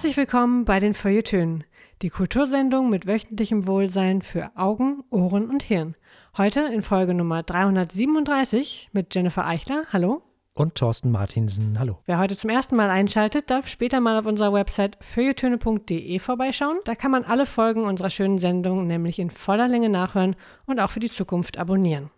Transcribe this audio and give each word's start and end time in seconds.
Herzlich 0.00 0.16
willkommen 0.16 0.64
bei 0.64 0.80
den 0.80 0.94
Feuilletönen, 0.94 1.62
die 2.00 2.08
Kultursendung 2.08 2.88
mit 2.88 3.06
wöchentlichem 3.06 3.66
Wohlsein 3.66 4.22
für 4.22 4.50
Augen, 4.56 5.04
Ohren 5.10 5.50
und 5.50 5.62
Hirn. 5.62 5.94
Heute 6.38 6.60
in 6.60 6.80
Folge 6.82 7.12
Nummer 7.12 7.42
337 7.42 8.88
mit 8.92 9.14
Jennifer 9.14 9.46
Eichler. 9.46 9.84
Hallo. 9.92 10.22
Und 10.54 10.76
Thorsten 10.76 11.10
Martinsen. 11.10 11.78
Hallo. 11.78 11.98
Wer 12.06 12.18
heute 12.18 12.34
zum 12.34 12.48
ersten 12.48 12.76
Mal 12.76 12.88
einschaltet, 12.88 13.50
darf 13.50 13.68
später 13.68 14.00
mal 14.00 14.18
auf 14.18 14.24
unserer 14.24 14.54
Website 14.54 14.96
feuilletöne.de 15.02 16.18
vorbeischauen. 16.18 16.78
Da 16.86 16.94
kann 16.94 17.10
man 17.10 17.24
alle 17.24 17.44
Folgen 17.44 17.84
unserer 17.84 18.08
schönen 18.08 18.38
Sendung 18.38 18.86
nämlich 18.86 19.18
in 19.18 19.28
voller 19.28 19.68
Länge 19.68 19.90
nachhören 19.90 20.34
und 20.64 20.80
auch 20.80 20.88
für 20.88 21.00
die 21.00 21.10
Zukunft 21.10 21.58
abonnieren. 21.58 22.08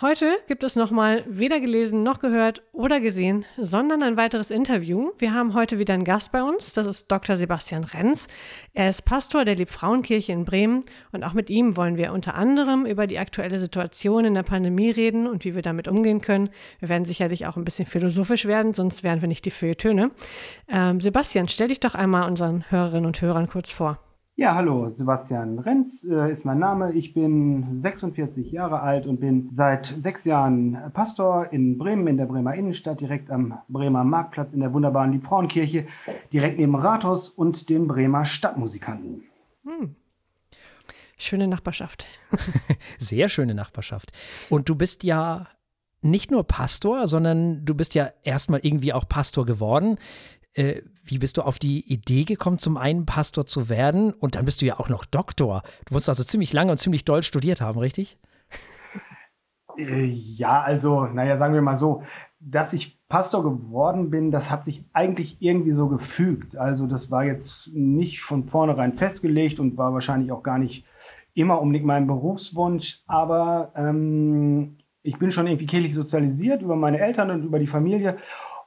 Heute 0.00 0.38
gibt 0.48 0.64
es 0.64 0.74
nochmal 0.74 1.22
weder 1.28 1.60
gelesen 1.60 2.02
noch 2.02 2.18
gehört 2.18 2.64
oder 2.72 2.98
gesehen, 2.98 3.44
sondern 3.56 4.02
ein 4.02 4.16
weiteres 4.16 4.50
Interview. 4.50 5.12
Wir 5.18 5.32
haben 5.32 5.54
heute 5.54 5.78
wieder 5.78 5.94
einen 5.94 6.02
Gast 6.02 6.32
bei 6.32 6.42
uns, 6.42 6.72
das 6.72 6.88
ist 6.88 7.12
Dr. 7.12 7.36
Sebastian 7.36 7.84
Renz. 7.84 8.26
Er 8.72 8.90
ist 8.90 9.04
Pastor 9.04 9.44
der 9.44 9.54
Liebfrauenkirche 9.54 10.32
in 10.32 10.44
Bremen 10.44 10.82
und 11.12 11.22
auch 11.22 11.32
mit 11.32 11.48
ihm 11.48 11.76
wollen 11.76 11.96
wir 11.96 12.12
unter 12.12 12.34
anderem 12.34 12.86
über 12.86 13.06
die 13.06 13.20
aktuelle 13.20 13.60
Situation 13.60 14.24
in 14.24 14.34
der 14.34 14.42
Pandemie 14.42 14.90
reden 14.90 15.28
und 15.28 15.44
wie 15.44 15.54
wir 15.54 15.62
damit 15.62 15.86
umgehen 15.86 16.20
können. 16.20 16.50
Wir 16.80 16.88
werden 16.88 17.04
sicherlich 17.04 17.46
auch 17.46 17.56
ein 17.56 17.64
bisschen 17.64 17.86
philosophisch 17.86 18.46
werden, 18.46 18.74
sonst 18.74 19.04
wären 19.04 19.20
wir 19.20 19.28
nicht 19.28 19.44
die 19.44 19.52
Feuilletöne. 19.52 20.10
Ähm, 20.66 21.00
Sebastian, 21.00 21.46
stell 21.46 21.68
dich 21.68 21.78
doch 21.78 21.94
einmal 21.94 22.28
unseren 22.28 22.68
Hörerinnen 22.68 23.06
und 23.06 23.20
Hörern 23.20 23.48
kurz 23.48 23.70
vor. 23.70 24.00
Ja, 24.36 24.56
hallo, 24.56 24.92
Sebastian 24.96 25.60
Renz 25.60 26.02
äh, 26.02 26.32
ist 26.32 26.44
mein 26.44 26.58
Name. 26.58 26.92
Ich 26.92 27.14
bin 27.14 27.80
46 27.82 28.50
Jahre 28.50 28.80
alt 28.80 29.06
und 29.06 29.20
bin 29.20 29.50
seit 29.54 29.94
sechs 30.00 30.24
Jahren 30.24 30.76
Pastor 30.92 31.52
in 31.52 31.78
Bremen, 31.78 32.08
in 32.08 32.16
der 32.16 32.26
Bremer 32.26 32.52
Innenstadt, 32.56 33.00
direkt 33.00 33.30
am 33.30 33.58
Bremer 33.68 34.02
Marktplatz 34.02 34.52
in 34.52 34.58
der 34.58 34.72
wunderbaren 34.72 35.12
Liebfrauenkirche, 35.12 35.86
direkt 36.32 36.58
neben 36.58 36.74
Rathaus 36.74 37.28
und 37.28 37.68
den 37.68 37.86
Bremer 37.86 38.24
Stadtmusikanten. 38.24 39.22
Hm. 39.64 39.94
Schöne 41.16 41.46
Nachbarschaft. 41.46 42.04
Sehr 42.98 43.28
schöne 43.28 43.54
Nachbarschaft. 43.54 44.10
Und 44.50 44.68
du 44.68 44.74
bist 44.74 45.04
ja 45.04 45.46
nicht 46.02 46.32
nur 46.32 46.42
Pastor, 46.42 47.06
sondern 47.06 47.64
du 47.64 47.76
bist 47.76 47.94
ja 47.94 48.10
erstmal 48.24 48.60
irgendwie 48.64 48.92
auch 48.92 49.08
Pastor 49.08 49.46
geworden. 49.46 49.96
Äh, 50.54 50.82
wie 51.04 51.18
bist 51.18 51.36
du 51.36 51.42
auf 51.42 51.58
die 51.58 51.80
Idee 51.92 52.24
gekommen, 52.24 52.58
zum 52.58 52.76
einen 52.76 53.06
Pastor 53.06 53.44
zu 53.46 53.68
werden 53.68 54.12
und 54.12 54.36
dann 54.36 54.44
bist 54.44 54.62
du 54.62 54.66
ja 54.66 54.78
auch 54.78 54.88
noch 54.88 55.04
Doktor. 55.04 55.62
Du 55.86 55.94
musst 55.94 56.08
also 56.08 56.24
ziemlich 56.24 56.52
lange 56.52 56.70
und 56.70 56.78
ziemlich 56.78 57.04
doll 57.04 57.22
studiert 57.22 57.60
haben, 57.60 57.78
richtig? 57.78 58.18
Äh, 59.76 60.04
ja, 60.04 60.62
also, 60.62 61.06
naja, 61.06 61.36
sagen 61.36 61.54
wir 61.54 61.62
mal 61.62 61.76
so, 61.76 62.04
dass 62.40 62.72
ich 62.72 63.00
Pastor 63.08 63.42
geworden 63.42 64.10
bin, 64.10 64.30
das 64.30 64.50
hat 64.50 64.64
sich 64.64 64.84
eigentlich 64.92 65.36
irgendwie 65.40 65.72
so 65.72 65.88
gefügt. 65.88 66.56
Also 66.56 66.86
das 66.86 67.10
war 67.10 67.24
jetzt 67.24 67.68
nicht 67.72 68.22
von 68.22 68.48
vornherein 68.48 68.94
festgelegt 68.94 69.60
und 69.60 69.76
war 69.76 69.92
wahrscheinlich 69.92 70.30
auch 70.30 70.42
gar 70.42 70.58
nicht 70.58 70.84
immer 71.34 71.60
unbedingt 71.60 71.86
mein 71.86 72.06
Berufswunsch, 72.06 73.02
aber 73.06 73.72
ähm, 73.76 74.78
ich 75.02 75.18
bin 75.18 75.32
schon 75.32 75.46
irgendwie 75.46 75.66
kirchlich 75.66 75.94
sozialisiert 75.94 76.62
über 76.62 76.76
meine 76.76 77.00
Eltern 77.00 77.30
und 77.30 77.44
über 77.44 77.58
die 77.58 77.66
Familie 77.66 78.18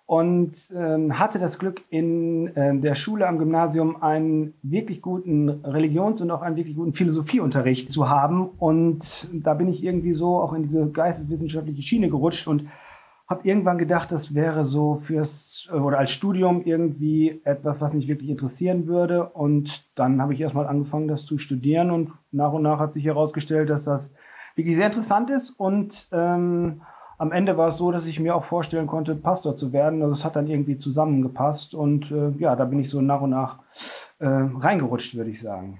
und 0.07 0.53
ähm, 0.73 1.19
hatte 1.19 1.37
das 1.37 1.59
Glück, 1.59 1.81
in 1.89 2.47
äh, 2.55 2.79
der 2.79 2.95
Schule 2.95 3.27
am 3.27 3.37
Gymnasium 3.39 4.01
einen 4.01 4.53
wirklich 4.63 5.01
guten 5.01 5.49
Religions- 5.49 6.21
und 6.21 6.31
auch 6.31 6.41
einen 6.41 6.55
wirklich 6.55 6.77
guten 6.77 6.93
Philosophieunterricht 6.93 7.91
zu 7.91 8.09
haben. 8.09 8.47
Und 8.47 9.27
da 9.33 9.53
bin 9.53 9.67
ich 9.67 9.83
irgendwie 9.83 10.13
so 10.13 10.39
auch 10.39 10.53
in 10.53 10.63
diese 10.63 10.89
geisteswissenschaftliche 10.89 11.81
Schiene 11.81 12.09
gerutscht 12.09 12.47
und 12.47 12.67
habe 13.27 13.45
irgendwann 13.45 13.77
gedacht, 13.77 14.09
das 14.13 14.33
wäre 14.33 14.63
so 14.63 14.95
fürs 14.95 15.67
oder 15.73 15.99
als 15.99 16.11
Studium 16.11 16.61
irgendwie 16.63 17.41
etwas, 17.43 17.81
was 17.81 17.93
mich 17.93 18.07
wirklich 18.07 18.29
interessieren 18.29 18.87
würde. 18.87 19.25
Und 19.25 19.89
dann 19.95 20.21
habe 20.21 20.33
ich 20.33 20.39
erstmal 20.39 20.67
angefangen, 20.67 21.09
das 21.09 21.25
zu 21.25 21.37
studieren 21.37 21.91
und 21.91 22.13
nach 22.31 22.53
und 22.53 22.63
nach 22.63 22.79
hat 22.79 22.93
sich 22.93 23.03
herausgestellt, 23.03 23.69
dass 23.69 23.83
das 23.83 24.13
wirklich 24.55 24.77
sehr 24.77 24.87
interessant 24.87 25.29
ist 25.29 25.49
und 25.49 26.07
ähm, 26.13 26.81
am 27.17 27.31
Ende 27.31 27.57
war 27.57 27.69
es 27.69 27.77
so, 27.77 27.91
dass 27.91 28.05
ich 28.05 28.19
mir 28.19 28.35
auch 28.35 28.43
vorstellen 28.43 28.87
konnte, 28.87 29.15
Pastor 29.15 29.55
zu 29.55 29.73
werden. 29.73 30.01
Also 30.01 30.13
es 30.13 30.25
hat 30.25 30.35
dann 30.35 30.47
irgendwie 30.47 30.77
zusammengepasst 30.77 31.73
und 31.73 32.11
äh, 32.11 32.29
ja, 32.37 32.55
da 32.55 32.65
bin 32.65 32.79
ich 32.79 32.89
so 32.89 33.01
nach 33.01 33.21
und 33.21 33.31
nach 33.31 33.59
äh, 34.19 34.27
reingerutscht, 34.27 35.15
würde 35.15 35.31
ich 35.31 35.41
sagen. 35.41 35.79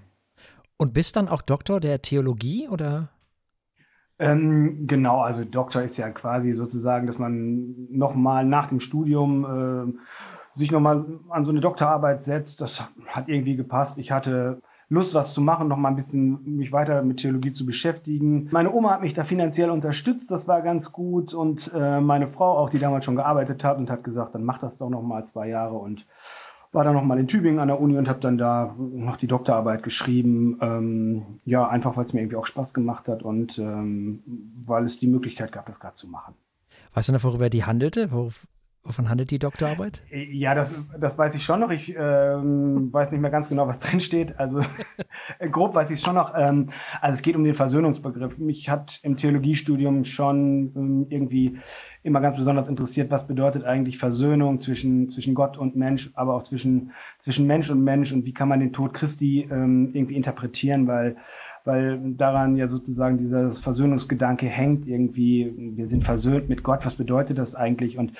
Und 0.78 0.94
bist 0.94 1.16
dann 1.16 1.28
auch 1.28 1.42
Doktor 1.42 1.80
der 1.80 2.02
Theologie 2.02 2.68
oder? 2.68 3.09
Ähm, 4.20 4.88
genau, 4.88 5.22
also 5.22 5.44
Doktor 5.44 5.84
ist 5.84 5.97
ja 5.97 6.09
quasi 6.09 6.53
sozusagen, 6.53 7.06
dass 7.06 7.20
man 7.20 7.88
nochmal 7.92 8.46
nach 8.46 8.70
dem 8.70 8.80
Studium 8.80 9.96
äh, 9.96 10.58
sich 10.58 10.72
nochmal 10.72 11.06
an 11.30 11.46
so 11.46 11.52
eine 11.52 11.62
Doktorarbeit 11.62 12.26
setzt. 12.26 12.62
Das 12.62 12.84
hat 13.08 13.30
irgendwie 13.30 13.56
gepasst. 13.56 14.00
Ich 14.00 14.12
hatte 14.12 14.62
Lust, 14.90 15.14
was 15.14 15.34
zu 15.34 15.42
machen, 15.42 15.68
noch 15.68 15.78
mal 15.78 15.90
ein 15.90 15.98
bisschen 15.98 16.58
mich 16.58 16.72
weiter 16.72 17.02
mit 17.02 17.18
Theologie 17.18 17.52
zu 17.52 17.66
beschäftigen. 17.66 18.48
Meine 18.52 18.72
Oma 18.72 18.92
hat 18.92 19.02
mich 19.02 19.14
da 19.14 19.25
finanziell 19.25 19.70
unterstützt, 19.70 20.31
das 20.31 20.48
war 20.48 20.62
ganz 20.62 20.94
gut. 20.94 21.34
Und 21.34 21.72
äh, 21.75 22.00
meine 22.00 22.28
Frau 22.30 22.58
auch, 22.58 22.70
die 22.70 22.80
damals 22.80 23.03
schon 23.03 23.18
gearbeitet 23.18 23.64
hat 23.64 23.78
und 23.78 23.90
hat 23.90 24.03
gesagt, 24.03 24.34
dann 24.34 24.44
mach 24.44 24.59
das 24.59 24.78
doch 24.78 24.90
noch 24.90 25.02
mal 25.02 25.26
zwei 25.26 25.50
Jahre 25.50 25.76
und 25.76 26.06
war 26.72 26.84
dann 26.84 26.94
noch 26.94 27.03
mal 27.03 27.20
in 27.20 27.28
Tübingen 27.28 27.59
an 27.59 27.68
der 27.68 27.81
Uni 27.81 27.97
und 27.97 28.08
habe 28.08 28.20
dann 28.20 28.38
da 28.38 28.76
noch 28.78 29.18
die 29.18 29.28
Doktorarbeit 29.28 29.84
geschrieben. 29.84 30.58
Ähm, 30.62 31.40
ja, 31.44 31.68
einfach 31.68 31.97
weil 31.97 32.06
es 32.06 32.14
mir 32.14 32.22
irgendwie 32.22 32.38
auch 32.38 32.46
Spaß 32.46 32.74
gemacht 32.74 33.08
hat 33.08 33.24
und 33.24 33.58
ähm, 33.59 34.22
weil 34.66 34.86
es 34.86 35.00
die 35.00 35.08
Möglichkeit 35.08 35.52
gab, 35.52 35.66
das 35.66 35.80
gerade 35.80 35.96
zu 35.96 36.08
machen. 36.08 36.36
Weißt 36.94 37.09
du 37.09 37.14
noch, 37.14 37.24
worüber 37.24 37.50
die 37.50 37.66
handelte? 37.66 38.12
Wovon 38.88 39.09
handelt 39.09 39.31
die 39.31 39.40
Doktorarbeit? 39.40 40.02
Ja, 40.09 40.56
das, 40.56 40.74
das 40.98 41.18
weiß 41.18 41.36
ich 41.36 41.44
schon 41.44 41.59
noch. 41.59 41.72
Ich 41.72 41.94
ähm, 41.94 42.88
weiß 42.94 43.12
nicht 43.12 43.20
mehr 43.20 43.30
ganz 43.30 43.50
genau, 43.50 43.68
was 43.68 43.80
drin 43.80 44.00
steht. 44.00 44.40
Also 44.40 44.62
grob 45.52 45.75
weiß 45.75 45.90
ich 45.90 46.00
es 46.00 46.06
schon 46.06 46.16
noch. 46.16 46.34
Ähm, 46.38 46.70
also 47.02 47.16
es 47.16 47.22
geht 47.22 47.36
um 47.36 47.44
den 47.44 47.53
Versöhnungsbegriff. 47.53 48.38
Mich 48.38 48.70
hat 48.70 49.02
im 49.03 49.18
Theologiestudium 49.18 50.06
schon 50.06 50.72
ähm, 50.74 51.08
irgendwie 51.09 51.59
immer 52.03 52.22
ganz 52.22 52.38
besonders 52.38 52.70
interessiert, 52.70 53.12
was 53.12 53.28
bedeutet 53.28 53.66
eigentlich 53.66 53.97
Versöhnung 53.97 54.62
zwischen, 54.62 55.09
zwischen 55.09 55.36
Gott 55.36 55.58
und 55.58 55.76
Mensch, 55.76 56.09
aber 56.14 56.36
auch 56.36 56.44
zwischen, 56.44 56.92
zwischen 57.20 57.46
Mensch 57.46 57.70
und 57.70 57.84
Mensch 57.84 58.14
und 58.14 58.26
wie 58.26 58.34
kann 58.34 58.47
man 58.47 58.62
den 58.62 58.72
Tod 58.72 58.94
Christi 58.94 59.50
ähm, 59.52 59.92
irgendwie 59.94 60.16
interpretieren, 60.16 60.88
weil 60.88 61.18
weil 61.66 62.00
daran 62.14 62.56
ja 62.56 62.70
sozusagen 62.70 63.18
dieser 63.18 63.52
Versöhnungsgedanke 63.52 64.46
hängt 64.46 64.88
irgendwie. 64.88 65.53
Wir 65.76 65.90
sind 65.90 66.06
versöhnt 66.06 66.47
mit 66.47 66.64
Gott. 66.64 66.86
Was 66.86 66.96
bedeutet 66.96 67.38
das 67.38 67.56
eigentlich? 67.56 67.97
Und 67.97 68.14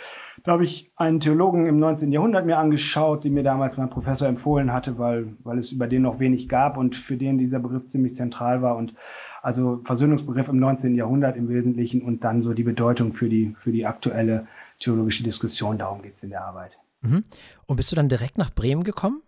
habe 0.48 0.66
ich 0.66 0.92
einen 0.96 1.20
Theologen 1.20 1.68
im 1.68 1.80
19. 1.80 2.12
Jahrhundert 2.12 2.46
mir 2.46 2.58
angeschaut, 2.58 3.24
den 3.24 3.34
mir 3.34 3.44
damals 3.44 3.78
mein 3.78 3.90
Professor 3.90 4.28
empfohlen 4.28 4.72
hatte, 4.72 4.98
weil, 4.98 5.34
weil 5.44 5.60
es 5.60 5.72
über 5.72 5.88
den 5.88 6.04
noch 6.04 6.20
wenig 6.20 6.48
gab 6.48 6.78
und 6.78 6.96
für 6.96 7.18
den 7.18 7.38
dieser 7.38 7.60
Begriff 7.60 7.88
ziemlich 7.88 8.16
zentral 8.16 8.62
war. 8.62 8.76
Und 8.76 8.94
also 9.42 9.82
Versöhnungsbegriff 9.86 10.48
im 10.48 10.60
19. 10.60 10.96
Jahrhundert 10.96 11.38
im 11.38 11.50
Wesentlichen 11.50 12.02
und 12.02 12.24
dann 12.24 12.42
so 12.42 12.54
die 12.54 12.64
Bedeutung 12.64 13.14
für 13.14 13.30
die, 13.30 13.56
für 13.58 13.72
die 13.72 13.86
aktuelle 13.86 14.48
theologische 14.80 15.24
Diskussion. 15.24 15.78
Darum 15.78 16.02
geht 16.02 16.16
es 16.16 16.24
in 16.24 16.30
der 16.30 16.44
Arbeit. 16.44 16.72
Mhm. 17.02 17.24
Und 17.66 17.76
bist 17.78 17.92
du 17.92 17.96
dann 17.96 18.10
direkt 18.10 18.38
nach 18.38 18.54
Bremen 18.54 18.84
gekommen 18.84 19.22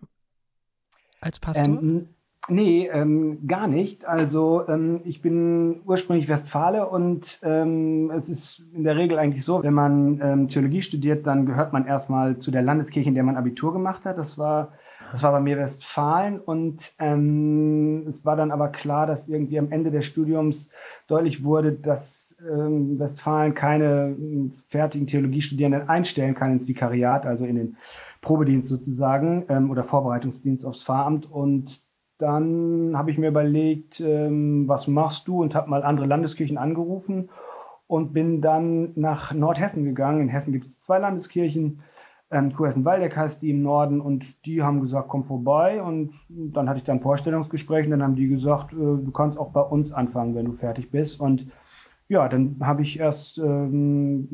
als 1.21 1.39
Pastor? 1.39 1.81
Ähm, 1.81 2.09
Nee, 2.47 2.89
ähm, 2.91 3.47
gar 3.47 3.67
nicht. 3.67 4.05
Also 4.05 4.67
ähm, 4.67 5.01
ich 5.03 5.21
bin 5.21 5.81
ursprünglich 5.85 6.27
Westfale 6.27 6.87
und 6.87 7.39
ähm, 7.43 8.11
es 8.11 8.29
ist 8.29 8.63
in 8.73 8.83
der 8.83 8.95
Regel 8.95 9.19
eigentlich 9.19 9.45
so, 9.45 9.61
wenn 9.61 9.73
man 9.73 10.19
ähm, 10.21 10.47
Theologie 10.47 10.81
studiert, 10.81 11.27
dann 11.27 11.45
gehört 11.45 11.73
man 11.73 11.85
erstmal 11.85 12.39
zu 12.39 12.49
der 12.49 12.61
Landeskirche, 12.63 13.09
in 13.09 13.15
der 13.15 13.23
man 13.23 13.37
Abitur 13.37 13.73
gemacht 13.73 14.05
hat. 14.05 14.17
Das 14.17 14.37
war, 14.37 14.71
das 15.11 15.21
war 15.21 15.31
bei 15.31 15.41
mir 15.41 15.57
Westfalen 15.57 16.39
und 16.39 16.93
ähm, 16.97 18.07
es 18.09 18.25
war 18.25 18.35
dann 18.35 18.51
aber 18.51 18.69
klar, 18.69 19.05
dass 19.05 19.27
irgendwie 19.27 19.59
am 19.59 19.71
Ende 19.71 19.91
des 19.91 20.05
Studiums 20.05 20.69
deutlich 21.07 21.43
wurde, 21.43 21.73
dass 21.73 22.35
ähm, 22.41 22.97
Westfalen 22.97 23.53
keine 23.53 24.15
fertigen 24.69 25.05
Theologiestudierenden 25.05 25.87
einstellen 25.87 26.33
kann 26.33 26.53
ins 26.53 26.67
Vikariat, 26.67 27.27
also 27.27 27.45
in 27.45 27.57
den 27.57 27.77
Probedienst 28.21 28.69
sozusagen 28.69 29.43
oder 29.69 29.83
Vorbereitungsdienst 29.85 30.65
aufs 30.65 30.83
Pfarramt 30.83 31.29
und 31.31 31.81
dann 32.19 32.95
habe 32.95 33.11
ich 33.11 33.17
mir 33.17 33.29
überlegt, 33.29 34.01
ähm, 34.01 34.67
was 34.67 34.87
machst 34.87 35.27
du? 35.27 35.41
Und 35.41 35.55
habe 35.55 35.69
mal 35.69 35.83
andere 35.83 36.05
Landeskirchen 36.05 36.57
angerufen 36.57 37.29
und 37.87 38.13
bin 38.13 38.41
dann 38.41 38.91
nach 38.95 39.33
Nordhessen 39.33 39.85
gegangen. 39.85 40.21
In 40.21 40.29
Hessen 40.29 40.53
gibt 40.53 40.67
es 40.67 40.79
zwei 40.79 40.99
Landeskirchen, 40.99 41.81
ähm, 42.31 42.53
Kurhessen-Waldeck 42.53 43.15
heißt 43.15 43.41
die 43.41 43.49
im 43.51 43.63
Norden 43.63 44.01
und 44.01 44.45
die 44.45 44.61
haben 44.61 44.81
gesagt, 44.81 45.07
komm 45.07 45.23
vorbei. 45.23 45.81
Und 45.81 46.13
dann 46.27 46.69
hatte 46.69 46.79
ich 46.79 46.85
dann 46.85 46.99
Vorstellungsgespräche 46.99 47.85
und 47.85 47.91
dann 47.91 48.03
haben 48.03 48.15
die 48.15 48.27
gesagt, 48.27 48.73
äh, 48.73 48.75
du 48.75 49.11
kannst 49.11 49.37
auch 49.37 49.51
bei 49.51 49.61
uns 49.61 49.91
anfangen, 49.91 50.35
wenn 50.35 50.45
du 50.45 50.53
fertig 50.53 50.91
bist. 50.91 51.19
Und 51.19 51.47
ja, 52.09 52.27
dann 52.27 52.57
habe 52.61 52.83
ich 52.83 52.99
erst, 52.99 53.37
ähm, 53.39 54.27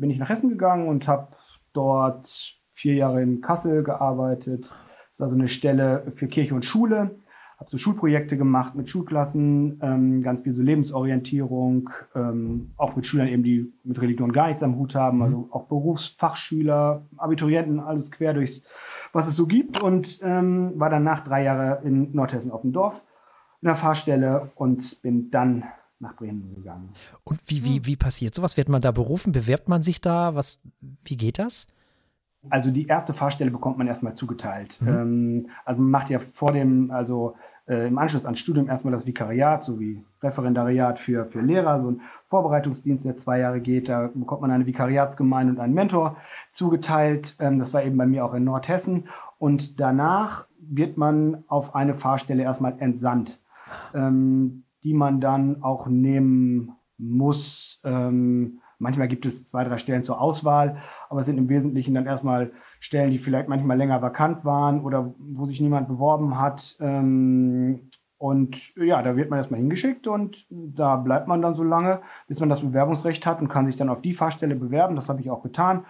bin 0.00 0.10
ich 0.10 0.18
nach 0.18 0.28
Hessen 0.28 0.50
gegangen 0.50 0.88
und 0.88 1.06
habe 1.06 1.28
dort 1.72 2.58
vier 2.74 2.94
Jahre 2.94 3.22
in 3.22 3.40
Kassel 3.40 3.82
gearbeitet. 3.84 4.64
Das 4.64 5.20
war 5.20 5.30
so 5.30 5.36
eine 5.36 5.48
Stelle 5.48 6.12
für 6.16 6.26
Kirche 6.26 6.54
und 6.54 6.64
Schule 6.64 7.12
habe 7.58 7.70
so 7.70 7.78
Schulprojekte 7.78 8.36
gemacht 8.36 8.76
mit 8.76 8.88
Schulklassen, 8.88 9.80
ähm, 9.82 10.22
ganz 10.22 10.42
viel 10.42 10.54
so 10.54 10.62
Lebensorientierung, 10.62 11.90
ähm, 12.14 12.70
auch 12.76 12.94
mit 12.94 13.06
Schülern 13.06 13.28
eben, 13.28 13.42
die 13.42 13.72
mit 13.82 14.00
Religion 14.00 14.32
gar 14.32 14.48
nichts 14.48 14.62
am 14.62 14.76
Hut 14.76 14.94
haben, 14.94 15.18
mhm. 15.18 15.22
also 15.22 15.48
auch 15.50 15.64
Berufsfachschüler, 15.64 17.06
Abiturienten, 17.16 17.80
alles 17.80 18.10
quer 18.10 18.34
durchs 18.34 18.60
was 19.12 19.26
es 19.26 19.36
so 19.36 19.46
gibt 19.46 19.80
und 19.80 20.20
ähm, 20.22 20.72
war 20.76 20.90
dann 20.90 21.02
nach 21.02 21.24
drei 21.24 21.44
Jahren 21.44 21.84
in 21.84 22.14
Nordhessen 22.14 22.50
auf 22.50 22.60
dem 22.60 22.72
Dorf 22.72 22.94
in 23.62 23.66
der 23.66 23.76
Fahrstelle 23.76 24.50
und 24.54 25.00
bin 25.02 25.30
dann 25.30 25.64
nach 25.98 26.14
Bremen 26.14 26.54
gegangen. 26.54 26.90
Und 27.24 27.40
wie, 27.46 27.64
wie, 27.64 27.86
wie 27.86 27.96
passiert 27.96 28.34
sowas? 28.34 28.56
Wird 28.56 28.68
man 28.68 28.82
da 28.82 28.92
berufen? 28.92 29.32
Bewerbt 29.32 29.68
man 29.68 29.82
sich 29.82 30.00
da? 30.00 30.34
Was, 30.34 30.60
wie 30.80 31.16
geht 31.16 31.38
das? 31.38 31.66
Also 32.50 32.70
die 32.70 32.86
erste 32.86 33.14
Fahrstelle 33.14 33.50
bekommt 33.50 33.78
man 33.78 33.86
erstmal 33.86 34.14
zugeteilt. 34.14 34.78
Mhm. 34.80 34.88
Ähm, 34.88 35.46
also 35.64 35.80
man 35.82 35.90
macht 35.90 36.10
ja 36.10 36.20
vor 36.34 36.52
dem, 36.52 36.90
also 36.90 37.34
äh, 37.68 37.88
im 37.88 37.98
Anschluss 37.98 38.24
ans 38.24 38.38
Studium 38.38 38.68
erstmal 38.68 38.92
das 38.92 39.06
Vikariat 39.06 39.64
sowie 39.64 40.02
Referendariat 40.22 40.98
für, 40.98 41.26
für 41.26 41.40
Lehrer, 41.40 41.80
so 41.82 41.90
ein 41.90 42.00
Vorbereitungsdienst, 42.28 43.04
der 43.04 43.16
zwei 43.16 43.40
Jahre 43.40 43.60
geht. 43.60 43.88
Da 43.88 44.10
bekommt 44.14 44.40
man 44.40 44.50
eine 44.50 44.66
Vikariatsgemeinde 44.66 45.52
und 45.52 45.60
einen 45.60 45.74
Mentor 45.74 46.16
zugeteilt. 46.52 47.36
Ähm, 47.40 47.58
das 47.58 47.74
war 47.74 47.82
eben 47.82 47.96
bei 47.96 48.06
mir 48.06 48.24
auch 48.24 48.34
in 48.34 48.44
Nordhessen. 48.44 49.08
Und 49.38 49.78
danach 49.80 50.46
wird 50.60 50.96
man 50.96 51.44
auf 51.48 51.74
eine 51.74 51.94
Fahrstelle 51.94 52.42
erstmal 52.42 52.76
entsandt, 52.80 53.38
ähm, 53.94 54.64
die 54.82 54.94
man 54.94 55.20
dann 55.20 55.62
auch 55.62 55.86
nehmen 55.86 56.72
muss. 56.98 57.80
Ähm, 57.84 58.60
manchmal 58.78 59.08
gibt 59.08 59.26
es 59.26 59.44
zwei, 59.44 59.64
drei 59.64 59.78
Stellen 59.78 60.04
zur 60.04 60.20
Auswahl, 60.20 60.78
aber 61.08 61.20
es 61.20 61.26
sind 61.26 61.38
im 61.38 61.48
Wesentlichen 61.48 61.94
dann 61.94 62.06
erstmal 62.06 62.52
Stellen, 62.80 63.10
die 63.10 63.18
vielleicht 63.18 63.48
manchmal 63.48 63.76
länger 63.76 64.02
vakant 64.02 64.44
waren 64.44 64.80
oder 64.82 65.14
wo 65.18 65.46
sich 65.46 65.60
niemand 65.60 65.88
beworben 65.88 66.38
hat. 66.38 66.76
Ähm, 66.80 67.90
und 68.18 68.74
ja, 68.76 69.00
da 69.02 69.16
wird 69.16 69.30
man 69.30 69.38
erstmal 69.38 69.60
hingeschickt 69.60 70.08
und 70.08 70.46
da 70.50 70.96
bleibt 70.96 71.28
man 71.28 71.40
dann 71.40 71.54
so 71.54 71.62
lange, 71.62 72.00
bis 72.26 72.40
man 72.40 72.48
das 72.48 72.60
Bewerbungsrecht 72.60 73.24
hat 73.24 73.40
und 73.40 73.48
kann 73.48 73.66
sich 73.66 73.76
dann 73.76 73.88
auf 73.88 74.02
die 74.02 74.14
Fahrstelle 74.14 74.56
bewerben. 74.56 74.96
Das 74.96 75.08
habe 75.08 75.20
ich 75.20 75.30
auch 75.30 75.42
getan. 75.42 75.84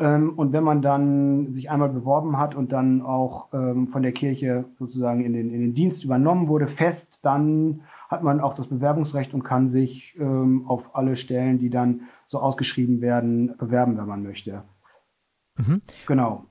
Ähm, 0.00 0.32
und 0.36 0.52
wenn 0.52 0.64
man 0.64 0.82
dann 0.82 1.52
sich 1.52 1.70
einmal 1.70 1.90
beworben 1.90 2.38
hat 2.38 2.54
und 2.54 2.72
dann 2.72 3.02
auch 3.02 3.52
ähm, 3.52 3.88
von 3.88 4.02
der 4.02 4.12
Kirche 4.12 4.64
sozusagen 4.78 5.24
in 5.24 5.32
den, 5.32 5.52
in 5.52 5.60
den 5.60 5.74
Dienst 5.74 6.02
übernommen 6.02 6.48
wurde, 6.48 6.66
fest, 6.66 7.20
dann 7.22 7.82
hat 8.10 8.24
man 8.24 8.40
auch 8.40 8.54
das 8.54 8.66
Bewerbungsrecht 8.66 9.32
und 9.32 9.44
kann 9.44 9.70
sich 9.70 10.16
ähm, 10.18 10.66
auf 10.66 10.96
alle 10.96 11.16
Stellen, 11.16 11.58
die 11.60 11.70
dann 11.70 12.02
so 12.26 12.40
ausgeschrieben 12.40 13.00
werden, 13.00 13.56
bewerben, 13.56 13.96
wenn 13.96 14.06
man 14.06 14.24
möchte. 14.24 14.64
Mhm. 15.56 15.80
Genau. 16.08 16.44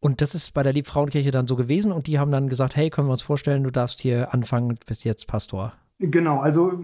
Und 0.00 0.20
das 0.20 0.34
ist 0.34 0.52
bei 0.52 0.62
der 0.62 0.74
Liebfrauenkirche 0.74 1.30
dann 1.30 1.46
so 1.46 1.56
gewesen 1.56 1.92
und 1.92 2.06
die 2.06 2.18
haben 2.18 2.30
dann 2.30 2.48
gesagt, 2.48 2.76
hey, 2.76 2.90
können 2.90 3.08
wir 3.08 3.12
uns 3.12 3.22
vorstellen, 3.22 3.64
du 3.64 3.70
darfst 3.70 4.00
hier 4.00 4.34
anfangen, 4.34 4.74
bist 4.86 5.04
jetzt 5.04 5.26
Pastor. 5.26 5.72
Genau, 5.98 6.40
also 6.40 6.78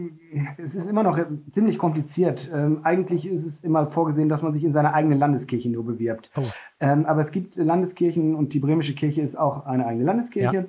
es 0.56 0.74
ist 0.74 0.88
immer 0.88 1.02
noch 1.02 1.18
ziemlich 1.52 1.76
kompliziert. 1.76 2.50
Ähm, 2.54 2.80
eigentlich 2.84 3.26
ist 3.26 3.44
es 3.44 3.62
immer 3.62 3.88
vorgesehen, 3.88 4.30
dass 4.30 4.40
man 4.40 4.54
sich 4.54 4.64
in 4.64 4.72
seiner 4.72 4.94
eigenen 4.94 5.18
Landeskirche 5.18 5.68
nur 5.68 5.84
bewirbt. 5.84 6.30
Oh. 6.34 6.44
Ähm, 6.80 7.04
aber 7.04 7.26
es 7.26 7.30
gibt 7.30 7.56
Landeskirchen 7.56 8.34
und 8.34 8.54
die 8.54 8.58
bremische 8.58 8.94
Kirche 8.94 9.20
ist 9.20 9.36
auch 9.36 9.66
eine 9.66 9.84
eigene 9.84 10.06
Landeskirche. 10.06 10.56
Ja 10.56 10.64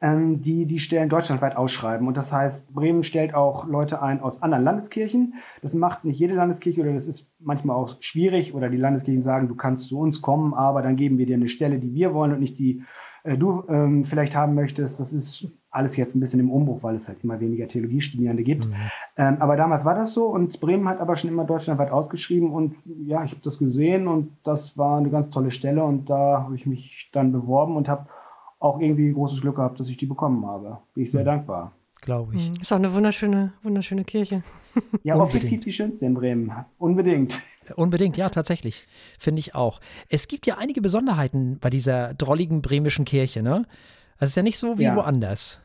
ähm, 0.00 0.42
die 0.42 0.66
die 0.66 0.78
Stellen 0.78 1.08
deutschlandweit 1.08 1.56
ausschreiben. 1.56 2.06
Und 2.06 2.16
das 2.16 2.32
heißt, 2.32 2.74
Bremen 2.74 3.02
stellt 3.02 3.34
auch 3.34 3.66
Leute 3.66 4.00
ein 4.00 4.20
aus 4.20 4.42
anderen 4.42 4.64
Landeskirchen. 4.64 5.34
Das 5.62 5.74
macht 5.74 6.04
nicht 6.04 6.20
jede 6.20 6.34
Landeskirche 6.34 6.80
oder 6.80 6.94
das 6.94 7.06
ist 7.06 7.26
manchmal 7.40 7.76
auch 7.76 7.96
schwierig 8.00 8.54
oder 8.54 8.68
die 8.68 8.76
Landeskirchen 8.76 9.24
sagen, 9.24 9.48
du 9.48 9.56
kannst 9.56 9.88
zu 9.88 9.98
uns 9.98 10.22
kommen, 10.22 10.54
aber 10.54 10.82
dann 10.82 10.96
geben 10.96 11.18
wir 11.18 11.26
dir 11.26 11.36
eine 11.36 11.48
Stelle, 11.48 11.78
die 11.78 11.94
wir 11.94 12.14
wollen 12.14 12.32
und 12.32 12.40
nicht 12.40 12.58
die 12.58 12.82
äh, 13.24 13.36
du 13.36 13.64
ähm, 13.68 14.04
vielleicht 14.04 14.34
haben 14.34 14.54
möchtest. 14.54 15.00
Das 15.00 15.12
ist 15.12 15.48
alles 15.70 15.96
jetzt 15.96 16.14
ein 16.14 16.20
bisschen 16.20 16.40
im 16.40 16.50
Umbruch, 16.50 16.82
weil 16.82 16.96
es 16.96 17.08
halt 17.08 17.22
immer 17.22 17.40
weniger 17.40 17.68
Theologiestudierende 17.68 18.42
gibt. 18.42 18.66
Mhm. 18.66 18.74
Ähm, 19.16 19.36
aber 19.40 19.56
damals 19.56 19.84
war 19.84 19.94
das 19.94 20.12
so 20.12 20.26
und 20.26 20.60
Bremen 20.60 20.88
hat 20.88 21.00
aber 21.00 21.16
schon 21.16 21.30
immer 21.30 21.44
deutschlandweit 21.44 21.90
ausgeschrieben 21.90 22.52
und 22.52 22.76
ja, 22.84 23.22
ich 23.24 23.32
habe 23.32 23.42
das 23.42 23.58
gesehen 23.58 24.06
und 24.06 24.30
das 24.44 24.78
war 24.78 24.98
eine 24.98 25.10
ganz 25.10 25.30
tolle 25.30 25.50
Stelle 25.50 25.82
und 25.84 26.08
da 26.08 26.42
habe 26.44 26.54
ich 26.54 26.66
mich 26.66 27.10
dann 27.12 27.32
beworben 27.32 27.76
und 27.76 27.88
habe 27.88 28.06
auch 28.58 28.80
irgendwie 28.80 29.12
großes 29.12 29.40
Glück 29.40 29.56
gehabt, 29.56 29.78
dass 29.80 29.88
ich 29.88 29.96
die 29.96 30.06
bekommen 30.06 30.44
habe. 30.46 30.78
Bin 30.94 31.04
ich 31.04 31.10
sehr 31.10 31.22
mhm. 31.22 31.26
dankbar. 31.26 31.72
Glaube 32.00 32.36
ich. 32.36 32.50
Mhm. 32.50 32.54
Ist 32.60 32.72
auch 32.72 32.76
eine 32.76 32.92
wunderschöne, 32.94 33.52
wunderschöne 33.62 34.04
Kirche. 34.04 34.42
Ja, 35.02 35.16
objektiv 35.16 35.64
die 35.64 35.72
schönste 35.72 36.06
in 36.06 36.14
Bremen. 36.14 36.52
Unbedingt. 36.78 37.42
Unbedingt, 37.74 38.16
ja, 38.16 38.28
tatsächlich. 38.28 38.86
Finde 39.18 39.40
ich 39.40 39.56
auch. 39.56 39.80
Es 40.08 40.28
gibt 40.28 40.46
ja 40.46 40.56
einige 40.56 40.80
Besonderheiten 40.80 41.58
bei 41.58 41.68
dieser 41.68 42.14
drolligen 42.14 42.62
bremischen 42.62 43.04
Kirche, 43.04 43.42
ne? 43.42 43.66
Es 44.20 44.30
ist 44.30 44.36
ja 44.36 44.44
nicht 44.44 44.58
so 44.58 44.78
wie 44.78 44.84
ja. 44.84 44.94
woanders. 44.94 45.60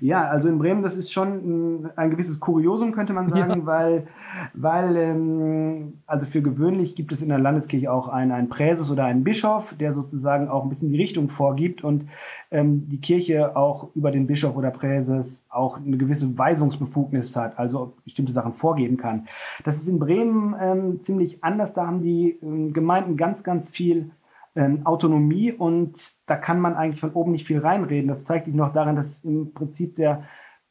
Ja, 0.00 0.28
also 0.28 0.48
in 0.48 0.58
Bremen, 0.58 0.82
das 0.82 0.96
ist 0.96 1.12
schon 1.12 1.28
ein, 1.28 1.90
ein 1.96 2.10
gewisses 2.10 2.40
Kuriosum, 2.40 2.92
könnte 2.92 3.12
man 3.12 3.28
sagen, 3.28 3.60
ja. 3.60 3.66
weil, 3.66 4.06
weil 4.54 4.96
ähm, 4.96 5.94
also 6.06 6.26
für 6.26 6.42
gewöhnlich 6.42 6.94
gibt 6.94 7.12
es 7.12 7.22
in 7.22 7.28
der 7.28 7.38
Landeskirche 7.38 7.92
auch 7.92 8.08
einen, 8.08 8.32
einen 8.32 8.48
Präses 8.48 8.90
oder 8.90 9.04
einen 9.04 9.24
Bischof, 9.24 9.74
der 9.78 9.94
sozusagen 9.94 10.48
auch 10.48 10.62
ein 10.62 10.68
bisschen 10.68 10.90
die 10.90 10.98
Richtung 10.98 11.28
vorgibt 11.28 11.82
und 11.84 12.06
ähm, 12.50 12.88
die 12.88 13.00
Kirche 13.00 13.56
auch 13.56 13.88
über 13.94 14.10
den 14.10 14.26
Bischof 14.26 14.56
oder 14.56 14.70
Präses 14.70 15.44
auch 15.48 15.76
eine 15.76 15.96
gewisse 15.96 16.36
Weisungsbefugnis 16.36 17.36
hat, 17.36 17.58
also 17.58 17.94
bestimmte 18.04 18.32
Sachen 18.32 18.54
vorgeben 18.54 18.96
kann. 18.96 19.28
Das 19.64 19.76
ist 19.76 19.88
in 19.88 19.98
Bremen 19.98 20.54
ähm, 20.60 21.00
ziemlich 21.04 21.42
anders. 21.44 21.72
Da 21.74 21.86
haben 21.86 22.02
die 22.02 22.38
ähm, 22.42 22.72
Gemeinden 22.72 23.16
ganz, 23.16 23.42
ganz 23.42 23.70
viel 23.70 24.10
ähm, 24.56 24.86
Autonomie 24.86 25.52
und 25.52 26.12
da 26.26 26.36
kann 26.36 26.60
man 26.60 26.74
eigentlich 26.74 27.00
von 27.00 27.12
oben 27.12 27.32
nicht 27.32 27.46
viel 27.46 27.60
reinreden. 27.60 28.08
Das 28.08 28.24
zeigt 28.24 28.46
sich 28.46 28.54
noch 28.54 28.72
daran, 28.72 28.96
dass 28.96 29.24
im 29.24 29.52
Prinzip 29.54 29.96
der 29.96 30.24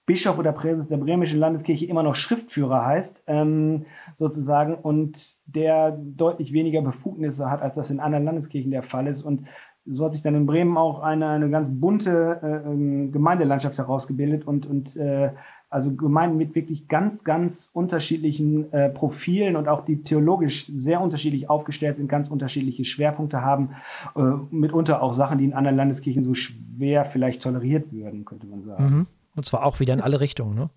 Bischof 0.06 0.40
oder 0.40 0.52
Präses 0.52 0.88
der 0.88 0.98
bremischen 0.98 1.40
Landeskirche 1.40 1.86
immer 1.86 2.02
noch 2.02 2.16
Schriftführer 2.16 2.84
heißt, 2.84 3.24
ähm, 3.28 3.86
sozusagen, 4.16 4.74
und 4.74 5.36
der 5.46 5.92
deutlich 5.92 6.52
weniger 6.52 6.82
Befugnisse 6.82 7.50
hat, 7.52 7.62
als 7.62 7.76
das 7.76 7.92
in 7.92 8.00
anderen 8.00 8.26
Landeskirchen 8.26 8.72
der 8.72 8.82
Fall 8.82 9.06
ist. 9.06 9.22
Und 9.22 9.48
so 9.86 10.06
hat 10.06 10.14
sich 10.14 10.24
dann 10.24 10.34
in 10.34 10.48
Bremen 10.48 10.78
auch 10.78 11.02
eine, 11.02 11.28
eine 11.28 11.50
ganz 11.52 11.70
bunte 11.72 12.40
äh, 12.42 12.68
ähm, 12.68 13.12
Gemeindelandschaft 13.12 13.78
herausgebildet 13.78 14.48
und, 14.48 14.66
und 14.66 14.96
äh, 14.98 15.30
also 15.70 15.92
Gemeinden 15.92 16.38
mit 16.38 16.56
wirklich 16.56 16.88
ganz, 16.88 17.24
ganz 17.24 17.70
unterschiedlichen 17.74 18.74
äh, 18.74 18.90
Profilen 18.90 19.56
und 19.56 19.68
auch 19.68 19.86
die 19.86 20.02
theologisch 20.02 20.66
sehr 20.68 21.00
unterschiedlich 21.00 21.50
aufgestellt 21.50 21.98
sind, 21.98 22.08
ganz 22.08 22.28
unterschiedliche 22.30 22.86
Schwerpunkte 22.86 23.42
haben, 23.42 23.76
äh, 24.16 24.22
mitunter 24.50 25.04
auch 25.04 25.14
Sachen, 25.14 25.38
die 25.38 25.46
in 25.46 25.54
anderen 25.54 25.78
Landeskirchen 25.78 26.24
so 26.24 26.34
schwer 26.34 27.06
vielleicht 27.06 27.44
toleriert 27.44 27.92
würden, 27.92 28.26
könnte 28.26 28.48
man 28.48 28.64
sagen. 28.64 28.84
Mhm. 28.84 29.08
Und 29.36 29.46
zwar 29.46 29.64
auch 29.64 29.80
wieder 29.80 29.94
in 29.94 30.02
alle 30.02 30.20
Richtungen, 30.20 30.56
ne? 30.56 30.70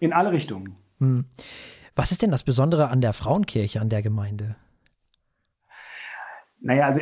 In 0.00 0.12
alle 0.12 0.32
Richtungen. 0.32 0.74
Mhm. 0.98 1.26
Was 1.94 2.10
ist 2.10 2.22
denn 2.22 2.30
das 2.30 2.42
Besondere 2.42 2.88
an 2.88 3.00
der 3.00 3.12
Frauenkirche, 3.12 3.80
an 3.80 3.88
der 3.88 4.02
Gemeinde? 4.02 4.56
Naja, 6.60 6.86
also 6.86 7.00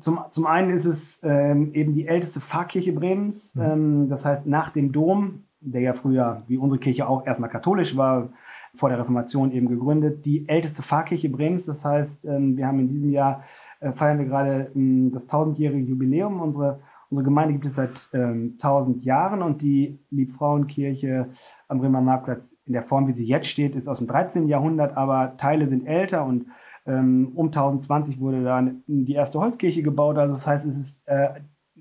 zum, 0.00 0.20
zum 0.32 0.46
einen 0.46 0.76
ist 0.76 0.86
es 0.86 1.20
ähm, 1.22 1.74
eben 1.74 1.94
die 1.94 2.06
älteste 2.06 2.40
Pfarrkirche 2.40 2.92
Bremens. 2.92 3.54
Mhm. 3.54 3.62
Ähm, 3.62 4.08
das 4.08 4.24
heißt, 4.24 4.46
nach 4.46 4.70
dem 4.70 4.92
Dom 4.92 5.44
der 5.64 5.80
ja 5.80 5.92
früher 5.94 6.42
wie 6.46 6.58
unsere 6.58 6.78
Kirche 6.78 7.08
auch 7.08 7.26
erstmal 7.26 7.50
katholisch 7.50 7.96
war, 7.96 8.28
vor 8.76 8.88
der 8.88 8.98
Reformation 8.98 9.52
eben 9.52 9.68
gegründet, 9.68 10.24
die 10.24 10.48
älteste 10.48 10.82
Pfarrkirche 10.82 11.28
Bremens. 11.28 11.64
Das 11.64 11.84
heißt, 11.84 12.24
ähm, 12.24 12.56
wir 12.56 12.66
haben 12.66 12.80
in 12.80 12.88
diesem 12.88 13.10
Jahr 13.10 13.44
äh, 13.80 13.92
feiern 13.92 14.18
wir 14.18 14.26
gerade 14.26 14.70
ähm, 14.74 15.12
das 15.12 15.26
tausendjährige 15.26 15.86
Jubiläum. 15.86 16.40
Unsere, 16.40 16.80
unsere 17.10 17.24
Gemeinde 17.24 17.54
gibt 17.54 17.66
es 17.66 17.76
seit 17.76 17.90
ähm, 18.12 18.58
tausend 18.58 19.04
Jahren 19.04 19.42
und 19.42 19.62
die 19.62 19.98
Liebfrauenkirche 20.10 21.28
am 21.68 21.78
Bremer 21.78 22.00
Marktplatz 22.00 22.42
in 22.66 22.72
der 22.72 22.82
Form, 22.82 23.06
wie 23.08 23.12
sie 23.12 23.24
jetzt 23.24 23.46
steht, 23.46 23.76
ist 23.76 23.88
aus 23.88 23.98
dem 23.98 24.06
13. 24.06 24.48
Jahrhundert, 24.48 24.96
aber 24.96 25.36
Teile 25.36 25.68
sind 25.68 25.86
älter 25.86 26.24
und 26.24 26.46
um 26.86 27.46
1020 27.46 28.20
wurde 28.20 28.44
dann 28.44 28.82
die 28.86 29.14
erste 29.14 29.40
Holzkirche 29.40 29.82
gebaut. 29.82 30.18
Also 30.18 30.34
das 30.34 30.46
heißt, 30.46 30.66
es 30.66 30.76
ist 30.76 30.98
äh, 31.06 31.28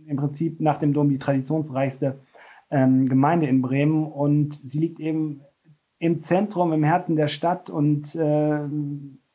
im 0.08 0.16
Prinzip 0.16 0.62
nach 0.62 0.80
dem 0.80 0.94
Dom 0.94 1.10
die 1.10 1.20
traditionsreichste 1.20 2.20
ähm, 2.74 3.08
Gemeinde 3.08 3.48
in 3.48 3.62
Bremen 3.62 4.06
und 4.06 4.56
sie 4.56 4.80
liegt 4.80 5.00
eben 5.00 5.42
im 6.00 6.22
Zentrum, 6.24 6.74
im 6.74 6.84
Herzen 6.84 7.16
der 7.16 7.28
Stadt 7.28 7.70
und 7.70 8.14
äh, 8.16 8.60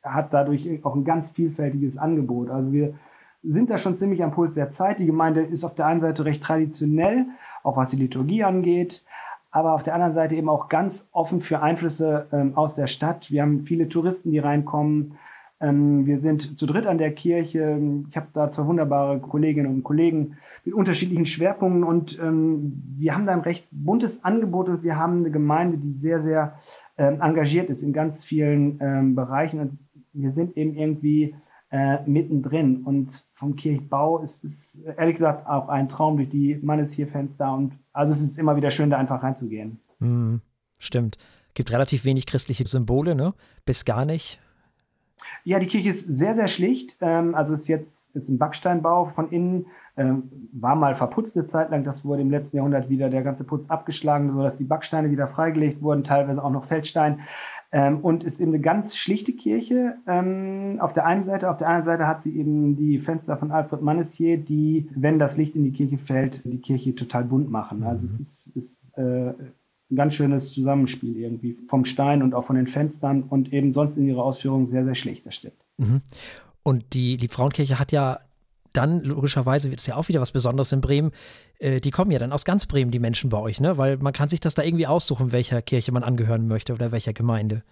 hat 0.03 0.33
dadurch 0.33 0.83
auch 0.83 0.95
ein 0.95 1.05
ganz 1.05 1.31
vielfältiges 1.31 1.97
Angebot. 1.97 2.49
Also 2.49 2.71
wir 2.71 2.93
sind 3.41 3.69
da 3.69 3.77
schon 3.77 3.97
ziemlich 3.97 4.23
am 4.23 4.31
Puls 4.31 4.53
der 4.53 4.73
Zeit. 4.73 4.99
Die 4.99 5.05
Gemeinde 5.05 5.41
ist 5.41 5.63
auf 5.63 5.73
der 5.73 5.87
einen 5.87 6.01
Seite 6.01 6.25
recht 6.25 6.43
traditionell, 6.43 7.25
auch 7.63 7.77
was 7.77 7.91
die 7.91 7.97
Liturgie 7.97 8.43
angeht, 8.43 9.05
aber 9.51 9.73
auf 9.73 9.83
der 9.83 9.95
anderen 9.95 10.13
Seite 10.13 10.35
eben 10.35 10.49
auch 10.49 10.67
ganz 10.67 11.07
offen 11.11 11.41
für 11.41 11.61
Einflüsse 11.61 12.27
ähm, 12.33 12.55
aus 12.55 12.75
der 12.75 12.87
Stadt. 12.87 13.31
Wir 13.31 13.41
haben 13.41 13.61
viele 13.61 13.87
Touristen, 13.87 14.31
die 14.31 14.39
reinkommen. 14.39 15.17
Ähm, 15.61 16.05
wir 16.05 16.19
sind 16.19 16.57
zu 16.57 16.65
dritt 16.65 16.85
an 16.85 16.97
der 16.97 17.13
Kirche. 17.13 17.79
Ich 18.09 18.15
habe 18.15 18.27
da 18.33 18.51
zwei 18.51 18.65
wunderbare 18.65 19.19
Kolleginnen 19.19 19.73
und 19.73 19.83
Kollegen 19.83 20.37
mit 20.63 20.73
unterschiedlichen 20.73 21.25
Schwerpunkten 21.25 21.83
und 21.83 22.17
ähm, 22.19 22.81
wir 22.97 23.13
haben 23.13 23.25
da 23.25 23.33
ein 23.33 23.41
recht 23.41 23.67
buntes 23.71 24.23
Angebot 24.23 24.69
und 24.69 24.83
wir 24.83 24.97
haben 24.97 25.19
eine 25.19 25.31
Gemeinde, 25.31 25.77
die 25.77 25.99
sehr, 25.99 26.23
sehr 26.23 26.59
ähm, 26.97 27.21
engagiert 27.21 27.69
ist 27.69 27.83
in 27.83 27.93
ganz 27.93 28.23
vielen 28.23 28.79
ähm, 28.81 29.15
Bereichen 29.15 29.59
und 29.59 29.79
wir 30.13 30.31
sind 30.31 30.55
eben 30.57 30.75
irgendwie 30.75 31.35
äh, 31.71 31.99
mittendrin 32.05 32.83
und 32.83 33.25
vom 33.33 33.55
Kirchbau 33.55 34.19
ist 34.19 34.43
es 34.43 34.77
ehrlich 34.97 35.17
gesagt 35.17 35.47
auch 35.47 35.69
ein 35.69 35.87
Traum 35.87 36.17
durch 36.17 36.29
die 36.29 36.57
Mannes 36.61 36.93
hier 36.93 37.07
Fenster 37.07 37.53
und 37.53 37.73
also 37.93 38.13
es 38.13 38.21
ist 38.21 38.37
immer 38.37 38.55
wieder 38.55 38.71
schön, 38.71 38.89
da 38.89 38.97
einfach 38.97 39.21
reinzugehen. 39.21 39.79
Mm, 39.99 40.37
stimmt. 40.79 41.17
Gibt 41.53 41.71
relativ 41.71 42.05
wenig 42.05 42.25
christliche 42.25 42.65
Symbole, 42.65 43.13
ne? 43.15 43.33
Bis 43.65 43.85
gar 43.85 44.05
nicht. 44.05 44.39
Ja, 45.43 45.59
die 45.59 45.67
Kirche 45.67 45.89
ist 45.89 46.05
sehr, 46.07 46.35
sehr 46.35 46.47
schlicht. 46.47 46.97
Ähm, 47.01 47.35
also 47.35 47.53
ist 47.53 47.67
jetzt 47.67 47.99
ist 48.13 48.29
ein 48.29 48.37
Backsteinbau 48.37 49.05
von 49.05 49.29
innen, 49.29 49.67
ähm, 49.97 50.31
war 50.51 50.75
mal 50.75 50.95
verputzt 50.95 51.35
eine 51.35 51.47
Zeit 51.47 51.69
lang. 51.69 51.83
Das 51.83 52.03
wurde 52.03 52.21
im 52.21 52.31
letzten 52.31 52.57
Jahrhundert 52.57 52.89
wieder 52.89 53.09
der 53.09 53.21
ganze 53.21 53.43
Putz 53.43 53.69
abgeschlagen, 53.69 54.33
sodass 54.33 54.57
die 54.57 54.63
Backsteine 54.63 55.11
wieder 55.11 55.27
freigelegt 55.27 55.81
wurden, 55.81 56.03
teilweise 56.03 56.43
auch 56.43 56.51
noch 56.51 56.65
Feldstein. 56.65 57.21
Ähm, 57.71 57.99
und 57.99 58.23
ist 58.23 58.39
eben 58.39 58.51
eine 58.51 58.61
ganz 58.61 58.95
schlichte 58.95 59.31
Kirche. 59.31 59.95
Ähm, 60.07 60.77
auf 60.79 60.93
der 60.93 61.05
einen 61.05 61.25
Seite, 61.25 61.51
auf 61.51 61.57
der 61.57 61.67
anderen 61.67 61.85
Seite 61.85 62.07
hat 62.07 62.23
sie 62.23 62.35
eben 62.35 62.75
die 62.75 62.97
Fenster 62.97 63.37
von 63.37 63.51
Alfred 63.51 63.83
Mannesier, 63.83 64.37
die, 64.37 64.89
wenn 64.95 65.19
das 65.19 65.37
Licht 65.37 65.55
in 65.55 65.63
die 65.63 65.73
Kirche 65.73 65.99
fällt, 65.99 66.43
die 66.45 66.61
Kirche 66.61 66.95
total 66.95 67.25
bunt 67.25 67.51
machen. 67.51 67.83
Also 67.83 68.07
mhm. 68.07 68.13
es 68.13 68.19
ist, 68.19 68.55
ist 68.55 68.97
äh, 68.97 69.33
ein 69.91 69.95
ganz 69.95 70.13
schönes 70.13 70.51
Zusammenspiel 70.51 71.17
irgendwie 71.17 71.57
vom 71.67 71.85
Stein 71.85 72.21
und 72.21 72.33
auch 72.33 72.45
von 72.45 72.55
den 72.55 72.67
Fenstern 72.67 73.23
und 73.23 73.51
eben 73.53 73.73
sonst 73.73 73.97
in 73.97 74.07
ihrer 74.07 74.23
Ausführung 74.23 74.69
sehr, 74.69 74.85
sehr 74.85 74.95
schlicht, 74.95 75.25
das 75.25 75.35
stimmt. 75.35 75.55
Mhm. 75.77 76.01
Und 76.63 76.93
die, 76.93 77.17
die 77.17 77.27
Frauenkirche 77.27 77.79
hat 77.79 77.91
ja 77.91 78.19
dann 78.73 79.01
logischerweise 79.03 79.71
wird 79.71 79.79
es 79.79 79.87
ja 79.87 79.95
auch 79.95 80.09
wieder 80.09 80.21
was 80.21 80.31
Besonderes 80.31 80.71
in 80.71 80.81
Bremen. 80.81 81.11
Äh, 81.57 81.79
die 81.79 81.91
kommen 81.91 82.11
ja 82.11 82.19
dann 82.19 82.31
aus 82.31 82.45
ganz 82.45 82.65
Bremen, 82.65 82.91
die 82.91 82.99
Menschen 82.99 83.29
bei 83.29 83.39
euch, 83.39 83.59
ne? 83.59 83.77
Weil 83.77 83.97
man 83.97 84.13
kann 84.13 84.29
sich 84.29 84.39
das 84.39 84.53
da 84.53 84.63
irgendwie 84.63 84.87
aussuchen, 84.87 85.31
welcher 85.31 85.61
Kirche 85.61 85.91
man 85.91 86.03
angehören 86.03 86.47
möchte 86.47 86.73
oder 86.73 86.91
welcher 86.91 87.13
Gemeinde. 87.13 87.63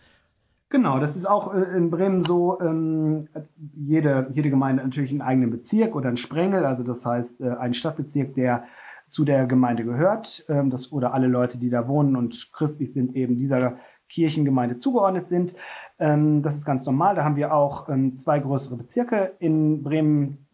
Genau, 0.69 0.99
das 0.99 1.15
ist 1.15 1.27
auch 1.27 1.53
äh, 1.53 1.77
in 1.77 1.89
Bremen 1.91 2.25
so. 2.25 2.59
Ähm, 2.59 3.27
jede, 3.75 4.27
jede 4.31 4.49
Gemeinde 4.49 4.81
hat 4.81 4.89
natürlich 4.89 5.11
einen 5.11 5.21
eigenen 5.21 5.51
Bezirk 5.51 5.95
oder 5.95 6.07
einen 6.07 6.17
Sprengel, 6.17 6.65
also 6.65 6.83
das 6.83 7.05
heißt 7.05 7.41
äh, 7.41 7.49
ein 7.51 7.73
Stadtbezirk, 7.73 8.33
der 8.35 8.63
zu 9.09 9.25
der 9.25 9.45
Gemeinde 9.45 9.83
gehört, 9.83 10.45
ähm, 10.49 10.69
das, 10.69 10.91
oder 10.91 11.13
alle 11.13 11.27
Leute, 11.27 11.57
die 11.57 11.69
da 11.69 11.87
wohnen 11.87 12.15
und 12.15 12.51
christlich 12.53 12.93
sind, 12.93 13.15
eben 13.15 13.37
dieser 13.37 13.77
Kirchengemeinde 14.09 14.77
zugeordnet 14.77 15.27
sind. 15.29 15.55
Ähm, 15.99 16.41
das 16.41 16.55
ist 16.55 16.65
ganz 16.65 16.85
normal. 16.85 17.15
Da 17.15 17.23
haben 17.23 17.35
wir 17.35 17.53
auch 17.53 17.89
ähm, 17.89 18.15
zwei 18.15 18.39
größere 18.39 18.77
Bezirke 18.77 19.33
in 19.39 19.83
Bremen, 19.83 20.47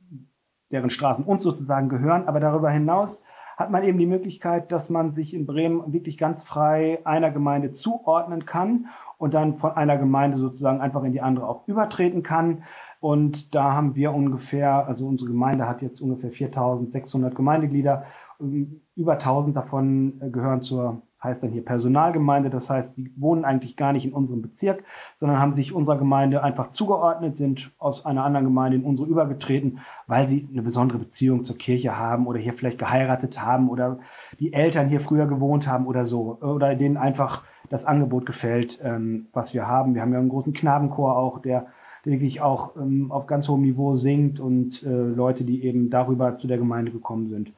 deren 0.71 0.89
Straßen 0.89 1.25
uns 1.25 1.43
sozusagen 1.43 1.89
gehören. 1.89 2.27
Aber 2.27 2.39
darüber 2.39 2.69
hinaus 2.69 3.21
hat 3.57 3.69
man 3.69 3.83
eben 3.83 3.97
die 3.97 4.07
Möglichkeit, 4.07 4.71
dass 4.71 4.89
man 4.89 5.11
sich 5.11 5.33
in 5.33 5.45
Bremen 5.45 5.93
wirklich 5.93 6.17
ganz 6.17 6.43
frei 6.43 6.99
einer 7.05 7.31
Gemeinde 7.31 7.71
zuordnen 7.71 8.45
kann 8.45 8.87
und 9.17 9.33
dann 9.33 9.57
von 9.57 9.71
einer 9.71 9.97
Gemeinde 9.97 10.37
sozusagen 10.37 10.81
einfach 10.81 11.03
in 11.03 11.11
die 11.11 11.21
andere 11.21 11.47
auch 11.47 11.67
übertreten 11.67 12.23
kann. 12.23 12.63
Und 12.99 13.53
da 13.53 13.73
haben 13.73 13.95
wir 13.95 14.13
ungefähr, 14.13 14.87
also 14.87 15.05
unsere 15.07 15.29
Gemeinde 15.29 15.67
hat 15.67 15.81
jetzt 15.81 16.01
ungefähr 16.01 16.31
4600 16.31 17.35
Gemeindeglieder 17.35 18.05
über 18.39 19.13
1000 19.13 19.55
davon 19.55 20.21
äh, 20.21 20.29
gehören 20.29 20.61
zur, 20.61 21.01
heißt 21.23 21.41
dann 21.41 21.51
hier 21.51 21.63
Personalgemeinde. 21.63 22.49
Das 22.49 22.69
heißt, 22.69 22.95
die 22.97 23.11
wohnen 23.15 23.45
eigentlich 23.45 23.77
gar 23.77 23.93
nicht 23.93 24.05
in 24.05 24.13
unserem 24.13 24.41
Bezirk, 24.41 24.83
sondern 25.19 25.39
haben 25.39 25.53
sich 25.55 25.73
unserer 25.73 25.97
Gemeinde 25.97 26.43
einfach 26.43 26.71
zugeordnet, 26.71 27.37
sind 27.37 27.71
aus 27.77 28.05
einer 28.05 28.23
anderen 28.23 28.45
Gemeinde 28.45 28.77
in 28.77 28.83
unsere 28.83 29.07
übergetreten, 29.07 29.79
weil 30.07 30.27
sie 30.27 30.47
eine 30.51 30.61
besondere 30.61 30.99
Beziehung 30.99 31.43
zur 31.43 31.57
Kirche 31.57 31.97
haben 31.97 32.27
oder 32.27 32.39
hier 32.39 32.53
vielleicht 32.53 32.79
geheiratet 32.79 33.41
haben 33.41 33.69
oder 33.69 33.99
die 34.39 34.53
Eltern 34.53 34.89
hier 34.89 35.01
früher 35.01 35.27
gewohnt 35.27 35.67
haben 35.67 35.87
oder 35.87 36.05
so. 36.05 36.37
Oder 36.41 36.75
denen 36.75 36.97
einfach 36.97 37.43
das 37.69 37.85
Angebot 37.85 38.25
gefällt, 38.25 38.79
ähm, 38.83 39.27
was 39.33 39.53
wir 39.53 39.67
haben. 39.67 39.95
Wir 39.95 40.01
haben 40.01 40.13
ja 40.13 40.19
einen 40.19 40.29
großen 40.29 40.53
Knabenchor 40.53 41.17
auch, 41.17 41.39
der 41.39 41.67
wirklich 42.03 42.41
auch 42.41 42.75
ähm, 42.75 43.11
auf 43.11 43.27
ganz 43.27 43.47
hohem 43.47 43.61
Niveau 43.61 43.95
singt 43.95 44.39
und 44.39 44.83
äh, 44.83 44.89
Leute, 44.89 45.43
die 45.43 45.63
eben 45.63 45.89
darüber 45.89 46.37
zu 46.37 46.47
der 46.47 46.57
Gemeinde 46.57 46.91
gekommen 46.91 47.29
sind. 47.29 47.53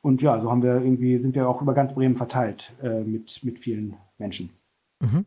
Und 0.00 0.22
ja, 0.22 0.40
so 0.40 0.50
haben 0.50 0.62
wir 0.62 0.76
irgendwie, 0.76 1.18
sind 1.18 1.34
wir 1.34 1.48
auch 1.48 1.60
über 1.60 1.74
ganz 1.74 1.92
Bremen 1.94 2.16
verteilt 2.16 2.72
äh, 2.82 3.00
mit, 3.00 3.40
mit 3.42 3.58
vielen 3.58 3.96
Menschen. 4.18 4.50
Mhm. 5.00 5.24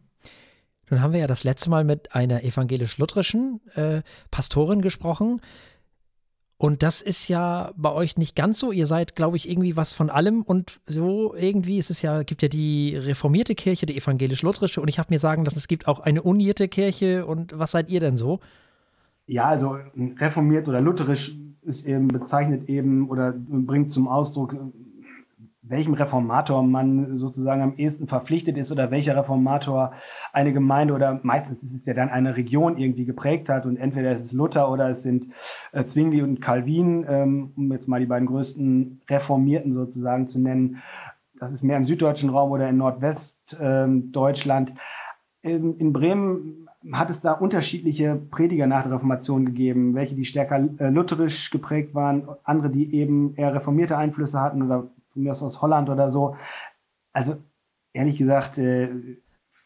Nun 0.90 1.02
haben 1.02 1.14
wir 1.14 1.22
ja 1.22 1.28
das 1.28 1.44
letzte 1.44 1.70
Mal 1.70 1.84
mit 1.84 2.14
einer 2.16 2.44
evangelisch-lutherischen 2.44 3.62
äh, 3.76 4.02
Pastorin 4.30 4.82
gesprochen. 4.82 5.42
Und 6.58 6.84
das 6.84 7.02
ist 7.02 7.28
ja 7.28 7.72
bei 7.76 7.92
euch 7.92 8.18
nicht 8.18 8.36
ganz 8.36 8.60
so. 8.60 8.72
Ihr 8.72 8.86
seid, 8.86 9.16
glaube 9.16 9.36
ich, 9.36 9.50
irgendwie 9.50 9.78
was 9.78 9.94
von 9.94 10.10
allem. 10.10 10.44
Und 10.44 10.80
so 10.86 11.34
irgendwie 11.34 11.78
ist 11.78 11.90
es 11.90 12.02
ja, 12.02 12.24
gibt 12.24 12.44
ja 12.44 12.50
die 12.50 12.96
reformierte 12.96 13.56
Kirche, 13.56 13.86
die 13.86 13.98
evangelisch-lutherische. 13.98 14.80
Und 14.80 14.88
ich 14.88 15.00
habe 15.00 15.08
mir 15.12 15.18
sagen 15.18 15.44
lassen, 15.44 15.58
es 15.58 15.68
gibt 15.68 15.88
auch 15.88 16.02
eine 16.02 16.22
unierte 16.22 16.68
Kirche. 16.68 17.26
Und 17.26 17.58
was 17.58 17.72
seid 17.72 17.90
ihr 17.90 18.00
denn 18.00 18.16
so? 18.16 18.42
Ja, 19.26 19.48
also 19.48 19.78
reformiert 20.20 20.68
oder 20.68 20.82
lutherisch 20.82 21.36
ist 21.64 21.86
eben 21.86 22.08
bezeichnet 22.08 22.70
eben 22.70 23.10
oder 23.10 23.34
bringt 23.38 23.94
zum 23.94 24.08
Ausdruck, 24.08 24.56
welchem 25.64 25.94
Reformator 25.94 26.64
man 26.64 27.18
sozusagen 27.18 27.62
am 27.62 27.78
ehesten 27.78 28.08
verpflichtet 28.08 28.58
ist 28.58 28.72
oder 28.72 28.92
welcher 28.92 29.16
Reformator 29.16 29.94
eine 30.34 30.54
Gemeinde 30.54 30.94
oder 30.94 31.20
meistens 31.24 31.64
ist 31.64 31.74
es 31.74 31.86
ja 31.86 31.94
dann 31.94 32.10
eine 32.10 32.36
Region 32.36 32.78
irgendwie 32.78 33.06
geprägt 33.06 33.48
hat 33.48 33.66
und 33.66 33.78
entweder 33.78 34.12
ist 34.12 34.24
es 34.24 34.34
Luther 34.34 34.72
oder 34.72 34.90
es 34.90 35.04
sind 35.04 35.28
äh, 35.72 35.86
Zwingli 35.86 36.22
und 36.22 36.42
Calvin, 36.42 37.06
ähm, 37.08 37.54
um 37.56 37.72
jetzt 37.72 37.88
mal 37.88 38.00
die 38.00 38.06
beiden 38.06 38.28
größten 38.28 39.02
Reformierten 39.10 39.74
sozusagen 39.74 40.28
zu 40.28 40.40
nennen. 40.40 40.82
Das 41.40 41.52
ist 41.52 41.64
mehr 41.64 41.78
im 41.78 41.86
süddeutschen 41.86 42.30
Raum 42.30 42.52
oder 42.52 42.70
in 42.70 42.78
Nordwestdeutschland. 42.78 44.70
Ähm, 44.72 44.78
in, 45.44 45.78
in 45.78 45.94
Bremen 45.94 46.61
hat 46.92 47.10
es 47.10 47.22
da 47.22 47.34
unterschiedliche 47.34 48.16
Prediger 48.32 48.68
nach 48.68 48.84
der 48.84 48.94
Reformation 48.94 49.46
gegeben, 49.46 49.94
welche 49.94 50.16
die 50.16 50.26
stärker 50.26 50.68
äh, 50.80 50.90
lutherisch 50.90 51.52
geprägt 51.52 51.94
waren, 51.94 52.28
andere, 52.44 52.70
die 52.70 52.94
eben 52.96 53.36
eher 53.36 53.54
reformierte 53.54 53.98
Einflüsse 53.98 54.40
hatten 54.40 54.64
oder 54.64 54.88
von 55.14 55.24
mir 55.24 55.32
aus 55.34 55.44
aus 55.44 55.62
Holland 55.62 55.90
oder 55.90 56.12
so. 56.12 56.36
Also 57.14 57.38
ehrlich 57.94 58.18
gesagt, 58.18 58.58
äh, 58.58 58.90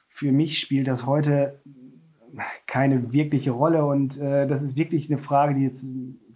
für 0.10 0.32
mich 0.32 0.60
spielt 0.60 0.88
das 0.88 1.06
heute 1.06 1.62
keine 2.68 3.14
wirkliche 3.14 3.52
Rolle 3.52 3.86
und 3.86 4.18
äh, 4.18 4.48
das 4.48 4.62
ist 4.62 4.76
wirklich 4.76 5.10
eine 5.10 5.22
Frage, 5.22 5.56
die 5.56 5.64
jetzt 5.64 5.86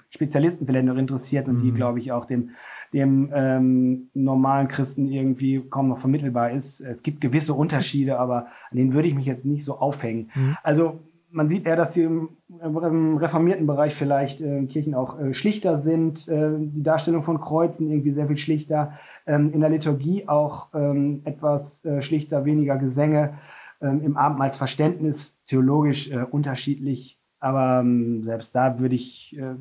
Spezialisten 0.10 0.66
vielleicht 0.66 0.86
noch 0.86 0.98
interessiert 0.98 1.48
und 1.48 1.60
mhm. 1.60 1.62
die, 1.64 1.72
glaube 1.72 2.00
ich, 2.00 2.12
auch 2.12 2.26
dem 2.26 2.52
dem 2.94 3.32
ähm, 3.34 4.10
normalen 4.14 4.68
Christen 4.68 5.08
irgendwie 5.08 5.62
kaum 5.70 5.90
noch 5.90 6.00
vermittelbar 6.00 6.52
ist. 6.52 6.82
Es 6.82 7.04
gibt 7.04 7.22
gewisse 7.22 7.54
Unterschiede, 7.54 8.20
aber 8.20 8.48
an 8.72 8.78
denen 8.78 8.94
würde 8.94 9.08
ich 9.08 9.16
mich 9.16 9.26
jetzt 9.26 9.46
nicht 9.46 9.66
so 9.66 9.78
aufhängen. 9.78 10.30
Mhm. 10.36 10.58
Also 10.64 11.00
man 11.32 11.50
sieht 11.50 11.66
eher, 11.66 11.76
dass 11.76 11.94
die 11.94 12.02
im, 12.02 12.30
im 12.50 13.18
reformierten 13.18 13.68
Bereich 13.68 13.96
vielleicht 13.96 14.42
äh, 14.42 14.66
Kirchen 14.66 14.96
auch 14.96 15.20
äh, 15.20 15.34
schlichter 15.34 15.82
sind, 15.82 16.28
äh, 16.28 16.52
die 16.58 16.84
Darstellung 16.84 17.24
von 17.24 17.40
Kreuzen 17.40 17.90
irgendwie 17.90 18.12
sehr 18.12 18.28
viel 18.28 18.38
schlichter, 18.38 18.94
ähm, 19.28 19.54
in 19.54 19.62
der 19.62 19.70
Liturgie 19.70 20.28
auch 20.28 20.74
ähm, 20.74 21.22
etwas 21.26 21.86
äh, 21.86 22.02
schlichter, 22.02 22.46
weniger 22.46 22.78
Gesänge, 22.78 23.36
ähm, 23.82 24.02
im 24.04 24.18
Abendmahlsverständnis 24.18 25.34
theologisch 25.48 26.12
äh, 26.12 26.24
unterschiedlich, 26.30 27.20
aber 27.40 27.82
ähm, 27.82 28.24
selbst 28.24 28.56
da 28.56 28.80
würde 28.80 28.96
ich 28.96 29.38
äh, 29.38 29.56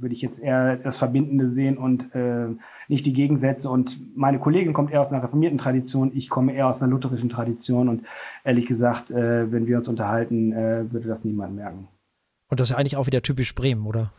würde 0.00 0.14
ich 0.14 0.22
jetzt 0.22 0.38
eher 0.38 0.76
das 0.76 0.98
Verbindende 0.98 1.50
sehen 1.50 1.78
und 1.78 2.14
äh, 2.14 2.48
nicht 2.88 3.06
die 3.06 3.12
Gegensätze. 3.12 3.70
Und 3.70 3.98
meine 4.16 4.38
Kollegin 4.38 4.72
kommt 4.72 4.90
eher 4.90 5.00
aus 5.00 5.08
einer 5.08 5.22
reformierten 5.22 5.58
Tradition, 5.58 6.12
ich 6.14 6.28
komme 6.28 6.54
eher 6.54 6.68
aus 6.68 6.80
einer 6.80 6.90
lutherischen 6.90 7.30
Tradition. 7.30 7.88
Und 7.88 8.04
ehrlich 8.44 8.66
gesagt, 8.66 9.10
äh, 9.10 9.50
wenn 9.50 9.66
wir 9.66 9.78
uns 9.78 9.88
unterhalten, 9.88 10.52
äh, 10.52 10.92
würde 10.92 11.08
das 11.08 11.24
niemand 11.24 11.56
merken. 11.56 11.88
Und 12.50 12.60
das 12.60 12.70
ist 12.70 12.76
eigentlich 12.76 12.96
auch 12.96 13.06
wieder 13.06 13.22
typisch 13.22 13.54
Bremen, 13.54 13.86
oder? 13.86 14.10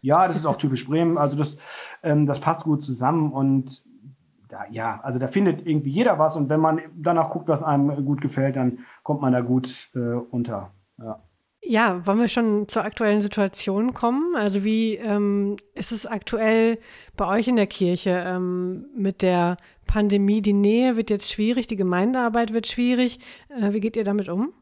Ja, 0.00 0.26
das 0.26 0.36
ist 0.36 0.46
auch 0.46 0.58
typisch 0.58 0.86
Bremen. 0.86 1.16
Also 1.16 1.36
das, 1.36 1.56
ähm, 2.02 2.26
das 2.26 2.40
passt 2.40 2.64
gut 2.64 2.84
zusammen 2.84 3.32
und 3.32 3.84
da, 4.48 4.66
ja, 4.70 5.00
also 5.02 5.18
da 5.18 5.28
findet 5.28 5.66
irgendwie 5.66 5.90
jeder 5.90 6.18
was 6.18 6.36
und 6.36 6.50
wenn 6.50 6.60
man 6.60 6.80
danach 6.94 7.30
guckt, 7.30 7.48
was 7.48 7.62
einem 7.62 8.04
gut 8.04 8.20
gefällt, 8.20 8.56
dann 8.56 8.80
kommt 9.02 9.22
man 9.22 9.32
da 9.32 9.40
gut 9.40 9.90
äh, 9.94 9.98
unter. 9.98 10.72
Ja. 10.98 11.20
Ja, 11.64 12.04
wollen 12.06 12.18
wir 12.18 12.28
schon 12.28 12.66
zur 12.66 12.84
aktuellen 12.84 13.20
Situation 13.20 13.94
kommen? 13.94 14.34
Also 14.34 14.64
wie 14.64 14.96
ähm, 14.96 15.56
ist 15.74 15.92
es 15.92 16.06
aktuell 16.06 16.78
bei 17.16 17.28
euch 17.28 17.46
in 17.46 17.54
der 17.54 17.68
Kirche 17.68 18.24
ähm, 18.26 18.86
mit 18.96 19.22
der 19.22 19.56
Pandemie? 19.86 20.42
Die 20.42 20.54
Nähe 20.54 20.96
wird 20.96 21.08
jetzt 21.08 21.30
schwierig, 21.30 21.68
die 21.68 21.76
Gemeindearbeit 21.76 22.52
wird 22.52 22.66
schwierig. 22.66 23.20
Äh, 23.48 23.72
wie 23.72 23.80
geht 23.80 23.94
ihr 23.94 24.02
damit 24.02 24.28
um? 24.28 24.52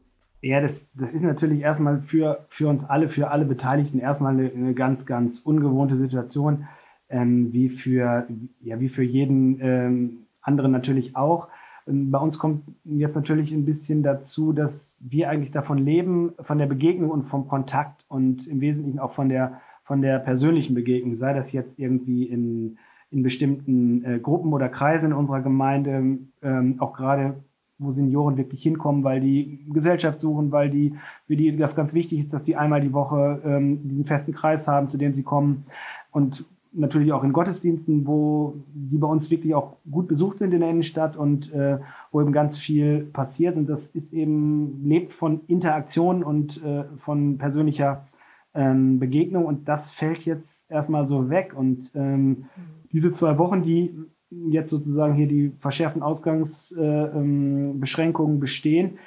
Ja, 0.43 0.61
das, 0.61 0.73
das 0.93 1.11
ist 1.11 1.23
natürlich 1.23 1.61
erstmal 1.61 2.01
für, 2.03 2.45
für 2.49 2.67
uns 2.67 2.83
alle, 2.87 3.09
für 3.09 3.31
alle 3.31 3.45
Beteiligten 3.45 3.99
erstmal 3.99 4.33
eine, 4.33 4.51
eine 4.51 4.73
ganz, 4.75 5.03
ganz 5.05 5.39
ungewohnte 5.39 5.97
Situation, 5.97 6.67
ähm, 7.09 7.51
wie, 7.51 7.69
für, 7.69 8.27
ja, 8.59 8.79
wie 8.79 8.89
für 8.89 9.03
jeden 9.03 9.59
ähm, 9.59 10.27
anderen 10.41 10.71
natürlich 10.71 11.15
auch. 11.15 11.47
Ähm, 11.87 12.11
bei 12.11 12.19
uns 12.19 12.37
kommt 12.37 12.63
jetzt 12.83 13.15
natürlich 13.15 13.51
ein 13.51 13.65
bisschen 13.65 14.03
dazu, 14.03 14.53
dass 14.53 14.90
wir 15.01 15.29
eigentlich 15.29 15.51
davon 15.51 15.77
leben, 15.77 16.33
von 16.41 16.57
der 16.57 16.67
Begegnung 16.67 17.09
und 17.09 17.23
vom 17.23 17.47
Kontakt 17.47 18.05
und 18.07 18.47
im 18.47 18.61
Wesentlichen 18.61 18.99
auch 18.99 19.13
von 19.13 19.29
der, 19.29 19.61
von 19.83 20.01
der 20.01 20.19
persönlichen 20.19 20.75
Begegnung, 20.75 21.15
sei 21.15 21.33
das 21.33 21.51
jetzt 21.51 21.77
irgendwie 21.77 22.23
in, 22.23 22.77
in 23.09 23.23
bestimmten 23.23 24.05
äh, 24.05 24.19
Gruppen 24.19 24.53
oder 24.53 24.69
Kreisen 24.69 25.07
in 25.07 25.13
unserer 25.13 25.41
Gemeinde, 25.41 26.19
ähm, 26.41 26.75
auch 26.79 26.93
gerade 26.93 27.35
wo 27.81 27.91
Senioren 27.91 28.37
wirklich 28.37 28.61
hinkommen, 28.61 29.03
weil 29.03 29.19
die 29.19 29.65
Gesellschaft 29.73 30.19
suchen, 30.19 30.51
weil 30.51 30.69
die, 30.69 30.93
für 31.25 31.35
die 31.35 31.57
das 31.57 31.75
ganz 31.75 31.93
wichtig 31.93 32.19
ist, 32.19 32.33
dass 32.33 32.45
sie 32.45 32.55
einmal 32.55 32.79
die 32.79 32.93
Woche 32.93 33.41
ähm, 33.43 33.79
diesen 33.89 34.05
festen 34.05 34.33
Kreis 34.33 34.67
haben, 34.67 34.89
zu 34.89 34.97
dem 34.97 35.15
sie 35.15 35.23
kommen. 35.23 35.65
Und 36.11 36.45
natürlich 36.73 37.11
auch 37.11 37.23
in 37.23 37.33
Gottesdiensten, 37.33 38.05
wo 38.05 38.55
die 38.73 38.97
bei 38.97 39.07
uns 39.07 39.29
wirklich 39.29 39.55
auch 39.55 39.77
gut 39.89 40.07
besucht 40.07 40.37
sind 40.37 40.53
in 40.53 40.61
der 40.61 40.69
Innenstadt 40.69 41.17
und 41.17 41.51
äh, 41.53 41.79
wo 42.11 42.21
eben 42.21 42.33
ganz 42.33 42.57
viel 42.57 43.09
passiert. 43.13 43.55
Und 43.55 43.67
das 43.67 43.85
ist 43.87 44.13
eben, 44.13 44.83
lebt 44.83 45.13
von 45.13 45.41
Interaktion 45.47 46.23
und 46.23 46.61
äh, 46.63 46.85
von 46.97 47.37
persönlicher 47.37 48.07
ähm, 48.53 48.99
Begegnung 48.99 49.45
und 49.45 49.67
das 49.67 49.89
fällt 49.91 50.25
jetzt 50.25 50.47
erstmal 50.69 51.07
so 51.07 51.29
weg. 51.29 51.53
Und 51.55 51.91
ähm, 51.95 52.45
diese 52.91 53.13
zwei 53.13 53.37
Wochen, 53.37 53.61
die 53.63 53.95
jetzt 54.29 54.69
sozusagen 54.69 55.13
hier 55.13 55.27
die 55.27 55.51
verschärften 55.59 56.01
Ausgangsbeschränkungen 56.01 58.31
äh, 58.31 58.35
ähm, 58.35 58.39
bestehen, 58.39 58.97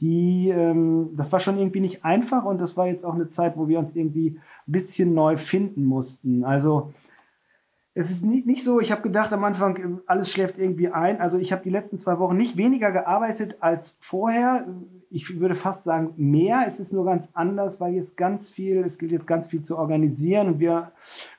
die, 0.00 0.48
ähm, 0.48 1.10
das 1.16 1.30
war 1.32 1.40
schon 1.40 1.58
irgendwie 1.58 1.80
nicht 1.80 2.04
einfach 2.04 2.44
und 2.44 2.60
das 2.60 2.76
war 2.76 2.86
jetzt 2.88 3.04
auch 3.04 3.14
eine 3.14 3.30
Zeit, 3.30 3.56
wo 3.56 3.68
wir 3.68 3.78
uns 3.78 3.96
irgendwie 3.96 4.38
ein 4.66 4.72
bisschen 4.72 5.14
neu 5.14 5.36
finden 5.36 5.84
mussten. 5.84 6.44
Also 6.44 6.92
es 7.96 8.10
ist 8.10 8.24
nicht, 8.24 8.44
nicht 8.44 8.64
so, 8.64 8.80
ich 8.80 8.90
habe 8.90 9.02
gedacht 9.02 9.32
am 9.32 9.44
Anfang, 9.44 10.00
alles 10.06 10.30
schläft 10.30 10.58
irgendwie 10.58 10.88
ein. 10.88 11.20
Also 11.20 11.38
ich 11.38 11.52
habe 11.52 11.62
die 11.62 11.70
letzten 11.70 11.98
zwei 11.98 12.18
Wochen 12.18 12.36
nicht 12.36 12.56
weniger 12.56 12.90
gearbeitet 12.90 13.58
als 13.60 13.96
vorher. 14.00 14.66
Ich 15.10 15.38
würde 15.38 15.54
fast 15.54 15.84
sagen 15.84 16.12
mehr. 16.16 16.64
Es 16.66 16.80
ist 16.80 16.92
nur 16.92 17.04
ganz 17.04 17.28
anders, 17.34 17.78
weil 17.78 17.94
jetzt 17.94 18.16
ganz 18.16 18.50
viel, 18.50 18.78
es 18.78 18.98
gilt 18.98 19.12
jetzt 19.12 19.28
ganz 19.28 19.46
viel 19.46 19.62
zu 19.62 19.78
organisieren 19.78 20.48
und 20.48 20.58
wir 20.58 20.90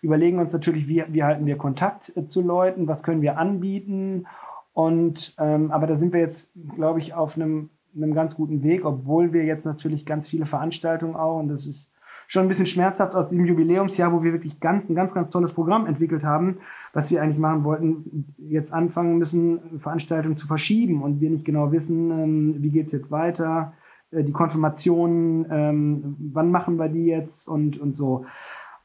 überlegen 0.02 0.40
uns 0.40 0.54
natürlich, 0.54 0.88
wie, 0.88 1.04
wie 1.10 1.24
halten 1.26 1.46
wir 1.46 1.58
Kontakt 1.58 2.16
äh, 2.16 2.26
zu 2.28 2.42
Leuten, 2.42 2.88
was 2.88 3.04
können 3.04 3.22
wir 3.22 3.38
anbieten. 3.38 4.26
Und 4.72 5.36
ähm, 5.38 5.72
aber 5.72 5.88
da 5.88 5.98
sind 5.98 6.14
wir 6.14 6.22
jetzt, 6.22 6.50
glaube 6.76 7.02
ich, 7.02 7.14
auf 7.14 7.36
einem, 7.36 7.70
einem 7.94 8.14
ganz 8.14 8.36
guten 8.36 8.64
Weg, 8.64 8.86
obwohl 8.86 9.34
wir 9.34 9.44
jetzt 9.44 9.66
natürlich 9.66 10.06
ganz 10.06 10.30
viele 10.30 10.46
Veranstaltungen 10.46 11.18
auch 11.18 11.38
und 11.38 11.50
das 11.50 11.66
ist 11.66 11.90
schon 12.28 12.44
ein 12.44 12.48
bisschen 12.48 12.66
schmerzhaft 12.66 13.16
aus 13.16 13.30
diesem 13.30 13.46
Jubiläumsjahr, 13.46 14.12
wo 14.12 14.24
wir 14.24 14.34
wirklich 14.34 14.60
ganz, 14.60 14.90
ein 14.90 14.96
ganz, 14.96 15.14
ganz 15.14 15.30
tolles 15.30 15.54
Programm 15.54 15.86
entwickelt 15.86 16.24
haben, 16.24 16.58
was 16.94 17.10
wir 17.12 17.22
eigentlich 17.22 17.38
machen 17.38 17.64
wollten, 17.64 18.34
jetzt 18.38 18.72
anfangen 18.72 19.18
müssen, 19.18 19.80
Veranstaltungen 19.80 20.38
zu 20.38 20.48
verschieben 20.48 21.02
und 21.02 21.22
wir 21.22 21.30
nicht 21.30 21.46
genau 21.46 21.72
wissen, 21.72 22.12
ähm, 22.12 22.56
wie 22.60 22.72
geht 22.72 22.88
es 22.88 22.92
jetzt 22.92 23.12
weiter, 23.12 23.74
äh, 24.12 24.24
die 24.24 24.32
Konfirmationen, 24.32 25.46
ähm, 25.50 26.16
wann 26.34 26.52
machen 26.52 26.78
wir 26.78 26.90
die 26.90 27.06
jetzt 27.06 27.48
und, 27.48 27.80
und 27.80 27.96
so. 27.96 28.26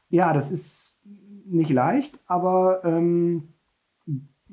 Ja, 0.09 0.33
das 0.33 0.51
ist 0.51 0.97
nicht 1.45 1.71
leicht, 1.71 2.19
aber 2.27 2.81
ähm, 2.83 3.49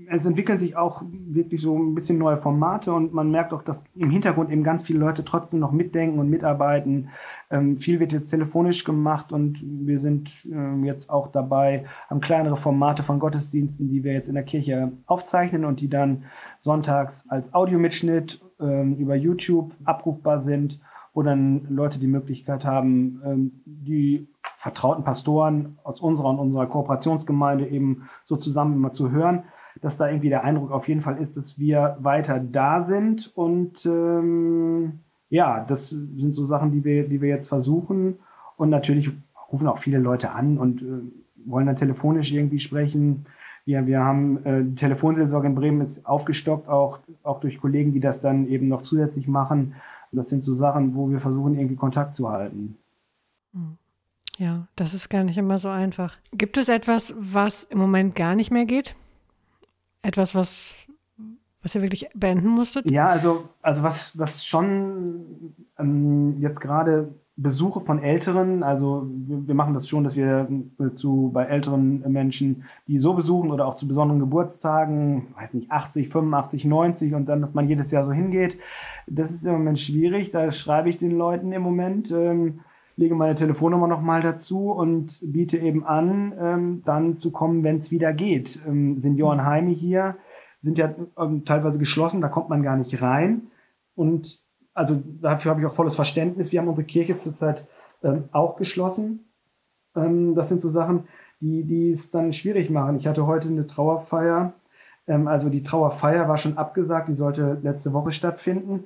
es 0.06 0.24
entwickeln 0.24 0.58
sich 0.58 0.76
auch 0.76 1.02
wirklich 1.10 1.60
so 1.60 1.76
ein 1.76 1.94
bisschen 1.94 2.18
neue 2.18 2.36
Formate 2.36 2.92
und 2.92 3.12
man 3.12 3.30
merkt 3.30 3.52
auch, 3.52 3.62
dass 3.62 3.78
im 3.96 4.10
Hintergrund 4.10 4.50
eben 4.50 4.62
ganz 4.62 4.84
viele 4.84 5.00
Leute 5.00 5.24
trotzdem 5.24 5.58
noch 5.58 5.72
mitdenken 5.72 6.18
und 6.18 6.30
mitarbeiten. 6.30 7.08
Ähm, 7.50 7.78
viel 7.78 7.98
wird 7.98 8.12
jetzt 8.12 8.30
telefonisch 8.30 8.84
gemacht 8.84 9.32
und 9.32 9.58
wir 9.62 10.00
sind 10.00 10.30
ähm, 10.44 10.84
jetzt 10.84 11.08
auch 11.08 11.28
dabei, 11.28 11.86
haben 12.10 12.20
kleinere 12.20 12.56
Formate 12.56 13.02
von 13.02 13.18
Gottesdiensten, 13.18 13.88
die 13.88 14.04
wir 14.04 14.12
jetzt 14.12 14.28
in 14.28 14.34
der 14.34 14.44
Kirche 14.44 14.92
aufzeichnen 15.06 15.64
und 15.64 15.80
die 15.80 15.88
dann 15.88 16.24
sonntags 16.60 17.24
als 17.28 17.52
Audiomitschnitt 17.54 18.40
ähm, 18.60 18.96
über 18.96 19.14
YouTube 19.14 19.72
abrufbar 19.84 20.42
sind, 20.42 20.78
wo 21.14 21.22
dann 21.22 21.66
Leute 21.70 21.98
die 21.98 22.06
Möglichkeit 22.06 22.64
haben, 22.64 23.22
ähm, 23.24 23.52
die 23.64 24.28
vertrauten 24.58 25.04
Pastoren 25.04 25.78
aus 25.84 26.00
unserer 26.00 26.28
und 26.28 26.38
unserer 26.38 26.66
Kooperationsgemeinde 26.66 27.66
eben 27.68 28.08
so 28.24 28.36
zusammen 28.36 28.74
immer 28.74 28.92
zu 28.92 29.10
hören 29.10 29.44
dass 29.80 29.96
da 29.96 30.08
irgendwie 30.08 30.28
der 30.28 30.44
Eindruck 30.44 30.72
auf 30.72 30.88
jeden 30.88 31.02
Fall 31.02 31.18
ist, 31.18 31.36
dass 31.36 31.58
wir 31.58 31.96
weiter 32.00 32.40
da 32.40 32.84
sind. 32.84 33.30
Und 33.36 33.86
ähm, 33.86 35.00
ja, 35.30 35.64
das 35.64 35.90
sind 35.90 36.34
so 36.34 36.44
Sachen, 36.44 36.72
die 36.72 36.84
wir, 36.84 37.08
die 37.08 37.20
wir 37.20 37.28
jetzt 37.28 37.48
versuchen. 37.48 38.18
Und 38.56 38.70
natürlich 38.70 39.10
rufen 39.52 39.66
auch 39.66 39.78
viele 39.78 39.98
Leute 39.98 40.30
an 40.30 40.58
und 40.58 40.82
äh, 40.82 41.46
wollen 41.46 41.66
dann 41.66 41.76
telefonisch 41.76 42.32
irgendwie 42.32 42.58
sprechen. 42.58 43.26
Wir, 43.64 43.86
wir 43.86 44.00
haben 44.00 44.44
äh, 44.44 44.64
die 44.64 44.74
Telefonseelsorge 44.74 45.46
in 45.46 45.54
Bremen 45.54 45.80
ist 45.82 46.04
aufgestockt, 46.06 46.68
auch, 46.68 46.98
auch 47.22 47.40
durch 47.40 47.60
Kollegen, 47.60 47.92
die 47.92 48.00
das 48.00 48.20
dann 48.20 48.48
eben 48.48 48.68
noch 48.68 48.82
zusätzlich 48.82 49.28
machen. 49.28 49.74
Und 50.10 50.18
das 50.18 50.28
sind 50.28 50.44
so 50.44 50.54
Sachen, 50.54 50.94
wo 50.94 51.10
wir 51.10 51.20
versuchen, 51.20 51.54
irgendwie 51.54 51.76
Kontakt 51.76 52.16
zu 52.16 52.30
halten. 52.30 52.76
Hm. 53.52 53.76
Ja, 54.38 54.68
das 54.76 54.94
ist 54.94 55.10
gar 55.10 55.24
nicht 55.24 55.36
immer 55.36 55.58
so 55.58 55.68
einfach. 55.68 56.16
Gibt 56.32 56.56
es 56.58 56.68
etwas, 56.68 57.12
was 57.18 57.64
im 57.64 57.78
Moment 57.78 58.14
gar 58.14 58.36
nicht 58.36 58.52
mehr 58.52 58.66
geht? 58.66 58.94
etwas, 60.02 60.34
was, 60.34 60.74
was 61.68 61.74
ihr 61.74 61.82
wirklich 61.82 62.08
beenden 62.14 62.48
musstet? 62.48 62.90
Ja, 62.90 63.08
also, 63.08 63.44
also 63.60 63.82
was, 63.82 64.18
was 64.18 64.44
schon 64.44 65.54
ähm, 65.78 66.36
jetzt 66.40 66.60
gerade 66.60 67.08
Besuche 67.36 67.80
von 67.80 68.02
Älteren, 68.02 68.62
also 68.62 69.06
wir, 69.06 69.46
wir, 69.46 69.54
machen 69.54 69.74
das 69.74 69.86
schon, 69.86 70.02
dass 70.02 70.16
wir 70.16 70.48
zu 70.96 71.30
bei 71.32 71.44
älteren 71.44 72.02
Menschen, 72.10 72.64
die 72.88 72.98
so 72.98 73.12
besuchen 73.12 73.52
oder 73.52 73.66
auch 73.66 73.76
zu 73.76 73.86
besonderen 73.86 74.18
Geburtstagen, 74.18 75.28
weiß 75.36 75.54
nicht, 75.54 75.70
80, 75.70 76.08
85, 76.08 76.64
90 76.64 77.14
und 77.14 77.26
dann, 77.26 77.42
dass 77.42 77.54
man 77.54 77.68
jedes 77.68 77.90
Jahr 77.90 78.04
so 78.04 78.12
hingeht, 78.12 78.58
das 79.06 79.30
ist 79.30 79.44
im 79.44 79.52
Moment 79.52 79.78
schwierig. 79.78 80.30
Da 80.32 80.50
schreibe 80.50 80.88
ich 80.88 80.98
den 80.98 81.16
Leuten 81.16 81.52
im 81.52 81.62
Moment. 81.62 82.10
Ähm, 82.10 82.60
lege 82.96 83.14
meine 83.14 83.36
Telefonnummer 83.36 83.86
nochmal 83.86 84.22
dazu 84.22 84.72
und 84.72 85.20
biete 85.22 85.58
eben 85.58 85.84
an, 85.84 86.32
ähm, 86.40 86.82
dann 86.84 87.18
zu 87.18 87.30
kommen, 87.30 87.62
wenn 87.62 87.78
es 87.78 87.92
wieder 87.92 88.12
geht. 88.12 88.58
Ähm, 88.66 89.00
Seniorenheime 89.00 89.70
hier 89.70 90.16
sind 90.62 90.78
ja 90.78 90.94
ähm, 91.18 91.44
teilweise 91.44 91.78
geschlossen, 91.78 92.20
da 92.20 92.28
kommt 92.28 92.48
man 92.48 92.62
gar 92.62 92.76
nicht 92.76 93.00
rein. 93.00 93.48
Und 93.94 94.40
also 94.74 95.02
dafür 95.20 95.50
habe 95.50 95.60
ich 95.60 95.66
auch 95.66 95.74
volles 95.74 95.96
Verständnis. 95.96 96.52
Wir 96.52 96.60
haben 96.60 96.68
unsere 96.68 96.86
Kirche 96.86 97.18
zurzeit 97.18 97.66
ähm, 98.02 98.24
auch 98.32 98.56
geschlossen. 98.56 99.24
Ähm, 99.96 100.34
das 100.34 100.48
sind 100.48 100.62
so 100.62 100.70
Sachen, 100.70 101.04
die, 101.40 101.64
die 101.64 101.92
es 101.92 102.10
dann 102.10 102.32
schwierig 102.32 102.70
machen. 102.70 102.96
Ich 102.96 103.06
hatte 103.06 103.26
heute 103.26 103.48
eine 103.48 103.66
Trauerfeier. 103.66 104.52
Ähm, 105.06 105.28
also 105.28 105.48
die 105.48 105.62
Trauerfeier 105.62 106.28
war 106.28 106.38
schon 106.38 106.58
abgesagt, 106.58 107.08
die 107.08 107.14
sollte 107.14 107.58
letzte 107.62 107.92
Woche 107.92 108.12
stattfinden. 108.12 108.84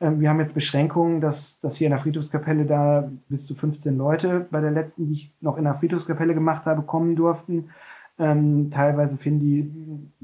Ähm, 0.00 0.20
wir 0.20 0.28
haben 0.28 0.40
jetzt 0.40 0.54
Beschränkungen, 0.54 1.20
dass, 1.20 1.58
dass 1.60 1.76
hier 1.76 1.86
in 1.86 1.92
der 1.92 2.00
Friedhofskapelle 2.00 2.66
da 2.66 3.10
bis 3.28 3.46
zu 3.46 3.54
15 3.54 3.96
Leute 3.96 4.46
bei 4.50 4.60
der 4.60 4.70
letzten, 4.70 5.06
die 5.06 5.12
ich 5.12 5.32
noch 5.40 5.56
in 5.56 5.64
der 5.64 5.74
Friedhofskapelle 5.74 6.34
gemacht 6.34 6.66
habe, 6.66 6.82
kommen 6.82 7.16
durften. 7.16 7.70
Ähm, 8.18 8.70
teilweise 8.70 9.16
finden 9.16 9.40
die 9.40 9.72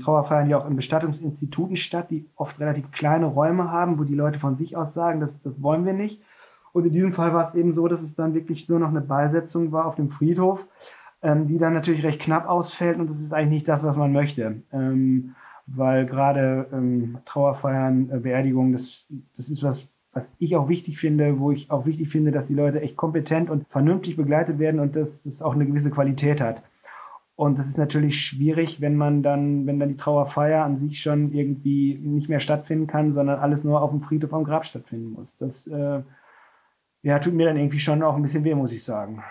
Trauerfeiern 0.00 0.50
ja 0.50 0.58
auch 0.58 0.68
in 0.68 0.76
Bestattungsinstituten 0.76 1.76
statt, 1.76 2.10
die 2.10 2.26
oft 2.36 2.58
relativ 2.60 2.90
kleine 2.90 3.26
Räume 3.26 3.70
haben, 3.70 3.98
wo 3.98 4.04
die 4.04 4.14
Leute 4.14 4.38
von 4.38 4.56
sich 4.56 4.76
aus 4.76 4.94
sagen, 4.94 5.20
das, 5.20 5.40
das 5.42 5.62
wollen 5.62 5.84
wir 5.84 5.92
nicht. 5.92 6.22
Und 6.72 6.86
in 6.86 6.92
diesem 6.92 7.12
Fall 7.12 7.34
war 7.34 7.48
es 7.48 7.54
eben 7.54 7.74
so, 7.74 7.88
dass 7.88 8.02
es 8.02 8.14
dann 8.14 8.34
wirklich 8.34 8.68
nur 8.68 8.78
noch 8.78 8.88
eine 8.88 9.00
Beisetzung 9.00 9.72
war 9.72 9.86
auf 9.86 9.96
dem 9.96 10.10
Friedhof, 10.10 10.64
ähm, 11.22 11.48
die 11.48 11.58
dann 11.58 11.74
natürlich 11.74 12.04
recht 12.04 12.20
knapp 12.20 12.48
ausfällt 12.48 12.98
und 12.98 13.10
das 13.10 13.20
ist 13.20 13.32
eigentlich 13.32 13.50
nicht 13.50 13.68
das, 13.68 13.82
was 13.82 13.96
man 13.96 14.12
möchte. 14.12 14.62
Ähm, 14.72 15.34
weil 15.66 16.06
gerade 16.06 16.66
ähm, 16.72 17.18
Trauerfeiern, 17.26 18.10
äh, 18.10 18.18
Beerdigungen, 18.18 18.72
das, 18.72 19.04
das 19.36 19.48
ist 19.48 19.62
was, 19.62 19.88
was 20.12 20.24
ich 20.38 20.56
auch 20.56 20.68
wichtig 20.68 20.98
finde, 20.98 21.38
wo 21.38 21.52
ich 21.52 21.70
auch 21.70 21.86
wichtig 21.86 22.08
finde, 22.08 22.32
dass 22.32 22.46
die 22.46 22.54
Leute 22.54 22.80
echt 22.80 22.96
kompetent 22.96 23.50
und 23.50 23.66
vernünftig 23.68 24.16
begleitet 24.16 24.58
werden 24.58 24.80
und 24.80 24.96
dass 24.96 25.22
das 25.22 25.42
auch 25.42 25.54
eine 25.54 25.66
gewisse 25.66 25.90
Qualität 25.90 26.40
hat. 26.40 26.62
Und 27.40 27.58
das 27.58 27.68
ist 27.68 27.78
natürlich 27.78 28.20
schwierig, 28.20 28.82
wenn 28.82 28.96
man 28.96 29.22
dann, 29.22 29.66
wenn 29.66 29.80
dann 29.80 29.88
die 29.88 29.96
Trauerfeier 29.96 30.62
an 30.62 30.78
sich 30.78 31.00
schon 31.00 31.32
irgendwie 31.32 31.94
nicht 31.98 32.28
mehr 32.28 32.38
stattfinden 32.38 32.86
kann, 32.86 33.14
sondern 33.14 33.38
alles 33.38 33.64
nur 33.64 33.80
auf 33.80 33.92
dem 33.92 34.02
Friedhof 34.02 34.34
am 34.34 34.44
Grab 34.44 34.66
stattfinden 34.66 35.12
muss. 35.12 35.34
Das 35.36 35.66
äh, 35.66 36.02
ja, 37.00 37.18
tut 37.18 37.32
mir 37.32 37.46
dann 37.46 37.56
irgendwie 37.56 37.80
schon 37.80 38.02
auch 38.02 38.14
ein 38.14 38.22
bisschen 38.22 38.44
weh, 38.44 38.54
muss 38.54 38.72
ich 38.72 38.84
sagen. 38.84 39.24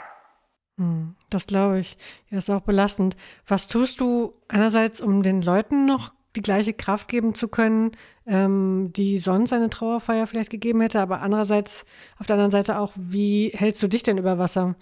Hm, 0.77 1.13
das 1.29 1.45
glaube 1.45 1.81
ich. 1.81 1.99
Ja, 2.31 2.39
ist 2.39 2.49
auch 2.49 2.61
belastend. 2.61 3.15
Was 3.45 3.67
tust 3.67 3.99
du 3.99 4.31
einerseits, 4.47 5.01
um 5.01 5.21
den 5.21 5.43
Leuten 5.43 5.85
noch 5.85 6.11
die 6.35 6.41
gleiche 6.41 6.73
Kraft 6.73 7.09
geben 7.09 7.35
zu 7.35 7.47
können, 7.47 7.91
ähm, 8.25 8.91
die 8.95 9.19
sonst 9.19 9.53
eine 9.53 9.69
Trauerfeier 9.69 10.25
vielleicht 10.25 10.49
gegeben 10.49 10.81
hätte, 10.81 10.99
aber 10.99 11.21
andererseits 11.21 11.85
auf 12.17 12.25
der 12.25 12.37
anderen 12.37 12.49
Seite 12.49 12.79
auch, 12.79 12.91
wie 12.95 13.51
hältst 13.53 13.83
du 13.83 13.87
dich 13.87 14.01
denn 14.01 14.17
über 14.17 14.39
Wasser 14.39 14.73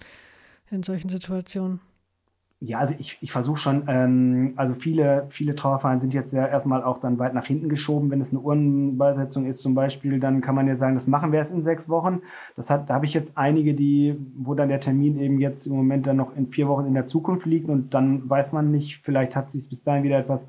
in 0.70 0.82
solchen 0.82 1.10
Situationen? 1.10 1.82
Ja, 2.60 2.80
also 2.80 2.92
ich, 2.98 3.18
ich 3.20 3.30
versuche 3.30 3.58
schon, 3.58 3.84
ähm, 3.86 4.54
also 4.56 4.74
viele, 4.74 5.28
viele 5.30 5.54
Trauerfeiern 5.54 6.00
sind 6.00 6.12
jetzt 6.12 6.32
ja 6.32 6.44
erstmal 6.44 6.82
auch 6.82 6.98
dann 6.98 7.16
weit 7.20 7.32
nach 7.32 7.46
hinten 7.46 7.68
geschoben. 7.68 8.10
Wenn 8.10 8.20
es 8.20 8.30
eine 8.30 8.40
Urnenbeisetzung 8.40 9.46
ist 9.46 9.60
zum 9.60 9.76
Beispiel, 9.76 10.18
dann 10.18 10.40
kann 10.40 10.56
man 10.56 10.66
ja 10.66 10.76
sagen, 10.76 10.96
das 10.96 11.06
machen 11.06 11.30
wir 11.30 11.38
erst 11.38 11.52
in 11.52 11.62
sechs 11.62 11.88
Wochen. 11.88 12.22
Das 12.56 12.68
hat, 12.68 12.90
da 12.90 12.94
habe 12.94 13.06
ich 13.06 13.14
jetzt 13.14 13.30
einige, 13.36 13.74
die, 13.74 14.16
wo 14.36 14.54
dann 14.54 14.68
der 14.70 14.80
Termin 14.80 15.20
eben 15.20 15.38
jetzt 15.38 15.68
im 15.68 15.74
Moment 15.74 16.08
dann 16.08 16.16
noch 16.16 16.34
in 16.36 16.48
vier 16.48 16.66
Wochen 16.66 16.86
in 16.86 16.94
der 16.94 17.06
Zukunft 17.06 17.46
liegt 17.46 17.68
und 17.68 17.94
dann 17.94 18.28
weiß 18.28 18.50
man 18.50 18.72
nicht, 18.72 19.02
vielleicht 19.04 19.36
hat 19.36 19.52
sich 19.52 19.68
bis 19.68 19.84
dahin 19.84 20.02
wieder 20.02 20.18
etwas 20.18 20.40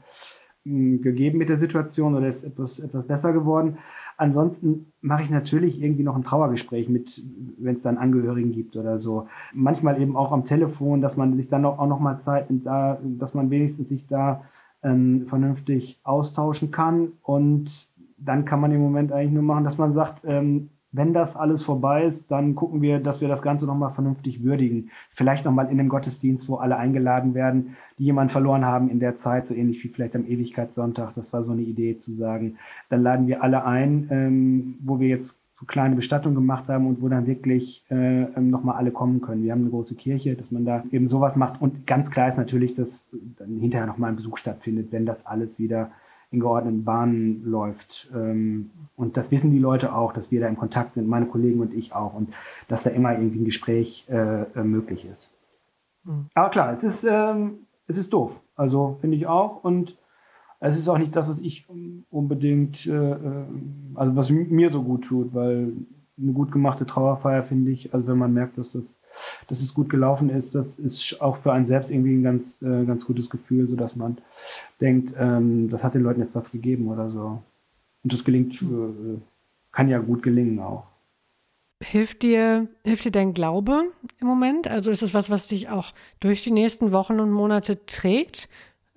gegeben 0.66 1.38
mit 1.38 1.50
der 1.50 1.58
Situation 1.58 2.16
oder 2.16 2.28
ist 2.28 2.44
etwas, 2.44 2.80
etwas 2.80 3.08
besser 3.08 3.34
geworden. 3.34 3.78
Ansonsten 4.18 4.92
mache 5.02 5.24
ich 5.24 5.30
natürlich 5.30 5.82
irgendwie 5.82 6.04
noch 6.04 6.16
ein 6.16 6.24
Trauergespräch 6.24 6.90
mit, 6.90 7.24
wenn 7.58 7.78
es 7.78 7.82
dann 7.82 7.98
Angehörigen 7.98 8.52
gibt 8.52 8.76
oder 8.76 9.00
so. 9.00 9.28
Manchmal 9.54 10.02
eben 10.02 10.18
auch 10.18 10.34
am 10.34 10.46
Telefon, 10.46 11.02
dass 11.02 11.16
man 11.16 11.38
sich 11.38 11.48
dann 11.48 11.66
auch, 11.66 11.80
auch 11.80 11.88
noch 11.88 12.02
mal 12.02 12.20
Zeit 12.26 12.50
nimmt, 12.50 12.66
da, 12.66 13.00
dass 13.02 13.34
man 13.34 13.50
wenigstens 13.50 13.88
sich 13.88 14.06
da 14.08 14.44
ähm, 14.84 15.26
vernünftig 15.30 16.00
austauschen 16.04 16.72
kann. 16.72 17.14
Und 17.22 17.88
dann 18.18 18.44
kann 18.44 18.60
man 18.60 18.72
im 18.72 18.82
Moment 18.82 19.14
eigentlich 19.14 19.32
nur 19.32 19.44
machen, 19.44 19.64
dass 19.64 19.78
man 19.78 19.94
sagt, 19.94 20.24
ähm, 20.26 20.70
wenn 20.92 21.14
das 21.14 21.36
alles 21.36 21.64
vorbei 21.64 22.06
ist, 22.06 22.30
dann 22.32 22.56
gucken 22.56 22.82
wir, 22.82 23.00
dass 23.00 23.22
wir 23.22 23.28
das 23.28 23.42
Ganze 23.42 23.66
nochmal 23.66 23.94
vernünftig 23.94 24.44
würdigen. 24.44 24.90
Vielleicht 25.14 25.46
nochmal 25.46 25.68
in 25.68 25.80
einem 25.80 25.90
Gottesdienst, 25.90 26.50
wo 26.50 26.56
alle 26.56 26.78
eingeladen 26.78 27.34
werden, 27.36 27.76
die 28.00 28.06
jemanden 28.06 28.32
verloren 28.32 28.66
haben 28.66 28.90
in 28.90 29.00
der 29.00 29.18
Zeit, 29.18 29.48
so 29.48 29.54
ähnlich 29.54 29.84
wie 29.84 29.90
vielleicht 29.90 30.16
am 30.16 30.26
Ewigkeitssonntag. 30.26 31.14
Das 31.16 31.32
war 31.32 31.44
so 31.44 31.52
eine 31.52 31.62
Idee 31.62 32.00
zu 32.00 32.16
sagen. 32.16 32.58
Dann 32.90 33.04
laden 33.04 33.28
wir 33.28 33.44
alle 33.44 33.66
ein, 33.66 34.08
ähm, 34.10 34.76
wo 34.82 35.00
wir 35.00 35.10
jetzt 35.10 35.36
so 35.60 35.66
kleine 35.66 35.96
Bestattungen 35.96 36.36
gemacht 36.36 36.68
haben 36.70 36.88
und 36.88 37.02
wo 37.02 37.10
dann 37.10 37.28
wirklich 37.28 37.84
äh, 37.90 38.40
nochmal 38.40 38.78
alle 38.78 38.92
kommen 38.92 39.22
können. 39.22 39.44
Wir 39.44 39.52
haben 39.52 39.62
eine 39.62 39.70
große 39.70 39.94
Kirche, 39.94 40.36
dass 40.36 40.52
man 40.52 40.66
da 40.66 40.84
eben 40.92 41.10
sowas 41.10 41.36
macht. 41.36 41.62
Und 41.62 41.86
ganz 41.86 42.10
klar 42.10 42.30
ist 42.30 42.38
natürlich, 42.38 42.76
dass 42.76 43.06
dann 43.38 43.60
hinterher 43.60 43.86
nochmal 43.86 44.12
ein 44.12 44.16
Besuch 44.16 44.38
stattfindet, 44.38 44.88
wenn 44.92 45.06
das 45.06 45.24
alles 45.26 45.60
wieder 45.60 45.92
in 46.32 46.40
geordneten 46.40 46.84
Bahnen 46.84 47.44
läuft. 47.44 48.10
Ähm, 48.14 48.72
und 48.96 49.18
das 49.18 49.32
wissen 49.32 49.52
die 49.52 49.60
Leute 49.60 49.96
auch, 49.96 50.14
dass 50.14 50.32
wir 50.32 50.42
da 50.42 50.48
im 50.48 50.58
Kontakt 50.58 50.94
sind, 50.94 51.08
meine 51.08 51.26
Kollegen 51.26 51.60
und 51.60 51.74
ich 51.74 51.94
auch, 51.94 52.14
und 52.14 52.34
dass 52.68 52.84
da 52.84 52.92
immer 52.92 53.14
irgendwie 53.14 53.40
ein 53.40 53.46
Gespräch 53.46 54.06
äh, 54.10 54.44
äh 54.44 54.64
möglich 54.64 55.06
ist. 55.06 55.32
Mhm. 56.04 56.28
Aber 56.36 56.50
klar, 56.50 56.74
es 56.74 56.84
ist, 56.84 57.04
ähm, 57.04 57.66
es 57.88 57.98
ist 57.98 58.14
doof. 58.14 58.40
Also 58.56 58.98
finde 59.02 59.18
ich 59.18 59.28
auch. 59.28 59.64
Und 59.64 59.98
es 60.60 60.78
ist 60.78 60.90
auch 60.90 60.98
nicht 60.98 61.16
das, 61.16 61.28
was 61.28 61.40
ich 61.40 61.68
unbedingt, 62.10 62.86
äh, 62.86 63.18
also 63.96 64.16
was 64.16 64.30
mir 64.30 64.72
so 64.72 64.84
gut 64.84 65.06
tut, 65.06 65.34
weil 65.34 65.74
eine 66.22 66.34
gut 66.34 66.52
gemachte 66.52 66.86
Trauerfeier 66.86 67.44
finde 67.44 67.72
ich, 67.72 67.94
also 67.94 68.08
wenn 68.08 68.18
man 68.18 68.34
merkt, 68.34 68.58
dass 68.58 68.72
das, 68.74 68.99
dass 69.48 69.62
es 69.62 69.74
gut 69.74 69.90
gelaufen 69.90 70.30
ist, 70.30 70.56
das 70.56 70.78
ist 70.78 71.22
auch 71.22 71.38
für 71.38 71.54
einen 71.54 71.68
selbst 71.68 71.92
irgendwie 71.92 72.16
ein 72.16 72.24
ganz, 72.24 72.62
äh, 72.62 72.86
ganz 72.86 73.06
gutes 73.06 73.30
Gefühl, 73.30 73.68
so 73.68 73.76
dass 73.76 73.96
man 73.96 74.18
denkt, 74.82 75.14
ähm, 75.18 75.70
das 75.70 75.84
hat 75.84 75.94
den 75.94 76.04
Leuten 76.04 76.22
jetzt 76.22 76.36
was 76.36 76.52
gegeben 76.52 76.88
oder 76.88 77.10
so. 77.10 77.42
Und 78.04 78.14
das 78.14 78.24
gelingt, 78.24 78.62
äh, 78.62 79.20
kann 79.72 79.90
ja 79.90 80.00
gut 80.00 80.24
gelingen 80.24 80.60
auch. 80.60 80.86
Hilft 81.82 82.24
dir, 82.24 82.68
hilft 82.84 83.06
dir 83.06 83.12
dein 83.12 83.34
Glaube 83.34 83.84
im 84.20 84.28
Moment? 84.28 84.68
Also 84.68 84.92
ist 84.92 85.02
es 85.02 85.14
was, 85.14 85.30
was 85.30 85.48
dich 85.48 85.70
auch 85.70 85.94
durch 86.20 86.44
die 86.44 86.52
nächsten 86.52 86.92
Wochen 86.92 87.20
und 87.20 87.32
Monate 87.32 87.86
trägt? 87.86 88.50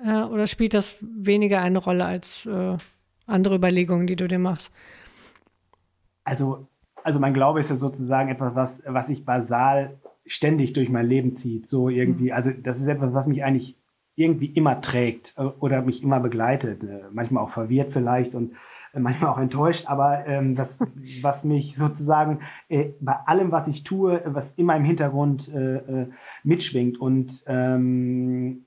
Äh, 0.05 0.23
oder 0.23 0.47
spielt 0.47 0.75
das 0.75 0.97
weniger 1.01 1.61
eine 1.61 1.79
Rolle 1.79 2.05
als 2.05 2.45
äh, 2.47 2.77
andere 3.27 3.55
Überlegungen, 3.55 4.07
die 4.07 4.17
du 4.17 4.27
dir 4.27 4.41
machst? 4.41 4.73
Also, 6.25 6.67
also 7.05 7.19
mein 7.19 7.35
Glaube 7.35 7.61
ist 7.61 7.71
ja 7.71 7.77
sozusagen 7.77 8.31
etwas, 8.31 8.55
was, 8.55 8.71
was 8.85 9.07
sich 9.07 9.25
basal 9.25 9.97
ständig 10.27 10.73
durch 10.73 10.89
mein 10.89 11.07
Leben 11.07 11.37
zieht. 11.37 11.69
So 11.69 11.89
irgendwie, 11.89 12.27
mhm. 12.27 12.33
also 12.33 12.51
das 12.51 12.81
ist 12.81 12.87
etwas, 12.87 13.15
was 13.15 13.27
mich 13.27 13.45
eigentlich 13.45 13.77
irgendwie 14.15 14.47
immer 14.47 14.81
trägt 14.81 15.35
äh, 15.37 15.43
oder 15.43 15.83
mich 15.83 16.03
immer 16.03 16.21
begleitet. 16.21 16.83
Äh, 16.83 17.03
manchmal 17.13 17.45
auch 17.45 17.51
verwirrt 17.51 17.93
vielleicht 17.93 18.35
und 18.35 18.53
manchmal 18.95 19.31
auch 19.31 19.39
enttäuscht, 19.39 19.87
aber 19.89 20.27
ähm, 20.27 20.55
das, 20.55 20.79
was 21.23 21.45
mich 21.45 21.77
sozusagen 21.77 22.41
äh, 22.69 22.91
bei 23.01 23.15
allem, 23.27 23.53
was 23.53 23.69
ich 23.69 23.85
tue, 23.85 24.23
was 24.27 24.53
immer 24.57 24.77
im 24.77 24.85
Hintergrund 24.85 25.49
äh, 25.49 25.77
äh, 25.77 26.07
mitschwingt 26.45 27.01
und 27.01 27.43
ähm, 27.47 28.67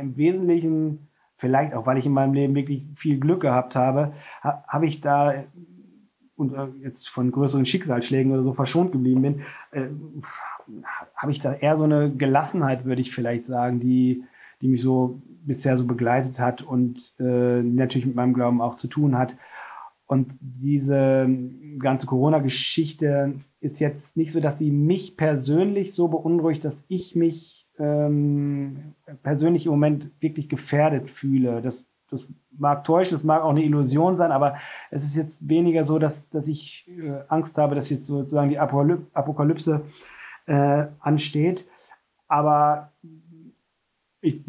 im 0.00 0.16
Wesentlichen, 0.16 1.08
vielleicht 1.36 1.74
auch, 1.74 1.86
weil 1.86 1.98
ich 1.98 2.06
in 2.06 2.12
meinem 2.12 2.34
Leben 2.34 2.54
wirklich 2.54 2.86
viel 2.96 3.18
Glück 3.18 3.40
gehabt 3.40 3.74
habe, 3.74 4.12
ha, 4.42 4.64
habe 4.68 4.86
ich 4.86 5.00
da 5.00 5.44
und 6.36 6.54
äh, 6.54 6.68
jetzt 6.82 7.08
von 7.08 7.30
größeren 7.30 7.66
Schicksalsschlägen 7.66 8.32
oder 8.32 8.42
so 8.42 8.54
verschont 8.54 8.92
geblieben 8.92 9.22
bin, 9.22 9.40
äh, 9.72 9.88
habe 11.14 11.32
ich 11.32 11.40
da 11.40 11.54
eher 11.54 11.76
so 11.78 11.84
eine 11.84 12.10
Gelassenheit, 12.10 12.84
würde 12.84 13.02
ich 13.02 13.14
vielleicht 13.14 13.46
sagen, 13.46 13.80
die, 13.80 14.24
die 14.60 14.68
mich 14.68 14.82
so 14.82 15.20
bisher 15.44 15.76
so 15.76 15.86
begleitet 15.86 16.38
hat 16.38 16.62
und 16.62 17.14
äh, 17.18 17.62
natürlich 17.62 18.06
mit 18.06 18.16
meinem 18.16 18.34
Glauben 18.34 18.60
auch 18.60 18.76
zu 18.76 18.88
tun 18.88 19.18
hat. 19.18 19.34
Und 20.06 20.32
diese 20.40 21.28
ganze 21.78 22.06
Corona-Geschichte 22.06 23.34
ist 23.60 23.80
jetzt 23.80 24.16
nicht 24.16 24.32
so, 24.32 24.40
dass 24.40 24.58
sie 24.58 24.70
mich 24.70 25.16
persönlich 25.16 25.94
so 25.94 26.08
beunruhigt, 26.08 26.64
dass 26.64 26.74
ich 26.88 27.16
mich 27.16 27.66
ähm, 27.78 28.94
persönlich 29.22 29.66
im 29.66 29.72
Moment 29.72 30.10
wirklich 30.20 30.48
gefährdet 30.48 31.10
fühle. 31.10 31.62
Das, 31.62 31.82
das 32.10 32.20
mag 32.58 32.84
täuschen, 32.84 33.16
das 33.16 33.24
mag 33.24 33.42
auch 33.42 33.50
eine 33.50 33.64
Illusion 33.64 34.16
sein, 34.16 34.32
aber 34.32 34.56
es 34.90 35.02
ist 35.04 35.16
jetzt 35.16 35.48
weniger 35.48 35.84
so, 35.84 35.98
dass, 35.98 36.28
dass 36.30 36.46
ich 36.46 36.86
äh, 36.88 37.22
Angst 37.28 37.56
habe, 37.56 37.74
dass 37.74 37.88
jetzt 37.88 38.06
sozusagen 38.06 38.50
die 38.50 38.58
Apokalypse 38.58 39.82
äh, 40.46 40.86
ansteht. 41.00 41.66
Aber 42.28 42.92
ich 44.20 44.40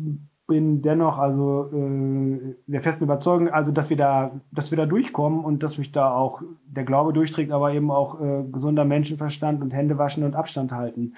bin 0.48 0.82
dennoch 0.82 1.18
also 1.18 1.70
äh, 1.74 2.56
der 2.68 2.82
festen 2.82 3.06
Überzeugung, 3.06 3.50
also 3.50 3.72
dass 3.72 3.90
wir 3.90 3.98
da, 3.98 4.32
dass 4.52 4.72
wir 4.72 4.78
da 4.78 4.86
durchkommen 4.86 5.44
und 5.44 5.64
dass 5.64 5.78
mich 5.78 5.92
da 5.92 6.14
auch 6.14 6.42
der 6.66 6.84
Glaube 6.84 7.14
durchträgt, 7.14 7.52
aber 7.52 7.74
eben 7.74 7.92
auch 7.92 8.20
äh, 8.20 8.44
gesunder 8.52 8.86
Menschenverstand 8.86 9.62
und 9.62 9.72
Hände 9.72 9.98
waschen 9.98 10.24
und 10.24 10.36
Abstand 10.36 10.72
halten. 10.72 11.16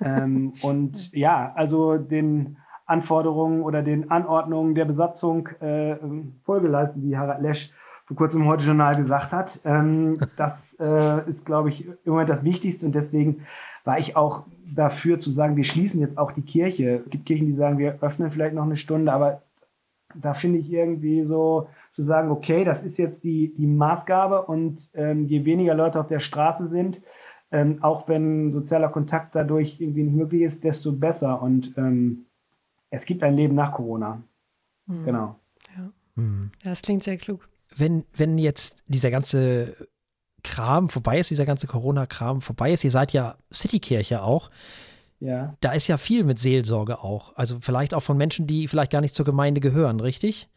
ähm, 0.00 0.52
und 0.62 1.12
ja, 1.12 1.52
also 1.56 1.98
den 1.98 2.56
Anforderungen 2.86 3.62
oder 3.62 3.82
den 3.82 4.10
Anordnungen 4.10 4.74
der 4.74 4.86
Besatzung 4.86 5.48
äh, 5.60 5.96
Folge 6.44 6.68
leisten, 6.68 7.02
wie 7.02 7.16
Harald 7.16 7.42
Lesch 7.42 7.70
vor 8.06 8.16
kurzem 8.16 8.46
heute 8.46 8.64
Journal 8.64 8.96
gesagt 8.96 9.32
hat. 9.32 9.60
Ähm, 9.64 10.18
das 10.36 10.54
äh, 10.80 11.28
ist, 11.28 11.44
glaube 11.44 11.68
ich, 11.68 11.86
immer 12.04 12.24
das 12.24 12.42
Wichtigste 12.44 12.86
und 12.86 12.94
deswegen 12.94 13.44
war 13.84 13.98
ich 13.98 14.16
auch 14.16 14.44
dafür 14.74 15.20
zu 15.20 15.30
sagen, 15.30 15.56
wir 15.56 15.64
schließen 15.64 16.00
jetzt 16.00 16.18
auch 16.18 16.32
die 16.32 16.42
Kirche. 16.42 17.02
Es 17.04 17.10
gibt 17.10 17.26
Kirchen, 17.26 17.46
die 17.46 17.56
sagen, 17.56 17.78
wir 17.78 18.02
öffnen 18.02 18.30
vielleicht 18.30 18.54
noch 18.54 18.64
eine 18.64 18.76
Stunde, 18.76 19.12
aber 19.12 19.42
da 20.14 20.34
finde 20.34 20.58
ich 20.58 20.70
irgendwie 20.70 21.24
so 21.24 21.68
zu 21.92 22.02
sagen, 22.02 22.30
okay, 22.30 22.64
das 22.64 22.82
ist 22.82 22.98
jetzt 22.98 23.24
die, 23.24 23.54
die 23.54 23.66
Maßgabe 23.66 24.42
und 24.42 24.88
ähm, 24.94 25.26
je 25.26 25.44
weniger 25.44 25.74
Leute 25.74 26.00
auf 26.00 26.06
der 26.06 26.20
Straße 26.20 26.68
sind, 26.68 27.02
ähm, 27.50 27.82
auch 27.82 28.08
wenn 28.08 28.50
sozialer 28.50 28.88
Kontakt 28.88 29.34
dadurch 29.34 29.80
irgendwie 29.80 30.02
nicht 30.02 30.16
möglich 30.16 30.42
ist, 30.42 30.64
desto 30.64 30.92
besser. 30.92 31.40
Und 31.42 31.74
ähm, 31.76 32.26
es 32.90 33.04
gibt 33.04 33.22
ein 33.22 33.36
Leben 33.36 33.54
nach 33.54 33.72
Corona. 33.72 34.22
Mhm. 34.86 35.04
Genau. 35.04 35.36
Ja. 35.76 35.90
Mhm. 36.14 36.50
ja, 36.62 36.70
das 36.70 36.82
klingt 36.82 37.02
sehr 37.02 37.16
klug. 37.16 37.48
Wenn, 37.76 38.04
wenn 38.16 38.38
jetzt 38.38 38.84
dieser 38.88 39.10
ganze 39.10 39.88
Kram 40.44 40.88
vorbei 40.88 41.18
ist, 41.18 41.30
dieser 41.30 41.46
ganze 41.46 41.66
Corona-Kram 41.66 42.40
vorbei 42.40 42.72
ist, 42.72 42.84
ihr 42.84 42.90
seid 42.90 43.12
ja 43.12 43.36
Citykirche 43.52 44.22
auch. 44.22 44.50
Ja. 45.20 45.54
Da 45.60 45.72
ist 45.72 45.88
ja 45.88 45.96
viel 45.96 46.24
mit 46.24 46.38
Seelsorge 46.38 47.02
auch. 47.02 47.36
Also 47.36 47.58
vielleicht 47.60 47.92
auch 47.94 48.02
von 48.02 48.16
Menschen, 48.16 48.46
die 48.46 48.68
vielleicht 48.68 48.92
gar 48.92 49.00
nicht 49.00 49.14
zur 49.14 49.26
Gemeinde 49.26 49.60
gehören, 49.60 50.00
richtig? 50.00 50.48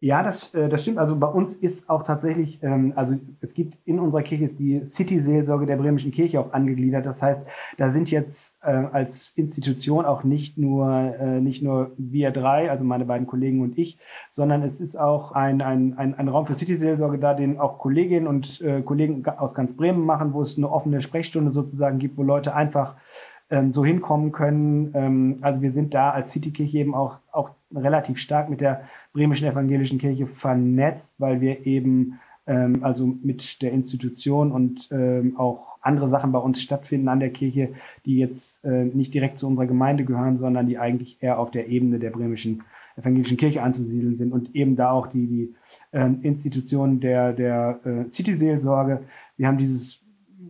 Ja, 0.00 0.24
das, 0.24 0.52
äh, 0.52 0.68
das 0.68 0.82
stimmt. 0.82 0.98
Also 0.98 1.14
bei 1.16 1.28
uns 1.28 1.54
ist 1.54 1.88
auch 1.88 2.02
tatsächlich, 2.02 2.58
ähm, 2.62 2.92
also 2.96 3.16
es 3.40 3.54
gibt 3.54 3.78
in 3.84 4.00
unserer 4.00 4.22
Kirche 4.22 4.46
ist 4.46 4.58
die 4.58 4.82
City-Seelsorge 4.90 5.64
der 5.64 5.76
Bremischen 5.76 6.10
Kirche 6.10 6.40
auch 6.40 6.52
angegliedert. 6.52 7.06
Das 7.06 7.22
heißt, 7.22 7.40
da 7.78 7.92
sind 7.92 8.10
jetzt 8.10 8.34
äh, 8.62 8.70
als 8.70 9.30
Institution 9.30 10.04
auch 10.04 10.24
nicht 10.24 10.56
nur, 10.58 10.88
äh, 10.88 11.40
nicht 11.40 11.62
nur 11.62 11.92
wir 11.96 12.30
drei, 12.30 12.70
also 12.70 12.84
meine 12.84 13.04
beiden 13.04 13.26
Kollegen 13.26 13.60
und 13.60 13.76
ich, 13.76 13.98
sondern 14.30 14.62
es 14.62 14.80
ist 14.80 14.98
auch 14.98 15.32
ein, 15.32 15.60
ein, 15.60 15.98
ein, 15.98 16.14
ein 16.14 16.28
Raum 16.28 16.46
für 16.46 16.54
City-Seelsorge 16.54 17.18
da, 17.18 17.34
den 17.34 17.58
auch 17.58 17.78
Kolleginnen 17.78 18.26
und 18.26 18.60
äh, 18.60 18.82
Kollegen 18.82 19.24
aus 19.26 19.54
ganz 19.54 19.72
Bremen 19.76 20.04
machen, 20.04 20.32
wo 20.32 20.42
es 20.42 20.56
eine 20.56 20.70
offene 20.70 21.02
Sprechstunde 21.02 21.50
sozusagen 21.50 21.98
gibt, 21.98 22.16
wo 22.16 22.22
Leute 22.22 22.54
einfach 22.54 22.94
ähm, 23.50 23.72
so 23.72 23.84
hinkommen 23.84 24.32
können. 24.32 24.92
Ähm, 24.94 25.38
also 25.42 25.60
wir 25.60 25.72
sind 25.72 25.92
da 25.92 26.10
als 26.10 26.32
Citykirche 26.32 26.78
eben 26.78 26.94
auch, 26.94 27.18
auch 27.32 27.50
relativ 27.74 28.18
stark 28.18 28.48
mit 28.48 28.60
der 28.60 28.82
bremischen 29.12 29.46
evangelischen 29.46 29.98
Kirche 29.98 30.26
vernetzt, 30.26 31.04
weil 31.18 31.40
wir 31.40 31.66
eben 31.66 32.18
ähm, 32.46 32.82
also 32.82 33.06
mit 33.06 33.62
der 33.62 33.72
Institution 33.72 34.52
und 34.52 34.88
ähm, 34.90 35.36
auch 35.38 35.78
andere 35.80 36.08
Sachen 36.08 36.32
bei 36.32 36.38
uns 36.38 36.62
stattfinden 36.62 37.08
an 37.08 37.20
der 37.20 37.30
Kirche, 37.30 37.74
die 38.04 38.18
jetzt 38.18 38.64
äh, 38.64 38.84
nicht 38.84 39.14
direkt 39.14 39.38
zu 39.38 39.46
unserer 39.46 39.66
Gemeinde 39.66 40.04
gehören, 40.04 40.38
sondern 40.38 40.66
die 40.66 40.78
eigentlich 40.78 41.18
eher 41.20 41.38
auf 41.38 41.50
der 41.50 41.68
Ebene 41.68 41.98
der 41.98 42.10
bremischen 42.10 42.62
evangelischen 42.96 43.36
Kirche 43.36 43.62
anzusiedeln 43.62 44.16
sind 44.16 44.32
und 44.32 44.54
eben 44.54 44.76
da 44.76 44.90
auch 44.90 45.06
die, 45.06 45.26
die 45.26 45.54
äh, 45.92 46.10
Institutionen 46.22 47.00
der, 47.00 47.32
der 47.32 47.80
äh, 47.84 48.10
City-Seelsorge. 48.10 49.04
Wir 49.36 49.46
haben 49.46 49.58
dieses 49.58 50.02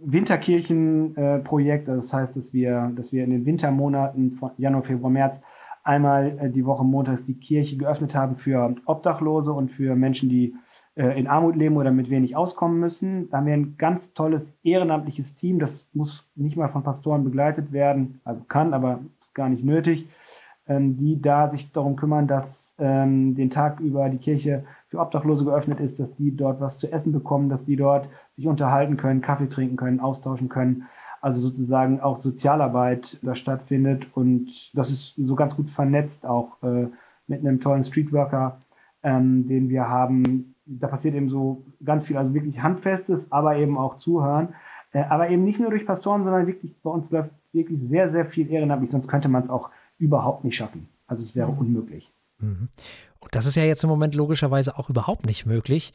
Winterkirchenprojekt, 0.04 1.88
äh, 1.88 1.94
das 1.94 2.12
heißt, 2.12 2.36
dass 2.36 2.52
wir, 2.52 2.92
dass 2.96 3.12
wir 3.12 3.24
in 3.24 3.30
den 3.30 3.46
Wintermonaten 3.46 4.32
von 4.32 4.50
Januar, 4.58 4.82
Februar, 4.82 5.10
März 5.10 5.36
einmal 5.84 6.38
äh, 6.38 6.50
die 6.50 6.64
Woche 6.64 6.84
montags 6.84 7.24
die 7.24 7.34
Kirche 7.34 7.76
geöffnet 7.76 8.14
haben 8.14 8.36
für 8.36 8.74
Obdachlose 8.86 9.52
und 9.52 9.70
für 9.70 9.94
Menschen, 9.94 10.28
die 10.28 10.54
in 10.94 11.26
Armut 11.26 11.56
leben 11.56 11.76
oder 11.76 11.90
mit 11.90 12.10
wenig 12.10 12.36
auskommen 12.36 12.78
müssen. 12.78 13.30
Da 13.30 13.38
haben 13.38 13.46
wir 13.46 13.54
ein 13.54 13.76
ganz 13.78 14.12
tolles 14.12 14.52
ehrenamtliches 14.62 15.34
Team, 15.34 15.58
das 15.58 15.86
muss 15.94 16.28
nicht 16.34 16.56
mal 16.56 16.68
von 16.68 16.82
Pastoren 16.82 17.24
begleitet 17.24 17.72
werden, 17.72 18.20
also 18.24 18.42
kann, 18.44 18.74
aber 18.74 19.00
ist 19.20 19.34
gar 19.34 19.48
nicht 19.48 19.64
nötig, 19.64 20.06
ähm, 20.68 20.98
die 20.98 21.20
da 21.20 21.48
sich 21.48 21.72
darum 21.72 21.96
kümmern, 21.96 22.26
dass 22.26 22.74
ähm, 22.78 23.34
den 23.34 23.50
Tag 23.50 23.80
über 23.80 24.08
die 24.08 24.18
Kirche 24.18 24.64
für 24.88 24.98
Obdachlose 24.98 25.44
geöffnet 25.44 25.80
ist, 25.80 25.98
dass 25.98 26.14
die 26.16 26.36
dort 26.36 26.60
was 26.60 26.78
zu 26.78 26.92
essen 26.92 27.12
bekommen, 27.12 27.48
dass 27.48 27.64
die 27.64 27.76
dort 27.76 28.08
sich 28.36 28.46
unterhalten 28.46 28.96
können, 28.96 29.20
Kaffee 29.20 29.48
trinken 29.48 29.76
können, 29.76 30.00
austauschen 30.00 30.48
können. 30.48 30.88
Also 31.20 31.40
sozusagen 31.48 32.00
auch 32.00 32.18
Sozialarbeit 32.18 33.18
da 33.22 33.34
stattfindet 33.34 34.08
und 34.14 34.76
das 34.76 34.90
ist 34.90 35.14
so 35.16 35.36
ganz 35.36 35.54
gut 35.54 35.70
vernetzt 35.70 36.26
auch 36.26 36.60
äh, 36.62 36.88
mit 37.28 37.40
einem 37.40 37.60
tollen 37.60 37.84
Streetworker, 37.84 38.60
ähm, 39.02 39.48
den 39.48 39.68
wir 39.68 39.88
haben, 39.88 40.54
da 40.66 40.86
passiert 40.88 41.14
eben 41.14 41.28
so 41.28 41.64
ganz 41.84 42.06
viel, 42.06 42.16
also 42.16 42.34
wirklich 42.34 42.62
Handfestes, 42.62 43.30
aber 43.30 43.56
eben 43.56 43.78
auch 43.78 43.98
Zuhören. 43.98 44.54
Äh, 44.92 45.04
aber 45.04 45.30
eben 45.30 45.44
nicht 45.44 45.58
nur 45.58 45.70
durch 45.70 45.86
Pastoren, 45.86 46.24
sondern 46.24 46.46
wirklich, 46.46 46.72
bei 46.82 46.90
uns 46.90 47.10
läuft 47.10 47.30
wirklich 47.52 47.80
sehr, 47.88 48.10
sehr 48.12 48.26
viel 48.26 48.50
ehrenamtlich, 48.50 48.90
sonst 48.90 49.08
könnte 49.08 49.28
man 49.28 49.42
es 49.42 49.50
auch 49.50 49.70
überhaupt 49.98 50.44
nicht 50.44 50.56
schaffen. 50.56 50.88
Also 51.06 51.22
es 51.22 51.34
wäre 51.34 51.52
mhm. 51.52 51.58
unmöglich. 51.58 52.12
Mhm. 52.40 52.68
Und 53.20 53.34
das 53.34 53.46
ist 53.46 53.56
ja 53.56 53.64
jetzt 53.64 53.84
im 53.84 53.90
Moment 53.90 54.14
logischerweise 54.14 54.78
auch 54.78 54.90
überhaupt 54.90 55.26
nicht 55.26 55.46
möglich. 55.46 55.92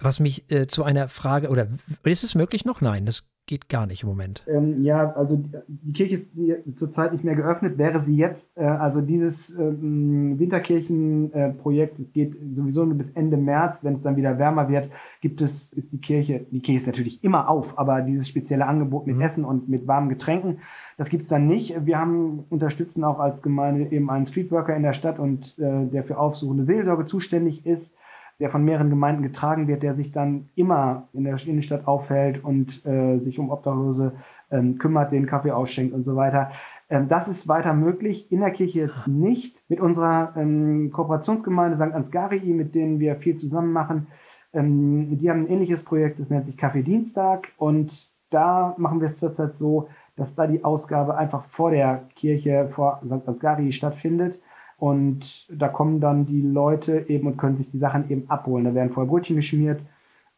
Was 0.00 0.20
mich 0.20 0.50
äh, 0.50 0.66
zu 0.66 0.84
einer 0.84 1.08
Frage, 1.08 1.48
oder 1.48 1.68
ist 2.04 2.22
es 2.22 2.34
möglich 2.34 2.64
noch? 2.64 2.80
Nein, 2.80 3.04
das 3.04 3.28
geht 3.48 3.68
gar 3.68 3.86
nicht 3.86 4.04
im 4.04 4.10
Moment. 4.10 4.44
Ähm, 4.46 4.84
ja, 4.84 5.12
also 5.14 5.42
die, 5.66 5.92
Kirche 5.92 6.26
ist 6.66 6.78
zurzeit 6.78 7.12
nicht 7.12 7.24
mehr 7.24 7.34
geöffnet. 7.34 7.78
Wäre 7.78 8.04
sie 8.04 8.14
jetzt, 8.14 8.46
äh, 8.56 8.62
also 8.62 9.00
dieses 9.00 9.50
ähm, 9.58 10.38
Winterkirchenprojekt 10.38 11.98
äh, 11.98 12.02
geht 12.04 12.36
sowieso 12.52 12.84
nur 12.84 12.98
bis 12.98 13.10
Ende 13.12 13.36
März. 13.36 13.78
Wenn 13.82 13.94
es 13.94 14.02
dann 14.02 14.16
wieder 14.16 14.38
wärmer 14.38 14.68
wird, 14.68 14.90
gibt 15.20 15.40
es, 15.40 15.72
ist 15.72 15.90
die 15.90 16.00
Kirche, 16.00 16.46
die 16.52 16.60
Kirche 16.60 16.82
ist 16.82 16.86
natürlich 16.86 17.24
immer 17.24 17.48
auf, 17.48 17.78
aber 17.78 18.02
dieses 18.02 18.28
spezielle 18.28 18.66
Angebot 18.66 19.06
mit 19.06 19.16
mhm. 19.16 19.22
Essen 19.22 19.44
und 19.44 19.68
mit 19.68 19.88
warmen 19.88 20.10
Getränken, 20.10 20.58
das 20.98 21.08
gibt 21.08 21.24
es 21.24 21.28
dann 21.28 21.46
nicht. 21.46 21.86
Wir 21.86 21.98
haben 21.98 22.44
unterstützen 22.50 23.02
auch 23.02 23.18
als 23.18 23.40
Gemeinde 23.40 23.90
eben 23.90 24.10
einen 24.10 24.26
Streetworker 24.26 24.76
in 24.76 24.82
der 24.82 24.92
Stadt 24.92 25.18
und 25.18 25.58
äh, 25.58 25.86
der 25.86 26.04
für 26.04 26.18
aufsuchende 26.18 26.64
Seelsorge 26.64 27.06
zuständig 27.06 27.64
ist 27.64 27.92
der 28.40 28.50
von 28.50 28.64
mehreren 28.64 28.90
Gemeinden 28.90 29.22
getragen 29.22 29.66
wird, 29.66 29.82
der 29.82 29.94
sich 29.94 30.12
dann 30.12 30.48
immer 30.54 31.08
in 31.12 31.24
der 31.24 31.36
Innenstadt 31.44 31.88
aufhält 31.88 32.42
und 32.44 32.84
äh, 32.86 33.18
sich 33.18 33.38
um 33.38 33.50
Obdachlose 33.50 34.12
ähm, 34.50 34.78
kümmert, 34.78 35.12
den 35.12 35.26
Kaffee 35.26 35.50
ausschenkt 35.50 35.92
und 35.92 36.04
so 36.04 36.14
weiter. 36.14 36.52
Ähm, 36.88 37.08
das 37.08 37.26
ist 37.26 37.48
weiter 37.48 37.74
möglich, 37.74 38.30
in 38.30 38.40
der 38.40 38.52
Kirche 38.52 38.80
jetzt 38.80 39.08
nicht. 39.08 39.62
Mit 39.68 39.80
unserer 39.80 40.34
ähm, 40.36 40.90
Kooperationsgemeinde 40.92 41.76
St. 41.76 41.94
Ansgarii, 41.94 42.52
mit 42.54 42.74
denen 42.74 43.00
wir 43.00 43.16
viel 43.16 43.36
zusammen 43.36 43.72
machen, 43.72 44.06
ähm, 44.52 45.18
die 45.18 45.28
haben 45.28 45.42
ein 45.42 45.48
ähnliches 45.48 45.82
Projekt, 45.82 46.20
das 46.20 46.30
nennt 46.30 46.46
sich 46.46 46.56
Kaffee 46.56 46.82
Dienstag 46.82 47.48
und 47.56 48.10
da 48.30 48.74
machen 48.78 49.00
wir 49.00 49.08
es 49.08 49.16
zurzeit 49.16 49.58
so, 49.58 49.88
dass 50.16 50.34
da 50.34 50.46
die 50.46 50.64
Ausgabe 50.64 51.16
einfach 51.16 51.44
vor 51.46 51.70
der 51.70 52.04
Kirche, 52.14 52.68
vor 52.72 53.00
St. 53.04 53.26
Ansgarii 53.26 53.72
stattfindet 53.72 54.38
und 54.78 55.46
da 55.50 55.68
kommen 55.68 56.00
dann 56.00 56.26
die 56.26 56.40
Leute 56.40 57.04
eben 57.08 57.26
und 57.26 57.36
können 57.36 57.56
sich 57.56 57.70
die 57.70 57.78
Sachen 57.78 58.08
eben 58.10 58.30
abholen. 58.30 58.64
Da 58.64 58.74
werden 58.74 58.92
vorher 58.92 59.10
Brötchen 59.10 59.36
geschmiert, 59.36 59.80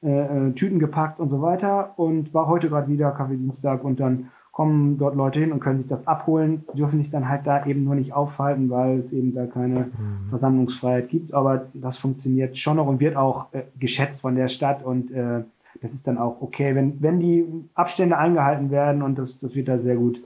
äh, 0.03 0.09
äh, 0.49 0.53
Tüten 0.53 0.79
gepackt 0.79 1.21
und 1.21 1.29
so 1.29 1.43
weiter. 1.43 1.93
Und 1.97 2.33
war 2.33 2.47
heute 2.47 2.71
gerade 2.71 2.89
wieder 2.89 3.11
Kaffeedienstag 3.11 3.85
und 3.85 4.01
dann 4.01 4.31
kommen 4.51 4.99
dort 4.99 5.15
Leute 5.15 5.39
hin 5.41 5.53
und 5.53 5.61
können 5.61 5.79
sich 5.79 5.89
das 5.89 6.07
abholen, 6.07 6.65
dürfen 6.75 6.99
sich 6.99 7.11
dann 7.11 7.29
halt 7.29 7.47
da 7.47 7.67
eben 7.67 7.85
nur 7.85 7.95
nicht 7.95 8.15
aufhalten, 8.15 8.71
weil 8.71 9.01
es 9.01 9.13
eben 9.13 9.35
da 9.35 9.47
keine 9.47 9.81
mhm. 9.81 10.31
Versammlungsfreiheit 10.31 11.11
gibt. 11.11 11.35
Aber 11.35 11.67
das 11.75 11.99
funktioniert 11.99 12.57
schon 12.57 12.79
noch 12.79 12.87
und 12.87 12.99
wird 12.99 13.17
auch 13.17 13.53
äh, 13.53 13.65
geschätzt 13.79 14.23
von 14.23 14.37
der 14.37 14.49
Stadt 14.49 14.83
und 14.83 15.11
äh, 15.13 15.45
das 15.83 15.93
ist 15.93 16.07
dann 16.07 16.19
auch 16.19 16.41
okay, 16.41 16.75
wenn, 16.75 17.01
wenn 17.01 17.21
die 17.21 17.47
Abstände 17.75 18.17
eingehalten 18.17 18.71
werden 18.71 19.03
und 19.03 19.19
das, 19.19 19.39
das 19.39 19.55
wird 19.55 19.69
da 19.69 19.79
sehr 19.79 19.97
gut, 19.97 20.21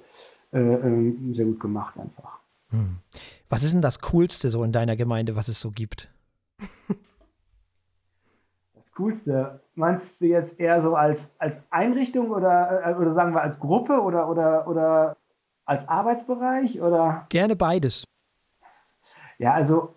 äh, 0.53 0.59
ähm, 0.59 1.35
sehr 1.35 1.45
gut 1.45 1.61
gemacht 1.61 1.99
einfach. 1.99 2.39
Mhm. 2.71 2.97
Was 3.49 3.63
ist 3.63 3.75
denn 3.75 3.83
das 3.83 4.01
Coolste 4.01 4.51
so 4.51 4.65
in 4.65 4.73
deiner 4.73 4.97
Gemeinde, 4.97 5.37
was 5.37 5.49
es 5.49 5.61
so 5.61 5.71
gibt? 5.71 6.11
Das 8.75 8.91
Coolste, 8.95 9.61
meinst 9.75 10.21
du 10.21 10.27
jetzt 10.27 10.59
eher 10.59 10.83
so 10.83 10.95
als, 10.97 11.19
als 11.39 11.57
Einrichtung 11.71 12.31
oder, 12.31 12.87
äh, 12.87 12.95
oder 12.95 13.15
sagen 13.15 13.35
wir 13.35 13.43
als 13.43 13.59
Gruppe 13.59 14.01
oder, 14.01 14.29
oder, 14.29 14.67
oder 14.67 15.17
als 15.65 15.87
Arbeitsbereich? 15.89 16.81
Oder? 16.81 17.27
Gerne 17.29 17.57
beides. 17.57 18.05
Ja, 19.39 19.53
also, 19.53 19.95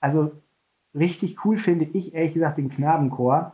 also 0.00 0.32
richtig 0.94 1.44
cool 1.44 1.58
finde 1.58 1.86
ich 1.86 2.14
ehrlich 2.14 2.34
gesagt 2.34 2.58
den 2.58 2.70
Knabenchor. 2.70 3.52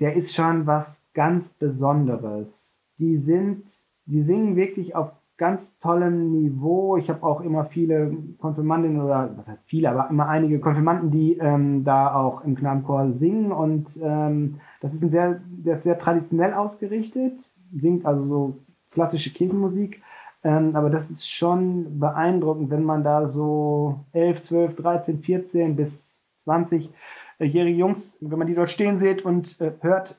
Der 0.00 0.14
ist 0.14 0.34
schon 0.34 0.66
was 0.66 0.86
ganz 1.14 1.48
Besonderes. 1.50 2.78
Die 2.98 3.18
sind, 3.18 3.66
die 4.06 4.22
singen 4.22 4.56
wirklich 4.56 4.94
auf 4.94 5.10
ganz 5.38 5.60
tollem 5.80 6.32
Niveau. 6.32 6.96
Ich 6.96 7.08
habe 7.08 7.22
auch 7.22 7.40
immer 7.40 7.64
viele 7.66 8.12
Konfirmandinnen 8.38 9.00
oder 9.00 9.30
was 9.36 9.46
heißt 9.46 9.62
viele, 9.66 9.90
aber 9.90 10.10
immer 10.10 10.28
einige 10.28 10.58
Konfirmanden, 10.58 11.10
die 11.12 11.38
ähm, 11.38 11.84
da 11.84 12.14
auch 12.14 12.44
im 12.44 12.56
Knabenchor 12.56 13.12
singen 13.18 13.52
und 13.52 13.86
ähm, 14.02 14.56
das 14.80 14.92
ist 14.92 15.02
ein 15.02 15.10
sehr, 15.10 15.40
der 15.46 15.76
ist 15.76 15.84
sehr 15.84 15.98
traditionell 15.98 16.52
ausgerichtet, 16.52 17.38
singt 17.72 18.04
also 18.04 18.26
so 18.26 18.58
klassische 18.90 19.32
Kirchenmusik. 19.32 20.02
Ähm, 20.44 20.76
aber 20.76 20.90
das 20.90 21.10
ist 21.10 21.28
schon 21.28 21.98
beeindruckend, 21.98 22.70
wenn 22.70 22.84
man 22.84 23.02
da 23.02 23.26
so 23.26 24.04
11, 24.12 24.44
12, 24.44 24.76
13, 24.76 25.18
14 25.20 25.76
bis 25.76 26.20
20-jährige 26.46 27.76
Jungs, 27.76 27.98
wenn 28.20 28.38
man 28.38 28.46
die 28.46 28.54
dort 28.54 28.70
stehen 28.70 29.00
sieht 29.00 29.24
und 29.24 29.60
äh, 29.60 29.72
hört, 29.80 30.16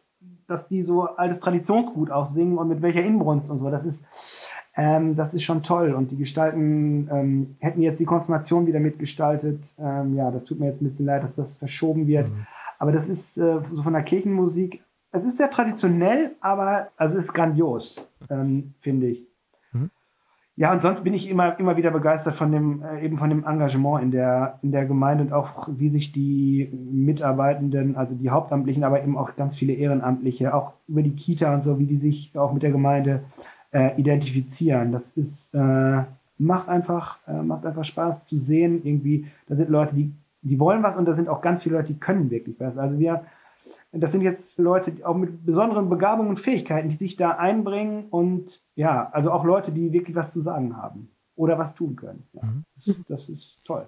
dass 0.47 0.67
die 0.67 0.83
so 0.83 1.03
altes 1.03 1.39
Traditionsgut 1.39 2.11
auch 2.11 2.33
singen 2.33 2.57
und 2.57 2.67
mit 2.67 2.81
welcher 2.81 3.03
Inbrunst 3.03 3.49
und 3.49 3.59
so. 3.59 3.69
Das 3.69 3.85
ist, 3.85 3.99
ähm, 4.75 5.15
das 5.15 5.33
ist 5.33 5.43
schon 5.43 5.63
toll. 5.63 5.93
Und 5.93 6.11
die 6.11 6.17
Gestalten 6.17 7.09
ähm, 7.11 7.55
hätten 7.59 7.81
jetzt 7.81 7.99
die 7.99 8.05
Konfirmation 8.05 8.67
wieder 8.67 8.79
mitgestaltet. 8.79 9.61
Ähm, 9.77 10.15
ja, 10.15 10.31
das 10.31 10.45
tut 10.45 10.59
mir 10.59 10.67
jetzt 10.67 10.81
ein 10.81 10.89
bisschen 10.89 11.05
leid, 11.05 11.23
dass 11.23 11.35
das 11.35 11.55
verschoben 11.57 12.07
wird. 12.07 12.29
Mhm. 12.29 12.47
Aber 12.77 12.91
das 12.91 13.07
ist 13.09 13.37
äh, 13.37 13.59
so 13.73 13.83
von 13.83 13.93
der 13.93 14.03
Kirchenmusik, 14.03 14.81
es 15.11 15.25
ist 15.25 15.37
sehr 15.37 15.49
traditionell, 15.49 16.31
aber 16.39 16.89
also 16.95 17.17
es 17.17 17.25
ist 17.25 17.33
grandios, 17.33 18.05
ähm, 18.29 18.73
finde 18.79 19.07
ich. 19.07 19.27
Mhm. 19.73 19.89
Ja, 20.55 20.71
und 20.71 20.81
sonst 20.81 21.03
bin 21.03 21.13
ich 21.13 21.29
immer, 21.29 21.59
immer 21.59 21.77
wieder 21.77 21.91
begeistert 21.91 22.35
von 22.35 22.51
dem, 22.51 22.83
äh, 22.83 23.03
eben 23.03 23.17
von 23.17 23.29
dem 23.29 23.43
Engagement 23.43 24.03
in 24.03 24.11
der, 24.11 24.59
in 24.61 24.71
der 24.71 24.85
Gemeinde 24.85 25.23
und 25.23 25.33
auch 25.33 25.67
wie 25.71 25.89
sich 25.89 26.11
die 26.11 26.69
Mitarbeitenden, 26.91 27.95
also 27.95 28.15
die 28.15 28.29
Hauptamtlichen, 28.29 28.83
aber 28.83 29.01
eben 29.01 29.17
auch 29.17 29.35
ganz 29.35 29.55
viele 29.55 29.73
Ehrenamtliche, 29.73 30.53
auch 30.53 30.73
über 30.87 31.01
die 31.01 31.15
Kita 31.15 31.53
und 31.53 31.63
so, 31.63 31.79
wie 31.79 31.87
die 31.87 31.97
sich 31.97 32.37
auch 32.37 32.53
mit 32.53 32.63
der 32.63 32.71
Gemeinde 32.71 33.11
äh, 33.11 33.58
identifizieren. 33.71 34.91
Das 34.91 35.11
ist, 35.15 35.53
äh, 35.53 36.03
macht 36.39 36.69
einfach, 36.69 37.19
äh, 37.27 37.41
macht 37.43 37.65
einfach 37.65 37.83
Spaß 37.83 38.23
zu 38.23 38.37
sehen. 38.37 38.81
Irgendwie, 38.83 39.27
da 39.47 39.55
sind 39.55 39.69
Leute, 39.69 39.95
die, 39.95 40.11
die 40.41 40.59
wollen 40.59 40.81
was 40.81 40.95
und 40.95 41.05
da 41.05 41.13
sind 41.15 41.27
auch 41.27 41.41
ganz 41.41 41.63
viele 41.63 41.75
Leute, 41.75 41.93
die 41.93 41.99
können 41.99 42.31
wirklich 42.31 42.59
was. 42.59 42.77
Also 42.77 42.97
wir, 42.97 43.25
das 43.91 44.11
sind 44.11 44.21
jetzt 44.21 44.57
Leute 44.57 44.93
auch 45.03 45.15
mit 45.15 45.45
besonderen 45.45 45.89
Begabungen 45.89 46.29
und 46.29 46.39
Fähigkeiten, 46.39 46.89
die 46.89 46.95
sich 46.95 47.17
da 47.17 47.31
einbringen 47.31 48.05
und 48.09 48.61
ja, 48.75 49.09
also 49.11 49.31
auch 49.31 49.43
Leute, 49.43 49.71
die 49.71 49.91
wirklich 49.91 50.15
was 50.15 50.31
zu 50.31 50.41
sagen 50.41 50.77
haben 50.77 51.09
oder 51.35 51.57
was 51.59 51.75
tun 51.75 51.95
können. 51.95 52.23
Ja, 52.33 52.43
mhm. 52.43 52.63
das, 52.75 52.95
das 53.07 53.29
ist 53.29 53.59
toll. 53.65 53.87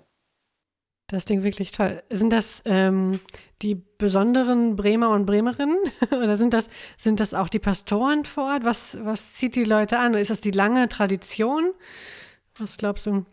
Das 1.11 1.25
Ding 1.25 1.43
wirklich 1.43 1.71
toll. 1.71 2.01
Sind 2.09 2.31
das 2.31 2.61
ähm, 2.63 3.19
die 3.61 3.75
besonderen 3.75 4.77
Bremer 4.77 5.09
und 5.09 5.25
Bremerinnen 5.25 5.77
oder 6.11 6.37
sind 6.37 6.53
das, 6.53 6.69
sind 6.97 7.19
das 7.19 7.33
auch 7.33 7.49
die 7.49 7.59
Pastoren 7.59 8.23
vor 8.23 8.45
Ort? 8.45 8.63
Was, 8.63 8.97
was 9.03 9.33
zieht 9.33 9.57
die 9.57 9.65
Leute 9.65 9.99
an? 9.99 10.13
Ist 10.13 10.31
das 10.31 10.39
die 10.39 10.51
lange 10.51 10.87
Tradition? 10.87 11.71
Was 12.57 12.77
glaubst 12.77 13.07
du? 13.07 13.25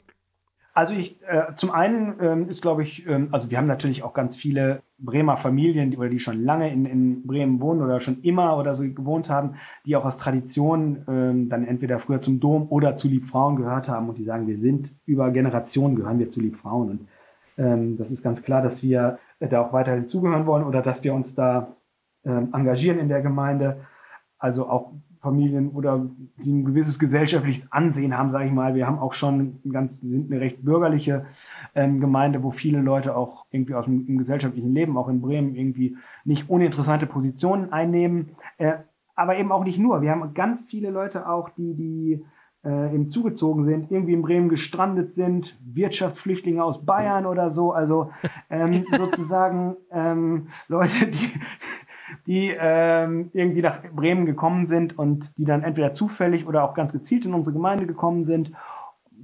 Also 0.75 0.95
ich, 0.95 1.21
äh, 1.23 1.55
zum 1.57 1.71
einen 1.71 2.15
ähm, 2.21 2.49
ist, 2.51 2.63
glaube 2.63 2.83
ich, 2.83 3.07
ähm, 3.07 3.29
also 3.31 3.51
wir 3.51 3.59
haben 3.59 3.67
natürlich 3.67 4.03
auch 4.03 4.13
ganz 4.13 4.37
viele 4.37 4.83
Bremer 4.99 5.37
Familien, 5.37 5.91
die, 5.91 5.99
oder 5.99 6.09
die 6.09 6.21
schon 6.21 6.45
lange 6.45 6.73
in, 6.73 6.85
in 6.85 7.27
Bremen 7.27 7.61
wohnen 7.61 7.83
oder 7.83 8.01
schon 8.01 8.23
immer 8.23 8.57
oder 8.57 8.75
so 8.75 8.83
gewohnt 8.83 9.31
haben, 9.31 9.55
die 9.87 9.95
auch 9.95 10.05
aus 10.05 10.17
Tradition 10.17 11.05
ähm, 11.09 11.49
dann 11.49 11.65
entweder 11.65 12.01
früher 12.01 12.23
zum 12.23 12.41
Dom 12.41 12.67
oder 12.71 12.97
zu 12.97 13.09
Liebfrauen 13.09 13.57
gehört 13.57 13.89
haben 13.89 14.09
und 14.09 14.19
die 14.19 14.25
sagen, 14.25 14.47
wir 14.49 14.59
sind 14.59 14.93
über 15.05 15.31
Generationen 15.31 15.97
gehören 15.97 16.19
wir 16.19 16.31
zu 16.31 16.41
Liebfrauen 16.41 16.91
und 16.91 17.09
das 17.59 18.11
ist 18.11 18.23
ganz 18.23 18.43
klar, 18.43 18.63
dass 18.63 18.83
wir 18.85 19.19
da 19.41 19.61
auch 19.61 19.73
weiterhin 19.73 20.09
zugehören 20.09 20.47
wollen 20.47 20.65
oder 20.65 20.81
dass 20.81 21.03
wir 21.03 21.13
uns 21.13 21.35
da 21.35 21.75
ähm, 22.25 22.51
engagieren 22.53 22.99
in 22.99 23.09
der 23.09 23.21
Gemeinde. 23.21 23.81
Also 24.39 24.69
auch 24.69 24.93
Familien 25.21 25.71
oder 25.71 26.07
die 26.37 26.53
ein 26.53 26.65
gewisses 26.65 26.99
gesellschaftliches 26.99 27.71
Ansehen 27.73 28.17
haben, 28.17 28.31
sage 28.31 28.47
ich 28.47 28.53
mal. 28.53 28.75
Wir 28.75 28.87
haben 28.87 28.99
auch 28.99 29.15
schon 29.15 29.59
ganz, 29.71 29.99
sind 30.01 30.31
eine 30.31 30.41
recht 30.41 30.65
bürgerliche 30.65 31.27
ähm, 31.75 32.01
Gemeinde, 32.01 32.43
wo 32.43 32.51
viele 32.51 32.81
Leute 32.81 33.17
auch 33.17 33.47
irgendwie 33.51 33.75
aus 33.75 33.87
dem, 33.87 34.07
dem, 34.07 34.19
gesellschaftlichen 34.19 34.73
Leben, 34.73 34.97
auch 34.97 35.09
in 35.09 35.21
Bremen, 35.21 35.57
irgendwie 35.57 35.97
nicht 36.25 36.49
uninteressante 36.49 37.07
Positionen 37.07 37.73
einnehmen. 37.73 38.37
Äh, 38.59 38.75
aber 39.17 39.37
eben 39.37 39.51
auch 39.51 39.65
nicht 39.65 39.79
nur. 39.79 40.01
Wir 40.03 40.13
haben 40.13 40.35
ganz 40.35 40.65
viele 40.67 40.91
Leute 40.91 41.29
auch, 41.29 41.51
die, 41.51 41.75
die 41.75 42.25
äh, 42.65 42.95
eben 42.95 43.09
zugezogen 43.09 43.65
sind, 43.65 43.91
irgendwie 43.91 44.15
in 44.15 44.23
Bremen 44.23 44.49
gestrandet 44.49 45.15
sind, 45.15 45.57
Wirtschaftsflüchtlinge 45.61 46.63
aus 46.63 46.85
Bayern 46.85 47.27
oder 47.27 47.51
so, 47.51 47.73
also 47.73 48.11
ähm, 48.51 48.85
sozusagen 48.97 49.77
ähm, 49.93 50.49
Leute, 50.69 51.07
die, 51.07 51.31
die 52.27 52.55
ähm, 52.59 53.31
irgendwie 53.33 53.63
nach 53.63 53.81
Bremen 53.95 54.27
gekommen 54.27 54.67
sind 54.67 54.99
und 54.99 55.39
die 55.39 55.45
dann 55.45 55.63
entweder 55.63 55.95
zufällig 55.95 56.47
oder 56.47 56.65
auch 56.65 56.75
ganz 56.75 56.93
gezielt 56.93 57.25
in 57.25 57.35
unsere 57.35 57.55
Gemeinde 57.55 57.87
gekommen 57.87 58.25
sind. 58.25 58.53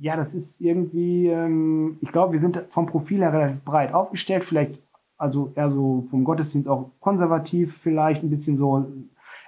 Ja, 0.00 0.16
das 0.16 0.34
ist 0.34 0.60
irgendwie, 0.60 1.28
ähm, 1.28 1.98
ich 2.00 2.12
glaube, 2.12 2.34
wir 2.34 2.40
sind 2.40 2.62
vom 2.70 2.86
Profil 2.86 3.20
her 3.20 3.32
relativ 3.32 3.64
breit 3.64 3.94
aufgestellt, 3.94 4.44
vielleicht 4.44 4.80
also 5.16 5.52
eher 5.54 5.70
so 5.70 6.06
vom 6.10 6.24
Gottesdienst 6.24 6.68
auch 6.68 6.90
konservativ, 7.00 7.78
vielleicht 7.82 8.22
ein 8.22 8.30
bisschen 8.30 8.58
so, 8.58 8.86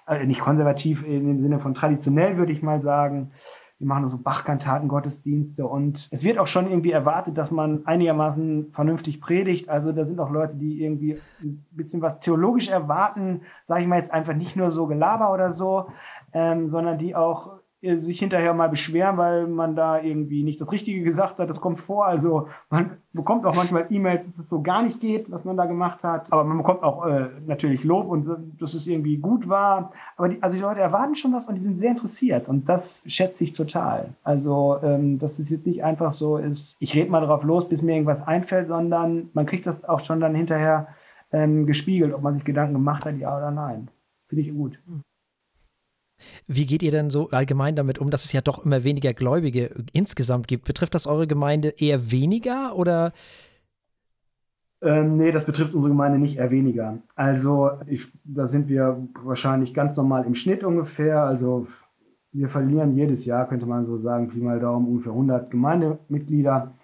äh, 0.07 0.25
nicht 0.25 0.41
konservativ 0.41 1.05
in 1.05 1.27
dem 1.27 1.43
Sinne 1.43 1.59
von 1.59 1.75
traditionell, 1.75 2.37
würde 2.37 2.53
ich 2.53 2.63
mal 2.63 2.81
sagen 2.81 3.33
wir 3.79 3.87
machen 3.87 4.09
so 4.09 4.17
Bachkantaten, 4.17 4.89
Gottesdienste 4.89 5.67
und 5.67 6.09
es 6.11 6.25
wird 6.25 6.39
auch 6.39 6.47
schon 6.47 6.71
irgendwie 6.71 6.93
erwartet, 6.93 7.37
dass 7.37 7.51
man 7.51 7.85
einigermaßen 7.87 8.73
vernünftig 8.73 9.21
predigt. 9.21 9.69
Also 9.69 9.93
da 9.93 10.07
sind 10.07 10.19
auch 10.19 10.31
Leute, 10.31 10.55
die 10.55 10.83
irgendwie 10.83 11.13
ein 11.13 11.67
bisschen 11.73 12.01
was 12.01 12.21
theologisch 12.21 12.69
erwarten, 12.69 13.43
sage 13.69 13.83
ich 13.83 13.87
mal 13.87 14.01
jetzt 14.01 14.13
einfach 14.13 14.35
nicht 14.35 14.57
nur 14.57 14.71
so 14.71 14.87
Gelaber 14.87 15.33
oder 15.33 15.55
so, 15.55 15.89
ähm, 16.33 16.71
sondern 16.71 16.99
die 16.99 17.15
auch 17.15 17.59
sich 17.83 18.19
hinterher 18.19 18.55
mal 18.55 18.69
beschweren, 18.69 19.19
weil 19.19 19.47
man 19.47 19.77
da 19.77 20.01
irgendwie 20.01 20.43
nicht 20.43 20.61
das 20.61 20.73
Richtige 20.73 21.03
gesagt 21.03 21.39
hat. 21.39 21.51
Das 21.51 21.61
kommt 21.61 21.81
vor. 21.81 22.07
Also 22.07 22.49
man 22.71 22.99
bekommt 23.13 23.45
auch 23.45 23.55
manchmal 23.55 23.87
E-Mails, 23.91 24.25
dass 24.27 24.45
es 24.45 24.51
so 24.51 24.63
gar 24.63 24.83
nicht 24.83 25.01
geht, 25.01 25.31
was 25.31 25.45
man 25.45 25.57
da 25.57 25.67
gemacht 25.67 26.03
hat. 26.03 26.33
Aber 26.33 26.45
man 26.45 26.57
bekommt 26.59 26.83
auch 26.83 27.07
äh, 27.07 27.29
natürlich 27.47 27.85
Lob 27.85 28.09
und 28.09 28.29
dass 28.59 28.75
es 28.75 28.87
irgendwie 28.87 29.19
gut 29.19 29.49
war. 29.49 29.93
Aber 30.17 30.29
die, 30.29 30.43
also 30.43 30.57
die 30.57 30.63
Leute 30.63 30.81
erwarten 30.81 31.17
schon 31.17 31.35
was 31.35 31.47
und 31.47 31.57
die 31.57 31.63
sind 31.63 31.79
sehr 31.79 31.91
interessiert 31.91 32.49
und 32.49 32.69
das 32.69 33.03
schätze 33.07 33.45
ich 33.45 33.53
total. 33.53 34.15
Also 34.25 34.79
ähm, 34.83 35.19
dass 35.19 35.39
es 35.39 35.51
jetzt 35.51 35.67
nicht 35.67 35.85
einfach 35.85 36.13
so 36.13 36.39
ist, 36.39 36.77
ich 36.81 36.95
rede 36.95 37.11
mal 37.11 37.25
drauf 37.25 37.45
los, 37.45 37.69
bis 37.69 37.83
mir 37.83 37.93
irgendwas 37.93 38.27
einfällt, 38.27 38.69
sondern 38.69 39.29
man 39.35 39.47
kriegt 39.47 39.67
das 39.67 39.85
auch 39.85 40.01
schon 40.01 40.21
dann 40.21 40.35
hinterher 40.35 40.89
ähm, 41.31 41.67
gespiegelt, 41.67 42.15
ob 42.15 42.23
man 42.23 42.35
sich 42.35 42.45
Gedanken 42.45 42.75
gemacht 42.75 43.05
hat, 43.05 43.17
ja 43.19 43.37
oder 43.37 43.51
nein. 43.51 43.89
Finde 44.29 44.43
ich 44.43 44.53
gut. 44.53 44.79
Hm. 44.87 45.03
Wie 46.47 46.67
geht 46.67 46.83
ihr 46.83 46.91
denn 46.91 47.11
so 47.11 47.31
allgemein 47.31 47.77
damit 47.77 47.99
um, 47.99 48.11
dass 48.11 48.25
es 48.25 48.33
ja 48.33 48.41
doch 48.41 48.65
immer 48.65 48.85
weniger 48.85 49.13
Gläubige 49.13 49.71
insgesamt 49.93 50.49
gibt? 50.49 50.65
Betrifft 50.65 50.95
das 50.95 51.07
eure 51.07 51.27
Gemeinde 51.27 51.75
eher 51.79 52.11
weniger 52.11 52.77
oder? 52.77 53.13
Ähm, 54.83 55.17
nee, 55.17 55.33
das 55.33 55.45
betrifft 55.45 55.75
unsere 55.75 55.93
Gemeinde 55.93 56.19
nicht 56.19 56.37
eher 56.37 56.51
weniger. 56.51 56.99
Also 57.15 57.71
ich, 57.87 58.07
da 58.25 58.49
sind 58.49 58.69
wir 58.69 59.09
wahrscheinlich 59.23 59.75
ganz 59.75 59.97
normal 59.97 60.25
im 60.27 60.35
Schnitt 60.35 60.65
ungefähr. 60.65 61.23
Also 61.23 61.67
wir 62.33 62.49
verlieren 62.49 62.97
jedes 62.97 63.25
Jahr, 63.25 63.49
könnte 63.49 63.67
man 63.67 63.87
so 63.87 63.99
sagen, 63.99 64.29
Pi 64.29 64.39
mal 64.39 64.61
Daumen, 64.61 64.87
ungefähr 64.87 65.13
100 65.13 65.51
Gemeindemitglieder. 65.51 66.75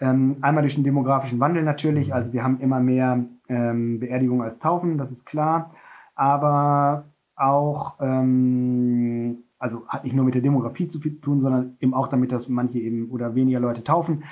Ähm, 0.00 0.36
einmal 0.40 0.62
durch 0.62 0.74
den 0.74 0.84
demografischen 0.84 1.40
Wandel 1.40 1.62
natürlich. 1.62 2.12
Also 2.12 2.32
wir 2.32 2.42
haben 2.42 2.60
immer 2.60 2.80
mehr 2.80 3.24
ähm, 3.48 4.00
Beerdigungen 4.00 4.42
als 4.42 4.58
Taufen, 4.58 4.98
das 4.98 5.10
ist 5.10 5.24
klar. 5.24 5.74
Aber 6.14 7.04
auch, 7.40 7.94
ähm, 8.00 9.44
also 9.58 9.86
hat 9.88 10.04
nicht 10.04 10.14
nur 10.14 10.24
mit 10.24 10.34
der 10.34 10.42
Demografie 10.42 10.88
zu 10.88 10.98
tun, 10.98 11.40
sondern 11.40 11.76
eben 11.80 11.94
auch 11.94 12.08
damit, 12.08 12.32
dass 12.32 12.48
manche 12.48 12.78
eben 12.78 13.10
oder 13.10 13.34
weniger 13.34 13.60
Leute 13.60 13.82
taufen. 13.84 14.24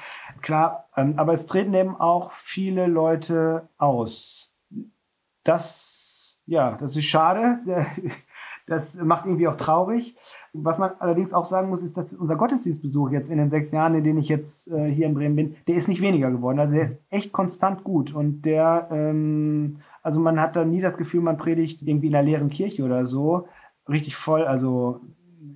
Klar, 0.43 0.89
ähm, 0.97 1.15
aber 1.17 1.35
es 1.35 1.47
treten 1.47 1.75
eben 1.75 1.97
auch 1.97 2.33
viele 2.33 2.87
Leute 2.87 3.69
aus. 3.79 4.53
Das, 5.45 6.41
ja, 6.47 6.77
das 6.77 6.97
ist 6.97 7.07
schade. 7.07 7.61
Das 8.67 8.95
macht 8.97 9.27
irgendwie 9.27 9.47
auch 9.47 9.55
traurig. 9.55 10.17
Was 10.53 10.77
man 10.77 10.91
allerdings 10.99 11.33
auch 11.33 11.45
sagen 11.45 11.69
muss, 11.69 11.83
ist, 11.83 11.97
dass 11.97 12.13
unser 12.13 12.35
Gottesdienstbesuch 12.35 13.11
jetzt 13.11 13.31
in 13.31 13.39
den 13.39 13.49
sechs 13.49 13.71
Jahren, 13.71 13.95
in 13.95 14.03
denen 14.03 14.19
ich 14.19 14.29
jetzt 14.29 14.67
äh, 14.69 14.91
hier 14.91 15.07
in 15.07 15.15
Bremen 15.15 15.37
bin, 15.37 15.57
der 15.69 15.77
ist 15.77 15.87
nicht 15.87 16.01
weniger 16.01 16.33
geworden. 16.33 16.59
Also 16.59 16.75
der 16.75 16.85
ist 16.87 16.97
echt 17.11 17.33
konstant 17.33 17.85
gut 17.85 18.13
und 18.13 18.43
der 18.43 18.89
ähm, 18.91 19.79
also 20.07 20.21
man 20.21 20.41
hat 20.41 20.55
da 20.55 20.65
nie 20.65 20.81
das 20.81 20.97
Gefühl, 20.97 21.21
man 21.21 21.37
predigt 21.37 21.83
irgendwie 21.83 22.07
in 22.07 22.15
einer 22.15 22.25
leeren 22.25 22.49
Kirche 22.49 22.85
oder 22.85 23.07
so. 23.07 23.49
Richtig 23.89 24.15
voll, 24.15 24.45
also 24.45 25.01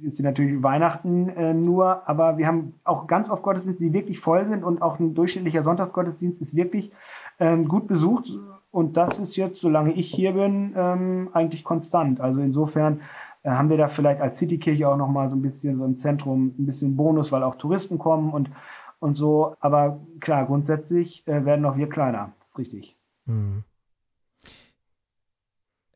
ist 0.02 0.20
natürlich 0.20 0.60
Weihnachten 0.60 1.28
äh, 1.28 1.54
nur, 1.54 2.08
aber 2.08 2.36
wir 2.36 2.48
haben 2.48 2.74
auch 2.82 3.06
ganz 3.06 3.30
oft 3.30 3.44
Gottesdienste, 3.44 3.84
die 3.84 3.92
wirklich 3.92 4.18
voll 4.18 4.48
sind 4.48 4.64
und 4.64 4.82
auch 4.82 4.98
ein 4.98 5.14
durchschnittlicher 5.14 5.62
Sonntagsgottesdienst 5.62 6.42
ist 6.42 6.56
wirklich 6.56 6.90
ähm, 7.38 7.68
gut 7.68 7.86
besucht 7.86 8.28
und 8.72 8.96
das 8.96 9.20
ist 9.20 9.36
jetzt, 9.36 9.60
solange 9.60 9.92
ich 9.92 10.12
hier 10.12 10.32
bin, 10.32 10.74
ähm, 10.76 11.28
eigentlich 11.32 11.62
konstant. 11.62 12.20
Also 12.20 12.40
insofern 12.40 13.02
äh, 13.44 13.50
haben 13.50 13.70
wir 13.70 13.76
da 13.76 13.86
vielleicht 13.86 14.20
als 14.20 14.36
Citykirche 14.38 14.88
auch 14.88 14.96
nochmal 14.96 15.30
so 15.30 15.36
ein 15.36 15.42
bisschen 15.42 15.78
so 15.78 15.84
im 15.84 15.96
Zentrum 15.98 16.56
ein 16.58 16.66
bisschen 16.66 16.96
Bonus, 16.96 17.30
weil 17.30 17.44
auch 17.44 17.54
Touristen 17.54 17.98
kommen 17.98 18.32
und, 18.32 18.50
und 18.98 19.14
so. 19.16 19.54
Aber 19.60 20.00
klar, 20.18 20.46
grundsätzlich 20.46 21.24
äh, 21.28 21.44
werden 21.44 21.64
auch 21.66 21.76
wir 21.76 21.88
kleiner. 21.88 22.32
Das 22.40 22.48
ist 22.48 22.58
richtig. 22.58 22.96
Mhm. 23.26 23.62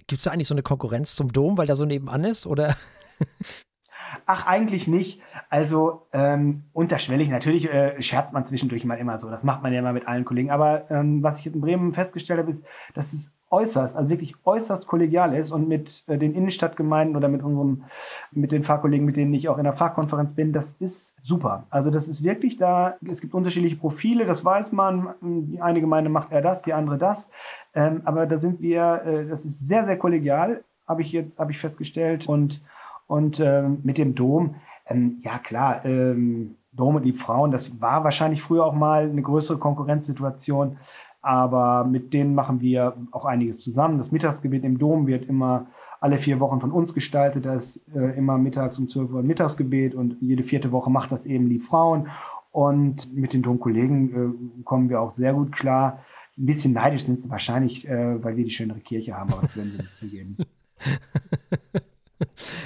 Gibt 0.06 0.18
es 0.18 0.24
da 0.24 0.30
eigentlich 0.30 0.48
so 0.48 0.54
eine 0.54 0.62
Konkurrenz 0.62 1.16
zum 1.16 1.32
Dom, 1.32 1.56
weil 1.56 1.66
der 1.66 1.76
so 1.76 1.84
nebenan 1.84 2.24
ist? 2.24 2.46
Oder? 2.46 2.76
Ach, 4.26 4.46
eigentlich 4.46 4.86
nicht. 4.86 5.20
Also 5.50 6.06
ähm, 6.12 6.64
unterschwellig, 6.72 7.28
natürlich 7.28 7.70
äh, 7.70 8.00
scherzt 8.00 8.32
man 8.32 8.46
zwischendurch 8.46 8.84
mal 8.84 8.98
immer 8.98 9.18
so. 9.18 9.28
Das 9.30 9.42
macht 9.42 9.62
man 9.62 9.72
ja 9.72 9.80
immer 9.80 9.92
mit 9.92 10.08
allen 10.08 10.24
Kollegen. 10.24 10.50
Aber 10.50 10.90
ähm, 10.90 11.22
was 11.22 11.38
ich 11.38 11.46
in 11.46 11.60
Bremen 11.60 11.94
festgestellt 11.94 12.40
habe, 12.40 12.50
ist, 12.50 12.62
dass 12.94 13.12
es 13.12 13.30
äußerst, 13.50 13.96
also 13.96 14.10
wirklich 14.10 14.34
äußerst 14.44 14.86
kollegial 14.86 15.34
ist 15.34 15.52
und 15.52 15.68
mit 15.68 16.04
äh, 16.08 16.18
den 16.18 16.34
Innenstadtgemeinden 16.34 17.16
oder 17.16 17.28
mit 17.28 17.42
unserem, 17.42 17.84
mit 18.32 18.52
den 18.52 18.64
Fahrkollegen, 18.64 19.06
mit 19.06 19.16
denen 19.16 19.34
ich 19.34 19.48
auch 19.48 19.58
in 19.58 19.64
der 19.64 19.74
Fachkonferenz 19.74 20.34
bin, 20.34 20.52
das 20.52 20.66
ist 20.80 21.13
super. 21.24 21.66
Also 21.70 21.90
das 21.90 22.06
ist 22.06 22.22
wirklich 22.22 22.58
da, 22.58 22.96
es 23.08 23.20
gibt 23.20 23.34
unterschiedliche 23.34 23.76
Profile, 23.76 24.26
das 24.26 24.44
weiß 24.44 24.72
man. 24.72 25.14
Die 25.22 25.60
eine 25.60 25.80
Gemeinde 25.80 26.10
macht 26.10 26.30
eher 26.30 26.42
das, 26.42 26.62
die 26.62 26.74
andere 26.74 26.98
das. 26.98 27.30
Ähm, 27.74 28.02
aber 28.04 28.26
da 28.26 28.38
sind 28.38 28.60
wir, 28.60 29.02
äh, 29.04 29.26
das 29.26 29.44
ist 29.44 29.58
sehr, 29.66 29.86
sehr 29.86 29.96
kollegial, 29.96 30.62
habe 30.86 31.02
ich 31.02 31.10
jetzt, 31.12 31.38
habe 31.38 31.50
ich 31.50 31.58
festgestellt. 31.58 32.28
Und, 32.28 32.60
und 33.06 33.40
ähm, 33.40 33.78
mit 33.82 33.96
dem 33.96 34.14
Dom, 34.14 34.56
ähm, 34.86 35.18
ja 35.22 35.38
klar, 35.38 35.84
ähm, 35.86 36.56
Dom 36.72 36.96
und 36.96 37.04
Liebfrauen, 37.04 37.50
das 37.50 37.80
war 37.80 38.04
wahrscheinlich 38.04 38.42
früher 38.42 38.66
auch 38.66 38.74
mal 38.74 39.08
eine 39.08 39.22
größere 39.22 39.58
Konkurrenzsituation. 39.58 40.76
Aber 41.22 41.84
mit 41.84 42.12
denen 42.12 42.34
machen 42.34 42.60
wir 42.60 42.96
auch 43.12 43.24
einiges 43.24 43.60
zusammen. 43.60 43.96
Das 43.96 44.12
Mittagsgebet 44.12 44.62
im 44.62 44.78
Dom 44.78 45.06
wird 45.06 45.24
immer 45.24 45.66
alle 46.04 46.18
vier 46.18 46.38
Wochen 46.38 46.60
von 46.60 46.70
uns 46.70 46.92
gestaltet. 46.92 47.46
Da 47.46 47.54
ist 47.54 47.80
äh, 47.94 48.14
immer 48.18 48.36
mittags 48.36 48.78
um 48.78 48.90
12 48.90 49.10
Uhr 49.10 49.20
ein 49.20 49.26
Mittagsgebet 49.26 49.94
und 49.94 50.18
jede 50.20 50.44
vierte 50.44 50.70
Woche 50.70 50.90
macht 50.90 51.10
das 51.10 51.24
eben 51.24 51.48
Liebfrauen. 51.48 52.10
Und 52.52 53.12
mit 53.14 53.32
den 53.32 53.42
Domkollegen 53.42 54.60
äh, 54.60 54.62
kommen 54.64 54.90
wir 54.90 55.00
auch 55.00 55.16
sehr 55.16 55.32
gut 55.32 55.50
klar. 55.52 56.04
Ein 56.36 56.44
bisschen 56.44 56.74
neidisch 56.74 57.04
sind 57.04 57.22
sie 57.22 57.30
wahrscheinlich, 57.30 57.88
äh, 57.88 58.22
weil 58.22 58.36
wir 58.36 58.44
die 58.44 58.50
schönere 58.50 58.80
Kirche 58.80 59.14
haben, 59.14 59.32
aber 59.32 59.42
das 59.42 59.56
werden 59.56 59.70
sie 59.70 59.78
nicht 59.78 59.98
zugeben. 59.98 60.36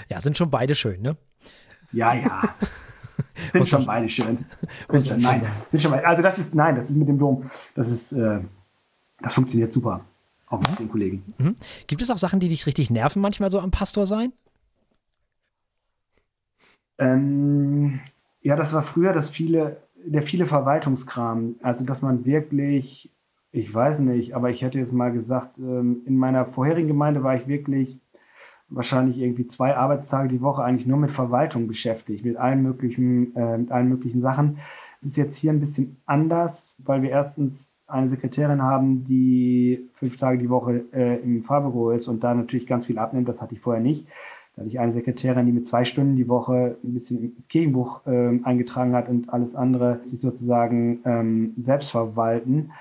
Ja, 0.09 0.21
sind 0.21 0.37
schon 0.37 0.51
beide 0.51 0.75
schön, 0.75 1.03
ne? 1.03 1.17
Ja, 1.93 2.15
ja. 2.15 2.55
Sind 3.53 3.67
schon 3.67 3.87
beide 3.87 4.09
schön. 4.09 4.45
Sind 4.89 5.09
schon, 5.09 5.21
nein, 5.21 5.43
sind 5.71 5.83
schon 5.83 5.91
beide. 5.91 6.07
Also 6.07 6.23
das 6.23 6.39
ist, 6.39 6.55
nein, 6.55 6.77
das 6.77 6.85
ist 6.85 6.97
mit 6.97 7.09
dem 7.09 7.19
Dom, 7.19 7.51
das 7.75 7.91
ist, 7.91 8.13
äh, 8.13 8.41
das 9.21 9.35
funktioniert 9.35 9.73
super. 9.73 10.05
Auch 10.51 10.61
mit 10.61 10.71
mhm. 10.71 10.77
den 10.77 10.89
Kollegen. 10.91 11.35
Mhm. 11.39 11.57
Gibt 11.87 12.03
es 12.03 12.11
auch 12.11 12.19
Sachen, 12.19 12.41
die 12.41 12.49
dich 12.49 12.67
richtig 12.67 12.91
nerven 12.91 13.21
manchmal 13.21 13.51
so 13.51 13.61
am 13.61 13.71
Pastor 13.71 14.07
sein? 14.07 14.33
Ähm, 16.99 18.01
ja, 18.41 18.57
das 18.57 18.73
war 18.73 18.83
früher 18.83 19.13
das 19.13 19.31
viele, 19.31 19.83
der 20.05 20.23
viele 20.23 20.47
Verwaltungskram. 20.47 21.57
Also, 21.63 21.85
dass 21.85 22.03
man 22.03 22.25
wirklich 22.25 23.11
ich 23.51 23.73
weiß 23.73 24.01
nicht, 24.01 24.35
aber 24.35 24.51
ich 24.51 24.63
hätte 24.63 24.79
jetzt 24.79 24.93
mal 24.93 25.13
gesagt, 25.13 25.59
ähm, 25.59 26.03
in 26.07 26.17
meiner 26.17 26.45
vorherigen 26.45 26.89
Gemeinde 26.89 27.23
war 27.23 27.35
ich 27.35 27.49
wirklich 27.49 27.99
wahrscheinlich 28.69 29.19
irgendwie 29.19 29.47
zwei 29.47 29.77
Arbeitstage 29.77 30.29
die 30.29 30.43
Woche 30.43 30.63
eigentlich 30.63 30.87
nur 30.87 30.99
mit 30.99 31.11
Verwaltung 31.11 31.67
beschäftigt, 31.67 32.25
mit 32.25 32.37
allen 32.37 32.63
möglichen, 32.63 33.35
äh, 33.35 33.59
mit 33.59 33.71
allen 33.71 33.89
möglichen 33.89 34.21
Sachen. 34.21 34.59
Es 35.01 35.09
ist 35.09 35.17
jetzt 35.17 35.39
hier 35.39 35.53
ein 35.53 35.61
bisschen 35.61 35.97
anders, 36.05 36.77
weil 36.79 37.03
wir 37.03 37.11
erstens 37.11 37.68
eine 37.89 38.11
Sekretärin 38.11 38.63
haben, 38.63 39.05
die 39.05 39.89
fünf 39.95 40.19
Tage 40.19 40.39
die 40.39 40.51
Woche 40.51 40.85
äh, 40.93 41.17
im 41.23 41.43
Fahrbüro 41.43 41.91
ist 41.91 42.07
und 42.07 42.23
da 42.23 42.35
natürlich 42.35 42.67
ganz 42.67 42.87
viel 42.87 42.99
abnimmt. 42.99 43.29
Das 43.29 43.41
hatte 43.41 43.55
ich 43.55 43.61
vorher 43.61 43.83
nicht. 43.83 44.07
Da 44.55 44.61
hatte 44.61 44.69
ich 44.69 44.79
eine 44.79 44.93
Sekretärin, 44.93 45.47
die 45.47 45.53
mit 45.53 45.69
zwei 45.69 45.85
Stunden 45.85 46.17
die 46.17 46.29
Woche 46.29 46.77
ein 46.85 46.95
bisschen 46.95 47.37
ins 47.37 47.49
Kirchenbuch 47.49 48.07
äh, 48.07 48.41
eingetragen 48.43 48.95
hat 48.95 49.09
und 49.09 49.33
alles 49.33 49.55
andere 49.55 50.01
sich 50.05 50.21
sozusagen 50.21 51.01
ähm, 51.05 51.55
selbst 51.65 51.91
verwalten. 51.91 52.73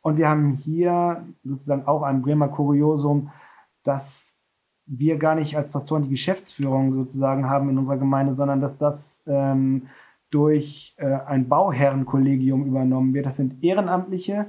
Und 0.00 0.16
wir 0.16 0.28
haben 0.28 0.54
hier 0.64 1.24
sozusagen 1.44 1.86
auch 1.86 2.02
ein 2.02 2.22
Bremer 2.22 2.48
Kuriosum, 2.48 3.30
dass 3.84 4.32
wir 4.86 5.16
gar 5.18 5.34
nicht 5.34 5.56
als 5.56 5.68
Pastoren 5.70 6.04
die 6.04 6.10
Geschäftsführung 6.10 6.94
sozusagen 6.94 7.50
haben 7.50 7.68
in 7.68 7.78
unserer 7.78 7.98
Gemeinde, 7.98 8.34
sondern 8.34 8.60
dass 8.60 8.78
das 8.78 9.20
ähm, 9.26 9.88
durch 10.30 10.94
äh, 10.98 11.06
ein 11.26 11.48
Bauherrenkollegium 11.48 12.66
übernommen 12.66 13.14
wird. 13.14 13.26
Das 13.26 13.36
sind 13.36 13.62
ehrenamtliche 13.62 14.46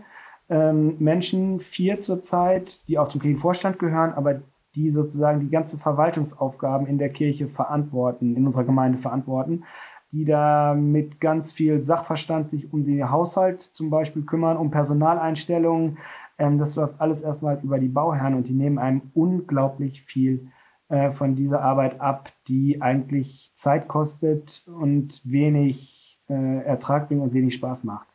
ähm, 0.49 0.95
Menschen, 0.99 1.59
vier 1.59 2.01
zurzeit, 2.01 2.87
die 2.87 2.97
auch 2.97 3.07
zum 3.07 3.21
Kirchenvorstand 3.21 3.79
gehören, 3.79 4.13
aber 4.13 4.41
die 4.75 4.91
sozusagen 4.91 5.39
die 5.39 5.49
ganzen 5.49 5.79
Verwaltungsaufgaben 5.79 6.87
in 6.87 6.97
der 6.97 7.09
Kirche 7.09 7.47
verantworten, 7.47 8.35
in 8.35 8.45
unserer 8.45 8.63
Gemeinde 8.63 8.99
verantworten 8.99 9.63
die 10.11 10.25
da 10.25 10.73
mit 10.73 11.19
ganz 11.19 11.51
viel 11.51 11.83
Sachverstand 11.83 12.49
sich 12.49 12.71
um 12.71 12.85
den 12.85 13.09
Haushalt 13.09 13.61
zum 13.61 13.89
Beispiel 13.89 14.23
kümmern, 14.23 14.57
um 14.57 14.71
Personaleinstellungen. 14.71 15.97
Ähm, 16.37 16.57
das 16.57 16.75
läuft 16.75 16.99
alles 16.99 17.21
erstmal 17.21 17.59
über 17.61 17.79
die 17.79 17.89
Bauherren 17.89 18.35
und 18.35 18.47
die 18.47 18.53
nehmen 18.53 18.77
einem 18.77 19.01
unglaublich 19.13 20.03
viel 20.03 20.47
äh, 20.89 21.11
von 21.11 21.35
dieser 21.35 21.61
Arbeit 21.61 21.99
ab, 21.99 22.31
die 22.47 22.81
eigentlich 22.81 23.51
Zeit 23.55 23.87
kostet 23.87 24.65
und 24.67 25.21
wenig 25.23 26.19
äh, 26.29 26.63
Ertrag 26.63 27.07
bringt 27.07 27.21
und 27.21 27.33
wenig 27.33 27.55
Spaß 27.55 27.83
macht. 27.83 28.07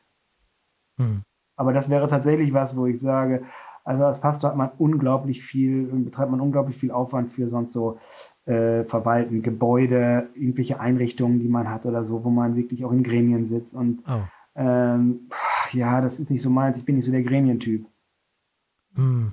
Mhm. 0.96 1.22
Aber 1.56 1.72
das 1.72 1.88
wäre 1.90 2.08
tatsächlich 2.08 2.52
was, 2.52 2.74
wo 2.76 2.86
ich 2.86 3.00
sage, 3.00 3.44
also 3.84 4.04
als 4.04 4.20
Pastor 4.20 4.50
hat 4.50 4.56
man 4.56 4.70
unglaublich 4.78 5.42
viel, 5.42 5.84
betreibt 5.84 6.30
man 6.30 6.40
unglaublich 6.40 6.76
viel 6.76 6.90
Aufwand 6.90 7.32
für 7.32 7.48
sonst 7.48 7.72
so 7.72 7.98
äh, 8.46 8.84
verwalten, 8.84 9.42
Gebäude, 9.42 10.28
irgendwelche 10.34 10.80
Einrichtungen, 10.80 11.40
die 11.40 11.48
man 11.48 11.68
hat 11.68 11.84
oder 11.84 12.04
so, 12.04 12.24
wo 12.24 12.30
man 12.30 12.56
wirklich 12.56 12.84
auch 12.84 12.92
in 12.92 13.02
Gremien 13.02 13.48
sitzt. 13.48 13.74
Und 13.74 14.02
oh. 14.08 14.22
ähm, 14.54 15.28
ja, 15.72 16.00
das 16.00 16.18
ist 16.18 16.30
nicht 16.30 16.42
so 16.42 16.50
meins, 16.50 16.76
ich 16.76 16.84
bin 16.84 16.96
nicht 16.96 17.04
so 17.04 17.12
der 17.12 17.22
Gremientyp. 17.22 17.86
Hm. 18.94 19.30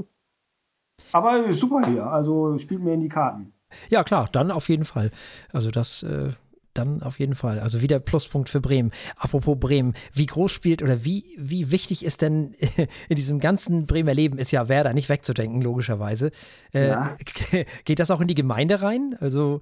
Aber 1.12 1.54
super 1.54 1.82
hier, 1.86 2.06
also 2.06 2.58
spielt 2.58 2.82
mir 2.82 2.94
in 2.94 3.02
die 3.02 3.10
Karten. 3.10 3.54
Ja, 3.90 4.04
klar, 4.04 4.28
dann 4.32 4.52
auf 4.52 4.70
jeden 4.70 4.86
Fall. 4.86 5.12
Also 5.52 5.70
das 5.72 6.04
äh, 6.04 6.32
dann 6.74 7.04
auf 7.04 7.20
jeden 7.20 7.36
Fall. 7.36 7.60
Also 7.60 7.82
wieder 7.82 8.00
Pluspunkt 8.00 8.50
für 8.50 8.62
Bremen. 8.62 8.92
Apropos 9.16 9.60
Bremen, 9.60 9.94
wie 10.14 10.26
groß 10.26 10.52
spielt 10.52 10.82
oder 10.82 11.04
wie, 11.04 11.36
wie 11.38 11.72
wichtig 11.72 12.06
ist 12.06 12.22
denn 12.22 12.56
in 13.10 13.16
diesem 13.16 13.40
ganzen 13.40 13.86
Bremer 13.86 14.14
Leben 14.14 14.38
ist 14.38 14.52
ja 14.52 14.68
Werder 14.70 14.94
nicht 14.94 15.10
wegzudenken, 15.10 15.62
logischerweise. 15.62 16.32
Äh, 16.74 16.90
ja. 16.90 17.18
Geht 17.86 18.00
das 18.00 18.12
auch 18.12 18.22
in 18.22 18.28
die 18.28 18.36
Gemeinde 18.36 18.82
rein? 18.82 19.16
Also 19.20 19.62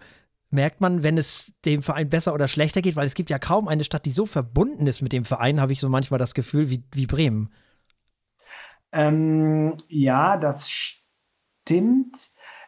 merkt 0.49 0.79
man, 0.79 1.03
wenn 1.03 1.17
es 1.17 1.53
dem 1.65 1.83
Verein 1.83 2.09
besser 2.09 2.33
oder 2.33 2.47
schlechter 2.47 2.81
geht, 2.81 2.95
weil 2.95 3.07
es 3.07 3.15
gibt 3.15 3.29
ja 3.29 3.39
kaum 3.39 3.67
eine 3.67 3.83
Stadt, 3.83 4.05
die 4.05 4.11
so 4.11 4.25
verbunden 4.25 4.88
ist 4.88 5.01
mit 5.01 5.11
dem 5.11 5.25
Verein, 5.25 5.59
habe 5.59 5.73
ich 5.73 5.81
so 5.81 5.89
manchmal 5.89 6.19
das 6.19 6.33
Gefühl, 6.33 6.69
wie, 6.69 6.83
wie 6.93 7.05
Bremen. 7.05 7.49
Ähm, 8.93 9.77
ja, 9.89 10.38
das 10.38 10.69
stimmt. 10.69 11.07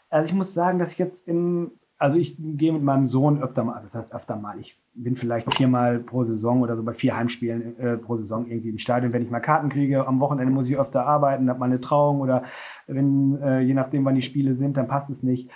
Also 0.10 0.26
ich 0.26 0.34
muss 0.34 0.54
sagen, 0.54 0.80
dass 0.80 0.94
ich 0.94 0.98
jetzt 0.98 1.28
im, 1.28 1.72
also 1.98 2.18
ich 2.18 2.36
gehe 2.38 2.74
mit 2.74 2.84
meinem 2.84 3.08
Sohn 3.10 3.42
öfter 3.42 3.64
mal, 3.64 3.82
das 3.84 3.94
heißt 3.94 4.16
öfter 4.16 4.36
mal, 4.36 4.60
ich 4.60 4.80
bin 4.94 5.16
vielleicht 5.16 5.54
viermal 5.54 6.00
pro 6.00 6.24
Saison 6.24 6.62
oder 6.62 6.76
so 6.76 6.84
bei 6.84 6.94
vier 6.94 7.16
Heimspielen 7.16 7.80
äh, 7.80 7.98
pro 7.98 8.18
Saison 8.18 8.48
irgendwie 8.48 8.70
im 8.70 8.80
Stadion, 8.80 9.14
wenn 9.14 9.24
ich 9.24 9.30
mal 9.30 9.40
Karten 9.40 9.70
kriege. 9.70 10.08
Am 10.08 10.20
Wochenende 10.20 10.54
muss 10.54 10.68
ich 10.68 10.78
öfter 10.78 11.06
arbeiten, 11.06 11.50
habe 11.50 11.60
mal 11.60 11.66
eine 11.66 11.82
Trauung 11.82 12.22
oder 12.22 12.44
wenn, 12.88 13.40
äh, 13.42 13.62
je 13.62 13.74
nachdem, 13.74 14.06
wann 14.06 14.16
die 14.16 14.22
Spiele 14.22 14.56
sind, 14.56 14.78
dann 14.78 14.88
passt 14.88 15.10
es 15.10 15.22
nicht. 15.24 15.50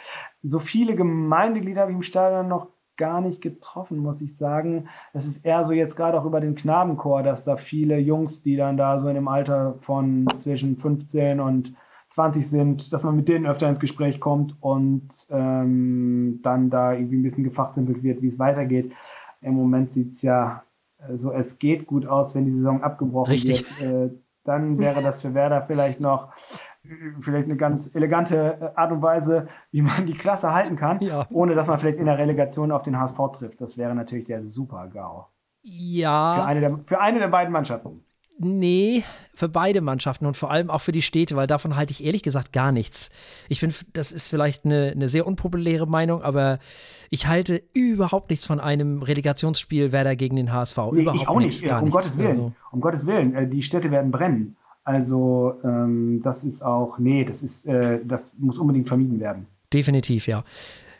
So 0.44 0.60
viele 0.60 0.96
Gemeindeglieder 0.96 1.82
habe 1.82 1.91
ich 1.91 1.98
im 1.98 2.04
Stadion 2.04 2.48
noch 2.48 2.68
gar 2.96 3.22
nicht 3.22 3.41
getroffen, 3.41 3.98
muss 3.98 4.22
ich 4.22 4.38
sagen. 4.38 4.88
Es 5.14 5.26
ist 5.26 5.44
eher 5.46 5.66
so 5.66 5.74
jetzt 5.74 5.96
gerade 5.96 6.20
auch 6.20 6.26
über 6.26 6.41
den 6.41 6.56
Knabenchor, 6.56 7.24
dass 7.24 7.44
da 7.44 7.58
viele 7.58 7.98
Jungs, 7.98 8.44
die 8.44 8.56
dann 8.56 8.78
da 8.78 9.00
so 9.00 9.08
in 9.08 9.16
dem 9.16 9.28
Alter 9.28 9.76
von 9.82 10.28
zwischen 10.39 10.78
15 10.78 11.39
und 11.39 11.74
20 12.14 12.47
sind, 12.47 12.93
dass 12.93 13.03
man 13.03 13.16
mit 13.16 13.28
denen 13.28 13.45
öfter 13.45 13.68
ins 13.68 13.80
Gespräch 13.80 14.20
kommt 14.20 14.55
und 14.61 15.09
ähm, 15.30 16.39
dann 16.43 16.70
da 16.70 16.93
irgendwie 16.93 17.18
ein 17.18 17.24
bisschen 17.24 17.43
gefachsimpelt 17.43 18.03
wird, 18.03 18.22
wie 18.22 18.30
es 18.30 18.39
weitergeht. 18.39 18.91
Im 19.41 19.55
Moment 19.55 19.93
sieht 19.93 20.16
es 20.16 20.22
ja 20.22 20.64
äh, 20.99 21.18
so, 21.18 21.32
es 21.32 21.57
geht 21.57 21.88
gut 21.88 22.05
aus, 22.05 22.36
wenn 22.36 22.45
die 22.45 22.53
Saison 22.53 22.84
abgebrochen 22.84 23.32
Richtig. 23.32 23.66
wird. 23.82 24.11
Äh, 24.11 24.16
dann 24.43 24.78
wäre 24.78 25.01
das 25.01 25.22
für 25.22 25.34
Werder 25.34 25.64
vielleicht 25.64 25.99
noch 25.99 26.34
vielleicht 27.22 27.45
eine 27.45 27.55
ganz 27.55 27.93
elegante 27.95 28.57
äh, 28.59 28.80
Art 28.80 28.91
und 28.91 29.01
Weise, 29.01 29.47
wie 29.72 29.82
man 29.82 30.05
die 30.05 30.14
Klasse 30.14 30.53
halten 30.53 30.76
kann, 30.76 30.99
ja. 30.99 31.26
ohne 31.32 31.55
dass 31.55 31.68
man 31.68 31.80
vielleicht 31.80 31.97
in 31.97 32.05
der 32.05 32.18
Relegation 32.18 32.72
auf 32.72 32.84
den 32.84 32.99
HSV 32.99 33.18
trifft. 33.38 33.61
Das 33.61 33.78
wäre 33.78 33.95
natürlich 33.95 34.26
der 34.26 34.43
super 34.51 34.88
GAU. 34.88 35.28
Ja. 35.61 36.36
Für 36.36 36.45
eine 36.45 36.59
der, 36.59 36.80
für 36.86 36.99
eine 36.99 37.20
der 37.20 37.30
beiden 37.30 37.53
Mannschaften. 37.53 38.03
Nee, 38.40 39.04
für 39.36 39.50
beide 39.50 39.82
Mannschaften 39.82 40.26
und 40.26 40.38
vor 40.38 40.52
allem 40.52 40.70
auch 40.70 40.82
für 40.82 40.92
die 40.92 41.02
Städte, 41.02 41.36
weil 41.36 41.48
davon 41.48 41.76
halte 41.76 41.92
ich 41.92 42.04
ehrlich 42.04 42.24
gesagt 42.24 42.54
gar 42.54 42.72
nichts. 42.72 43.10
Ich 43.50 43.60
finde, 43.60 43.76
das 43.94 44.12
ist 44.12 44.30
vielleicht 44.30 44.66
eine, 44.66 44.92
eine 44.92 45.10
sehr 45.10 45.26
unpopuläre 45.26 45.88
Meinung, 45.88 46.22
aber 46.22 46.60
ich 47.10 47.28
halte 47.28 47.64
überhaupt 47.74 48.30
nichts 48.30 48.46
von 48.46 48.60
einem 48.60 49.02
Relegationsspiel 49.02 49.92
Werder 49.92 50.16
gegen 50.16 50.36
den 50.36 50.52
HSV. 50.52 50.78
Nee, 50.92 51.02
überhaupt 51.02 51.40
nichts, 51.40 51.62
nicht. 51.62 51.70
gar 51.70 51.80
um 51.80 51.86
nichts. 51.86 51.96
Gottes 51.96 52.18
Willen. 52.18 52.30
Also. 52.30 52.54
Um 52.72 52.82
Gottes 52.82 53.06
Willen. 53.06 53.36
Äh, 53.36 53.48
die 53.48 53.64
Städte 53.64 53.92
werden 53.92 54.12
brennen. 54.12 54.56
Also 54.84 55.56
ähm, 55.64 56.22
das 56.24 56.44
ist 56.44 56.62
auch, 56.62 57.00
nee, 57.00 57.24
das 57.24 57.42
ist, 57.42 57.66
äh, 57.66 58.00
das 58.04 58.34
muss 58.38 58.58
unbedingt 58.58 58.88
vermieden 58.88 59.20
werden. 59.20 59.48
Definitiv, 59.72 60.28
ja. 60.28 60.44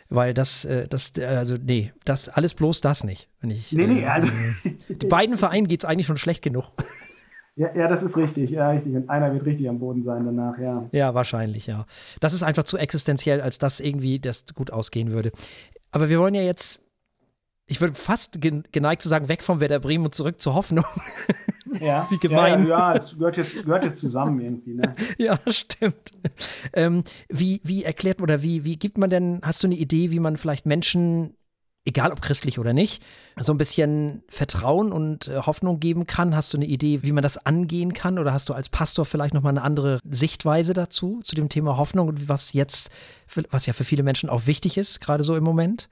Weil 0.10 0.34
das, 0.34 0.66
äh, 0.66 0.88
das, 0.88 1.12
also 1.20 1.58
nee, 1.62 1.92
das 2.06 2.30
alles 2.30 2.54
bloß 2.54 2.82
das 2.82 3.04
nicht. 3.04 3.30
Wenn 3.42 3.50
ich, 3.50 3.72
nee, 3.74 3.88
nee, 3.88 4.02
äh, 4.04 4.08
also. 4.08 4.28
beiden 5.10 5.38
Vereinen 5.38 5.68
geht 5.68 5.82
es 5.82 5.86
eigentlich 5.86 6.08
schon 6.08 6.18
schlecht 6.18 6.42
genug. 6.42 6.74
Ja, 7.56 7.76
ja, 7.76 7.88
das 7.88 8.02
ist 8.02 8.18
richtig, 8.18 8.50
ja, 8.50 8.72
richtig. 8.72 8.96
Und 8.96 9.10
einer 9.10 9.32
wird 9.32 9.46
richtig 9.46 9.70
am 9.70 9.80
Boden 9.80 10.04
sein 10.04 10.26
danach, 10.26 10.58
ja. 10.58 10.90
Ja, 10.92 11.14
wahrscheinlich, 11.14 11.68
ja. 11.68 11.86
Das 12.20 12.34
ist 12.34 12.42
einfach 12.42 12.64
zu 12.64 12.78
existenziell, 12.78 13.42
als 13.42 13.60
dass 13.60 13.80
irgendwie 13.80 14.20
das 14.20 14.46
gut 14.56 14.72
ausgehen 14.72 15.12
würde. 15.12 15.32
Aber 15.92 16.10
wir 16.10 16.20
wollen 16.20 16.34
ja 16.34 16.42
jetzt, 16.42 16.84
ich 17.68 17.80
würde 17.80 17.94
fast 17.94 18.42
geneigt 18.42 19.04
zu 19.04 19.10
sagen, 19.10 19.30
weg 19.30 19.44
vom 19.44 19.60
Werder 19.60 19.80
Bremen 19.80 20.06
und 20.06 20.16
zurück 20.16 20.42
zur 20.42 20.56
Hoffnung. 20.56 20.86
Ja, 21.80 22.08
Wie 22.12 22.18
gemein. 22.18 22.66
Ja, 22.68 22.94
ja, 22.94 23.00
es 23.00 23.12
gehört 23.12 23.38
jetzt, 23.38 23.64
gehört 23.64 23.84
jetzt 23.84 24.00
zusammen 24.00 24.40
irgendwie, 24.40 24.74
ne? 24.74 24.96
ja, 25.20 25.40
stimmt. 25.48 26.12
Ähm, 26.74 27.04
wie, 27.30 27.62
wie 27.64 27.84
erklärt 27.84 28.20
oder 28.20 28.42
wie, 28.42 28.64
wie 28.64 28.78
gibt 28.78 28.98
man 28.98 29.12
denn, 29.12 29.42
hast 29.44 29.62
du 29.62 29.68
eine 29.68 29.76
Idee, 29.76 30.10
wie 30.10 30.20
man 30.20 30.38
vielleicht 30.38 30.66
Menschen 30.66 31.36
egal 31.86 32.12
ob 32.12 32.22
christlich 32.22 32.60
oder 32.60 32.74
nicht, 32.74 33.04
so 33.38 33.54
ein 33.54 33.58
bisschen 33.58 34.24
Vertrauen 34.28 34.92
und 34.92 35.28
äh, 35.28 35.38
Hoffnung 35.38 35.80
geben 35.80 36.08
kann? 36.08 36.36
Hast 36.36 36.54
du 36.54 36.58
eine 36.58 36.66
Idee, 36.66 37.04
wie 37.04 37.12
man 37.12 37.24
das 37.24 37.46
angehen 37.46 37.94
kann? 37.94 38.20
Oder 38.20 38.34
hast 38.34 38.50
du 38.50 38.54
als 38.54 38.70
Pastor 38.70 39.06
vielleicht 39.06 39.34
nochmal 39.34 39.52
eine 39.52 39.64
andere 39.64 40.00
Sichtweise 40.10 40.74
dazu, 40.74 41.22
zu 41.24 41.36
dem 41.36 41.50
Thema 41.50 41.78
Hoffnung 41.78 42.08
und 42.08 42.30
was 42.30 42.54
jetzt, 42.54 42.92
was 43.52 43.66
ja 43.66 43.74
für 43.74 43.84
viele 43.84 44.04
Menschen 44.04 44.30
auch 44.30 44.48
wichtig 44.48 44.78
ist, 44.78 45.02
gerade 45.02 45.24
so 45.24 45.36
im 45.36 45.44
Moment? 45.44 45.90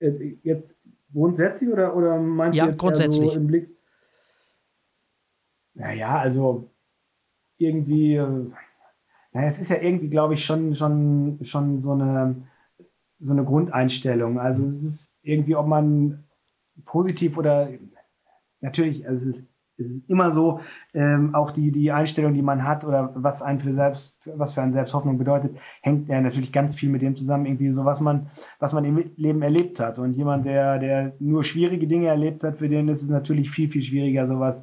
Äh, 0.00 0.36
jetzt 0.42 0.74
grundsätzlich 1.12 1.70
oder, 1.70 1.96
oder 1.96 2.18
meinst 2.18 2.56
ja, 2.56 2.64
du 2.64 2.70
jetzt 2.70 2.80
grundsätzlich. 2.80 3.32
So 3.32 3.38
im 3.38 3.46
Blick? 3.46 3.68
Naja, 5.74 6.18
also 6.18 6.70
irgendwie, 7.58 8.16
äh, 8.16 8.50
naja, 9.32 9.50
es 9.50 9.60
ist 9.60 9.70
ja 9.70 9.80
irgendwie, 9.80 10.08
glaube 10.08 10.34
ich, 10.34 10.44
schon, 10.44 10.74
schon, 10.74 11.38
schon 11.42 11.82
so 11.82 11.92
eine 11.92 12.49
so 13.20 13.32
eine 13.32 13.44
Grundeinstellung. 13.44 14.38
Also 14.38 14.66
es 14.66 14.82
ist 14.82 15.10
irgendwie, 15.22 15.56
ob 15.56 15.66
man 15.66 16.24
positiv 16.84 17.36
oder 17.36 17.68
natürlich, 18.60 19.06
also 19.06 19.30
es 19.30 19.36
ist, 19.36 19.46
es 19.76 19.86
ist 19.86 20.10
immer 20.10 20.30
so, 20.30 20.60
ähm, 20.92 21.34
auch 21.34 21.52
die, 21.52 21.72
die 21.72 21.90
Einstellung, 21.90 22.34
die 22.34 22.42
man 22.42 22.64
hat 22.64 22.84
oder 22.84 23.12
was 23.14 23.40
ein 23.40 23.60
für 23.60 23.72
selbst, 23.72 24.14
was 24.26 24.52
für 24.52 24.60
ein 24.60 24.74
Selbsthoffnung 24.74 25.16
bedeutet, 25.16 25.56
hängt 25.80 26.08
ja 26.08 26.20
natürlich 26.20 26.52
ganz 26.52 26.74
viel 26.74 26.90
mit 26.90 27.00
dem 27.00 27.16
zusammen, 27.16 27.46
irgendwie 27.46 27.70
so, 27.70 27.86
was 27.86 28.00
man, 28.00 28.30
was 28.58 28.74
man 28.74 28.84
im 28.84 29.10
Leben 29.16 29.40
erlebt 29.40 29.80
hat. 29.80 29.98
Und 29.98 30.12
jemand, 30.14 30.44
der, 30.44 30.78
der 30.78 31.14
nur 31.18 31.44
schwierige 31.44 31.86
Dinge 31.86 32.08
erlebt 32.08 32.44
hat, 32.44 32.58
für 32.58 32.68
den 32.68 32.88
ist 32.88 33.02
es 33.02 33.08
natürlich 33.08 33.50
viel, 33.50 33.70
viel 33.70 33.82
schwieriger, 33.82 34.26
sowas 34.26 34.56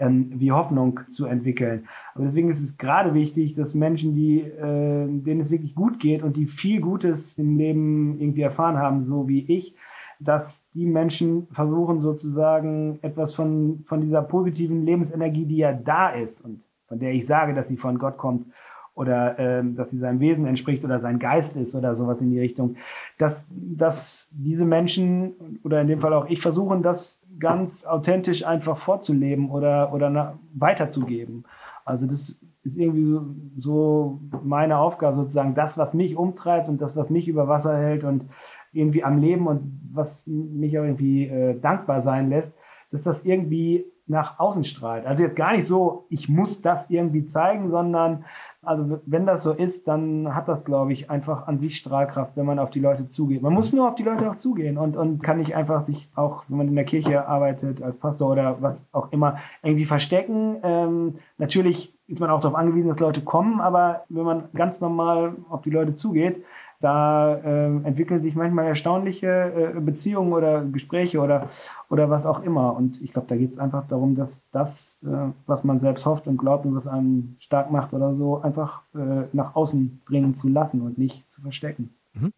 ähm, 0.00 0.32
wie 0.34 0.50
Hoffnung 0.50 1.00
zu 1.12 1.26
entwickeln. 1.26 1.86
Aber 2.14 2.24
deswegen 2.24 2.50
ist 2.50 2.60
es 2.60 2.76
gerade 2.76 3.14
wichtig, 3.14 3.54
dass 3.54 3.74
Menschen, 3.74 4.14
die, 4.14 4.40
äh, 4.40 5.06
denen 5.06 5.40
es 5.40 5.50
wirklich 5.50 5.74
gut 5.74 6.00
geht 6.00 6.22
und 6.22 6.36
die 6.36 6.46
viel 6.46 6.80
Gutes 6.80 7.34
im 7.38 7.56
Leben 7.56 8.18
irgendwie 8.18 8.42
erfahren 8.42 8.78
haben, 8.78 9.04
so 9.04 9.28
wie 9.28 9.44
ich, 9.46 9.74
dass 10.18 10.60
die 10.74 10.86
Menschen 10.86 11.46
versuchen 11.52 12.00
sozusagen 12.00 12.98
etwas 13.02 13.34
von, 13.34 13.84
von 13.86 14.00
dieser 14.00 14.22
positiven 14.22 14.84
Lebensenergie, 14.84 15.44
die 15.44 15.58
ja 15.58 15.72
da 15.72 16.10
ist 16.10 16.40
und 16.42 16.62
von 16.88 16.98
der 16.98 17.12
ich 17.12 17.26
sage, 17.26 17.54
dass 17.54 17.68
sie 17.68 17.76
von 17.76 17.98
Gott 17.98 18.18
kommt, 18.18 18.46
oder 18.94 19.38
ähm, 19.38 19.76
dass 19.76 19.90
sie 19.90 19.98
seinem 19.98 20.20
Wesen 20.20 20.46
entspricht 20.46 20.84
oder 20.84 21.00
sein 21.00 21.18
Geist 21.18 21.56
ist 21.56 21.74
oder 21.74 21.94
sowas 21.94 22.20
in 22.20 22.30
die 22.30 22.40
Richtung, 22.40 22.76
dass, 23.18 23.44
dass 23.50 24.28
diese 24.32 24.64
Menschen 24.64 25.60
oder 25.64 25.80
in 25.80 25.88
dem 25.88 26.00
Fall 26.00 26.12
auch 26.12 26.26
ich 26.28 26.42
versuchen, 26.42 26.82
das 26.82 27.22
ganz 27.38 27.84
authentisch 27.84 28.44
einfach 28.44 28.78
vorzuleben 28.78 29.50
oder, 29.50 29.92
oder 29.92 30.10
na, 30.10 30.38
weiterzugeben. 30.54 31.44
Also 31.84 32.06
das 32.06 32.36
ist 32.62 32.76
irgendwie 32.76 33.04
so, 33.06 33.26
so 33.58 34.20
meine 34.42 34.78
Aufgabe 34.78 35.16
sozusagen, 35.16 35.54
das, 35.54 35.78
was 35.78 35.94
mich 35.94 36.16
umtreibt 36.16 36.68
und 36.68 36.80
das, 36.80 36.94
was 36.94 37.08
mich 37.10 37.26
über 37.28 37.48
Wasser 37.48 37.76
hält 37.76 38.04
und 38.04 38.26
irgendwie 38.72 39.02
am 39.02 39.18
Leben 39.18 39.46
und 39.46 39.80
was 39.92 40.22
mich 40.26 40.78
auch 40.78 40.84
irgendwie 40.84 41.26
äh, 41.26 41.58
dankbar 41.58 42.02
sein 42.02 42.28
lässt, 42.28 42.52
dass 42.92 43.02
das 43.02 43.24
irgendwie 43.24 43.86
nach 44.06 44.38
außen 44.40 44.64
strahlt. 44.64 45.06
Also 45.06 45.22
jetzt 45.22 45.36
gar 45.36 45.56
nicht 45.56 45.68
so, 45.68 46.06
ich 46.10 46.28
muss 46.28 46.60
das 46.60 46.90
irgendwie 46.90 47.24
zeigen, 47.26 47.70
sondern 47.70 48.24
also 48.62 49.00
wenn 49.06 49.24
das 49.24 49.42
so 49.42 49.52
ist, 49.52 49.88
dann 49.88 50.34
hat 50.34 50.48
das, 50.48 50.64
glaube 50.64 50.92
ich, 50.92 51.08
einfach 51.08 51.46
an 51.46 51.60
sich 51.60 51.76
Strahlkraft, 51.76 52.36
wenn 52.36 52.44
man 52.44 52.58
auf 52.58 52.70
die 52.70 52.80
Leute 52.80 53.08
zugeht. 53.08 53.40
Man 53.40 53.54
muss 53.54 53.72
nur 53.72 53.88
auf 53.88 53.94
die 53.94 54.02
Leute 54.02 54.30
auch 54.30 54.36
zugehen 54.36 54.76
und, 54.76 54.96
und 54.96 55.22
kann 55.22 55.38
nicht 55.38 55.54
einfach 55.54 55.86
sich 55.86 56.10
auch, 56.14 56.44
wenn 56.48 56.58
man 56.58 56.68
in 56.68 56.74
der 56.74 56.84
Kirche 56.84 57.26
arbeitet, 57.26 57.82
als 57.82 57.96
Pastor 57.96 58.32
oder 58.32 58.60
was 58.60 58.84
auch 58.92 59.12
immer, 59.12 59.38
irgendwie 59.62 59.86
verstecken. 59.86 60.58
Ähm, 60.62 61.18
natürlich 61.38 61.94
ist 62.06 62.20
man 62.20 62.28
auch 62.28 62.40
darauf 62.40 62.56
angewiesen, 62.56 62.88
dass 62.88 63.00
Leute 63.00 63.22
kommen, 63.22 63.60
aber 63.60 64.04
wenn 64.08 64.24
man 64.24 64.48
ganz 64.54 64.80
normal 64.80 65.36
auf 65.48 65.62
die 65.62 65.70
Leute 65.70 65.96
zugeht, 65.96 66.44
da 66.80 67.36
äh, 67.36 67.66
entwickeln 67.84 68.22
sich 68.22 68.34
manchmal 68.34 68.66
erstaunliche 68.66 69.74
äh, 69.76 69.80
Beziehungen 69.80 70.32
oder 70.32 70.64
Gespräche 70.64 71.20
oder, 71.20 71.50
oder 71.90 72.08
was 72.08 72.26
auch 72.26 72.42
immer. 72.42 72.74
Und 72.74 73.00
ich 73.02 73.12
glaube, 73.12 73.28
da 73.28 73.36
geht 73.36 73.52
es 73.52 73.58
einfach 73.58 73.86
darum, 73.86 74.14
dass 74.14 74.42
das, 74.50 74.98
äh, 75.02 75.32
was 75.46 75.62
man 75.62 75.80
selbst 75.80 76.06
hofft 76.06 76.26
und 76.26 76.38
glaubt 76.38 76.64
und 76.64 76.74
was 76.74 76.86
einen 76.86 77.36
stark 77.38 77.70
macht 77.70 77.92
oder 77.92 78.14
so, 78.14 78.40
einfach 78.40 78.82
äh, 78.94 79.24
nach 79.32 79.54
außen 79.54 80.00
bringen 80.06 80.34
zu 80.36 80.48
lassen 80.48 80.80
und 80.80 80.96
nicht 80.96 81.30
zu 81.30 81.42
verstecken. 81.42 81.94
Mhm. 82.14 82.32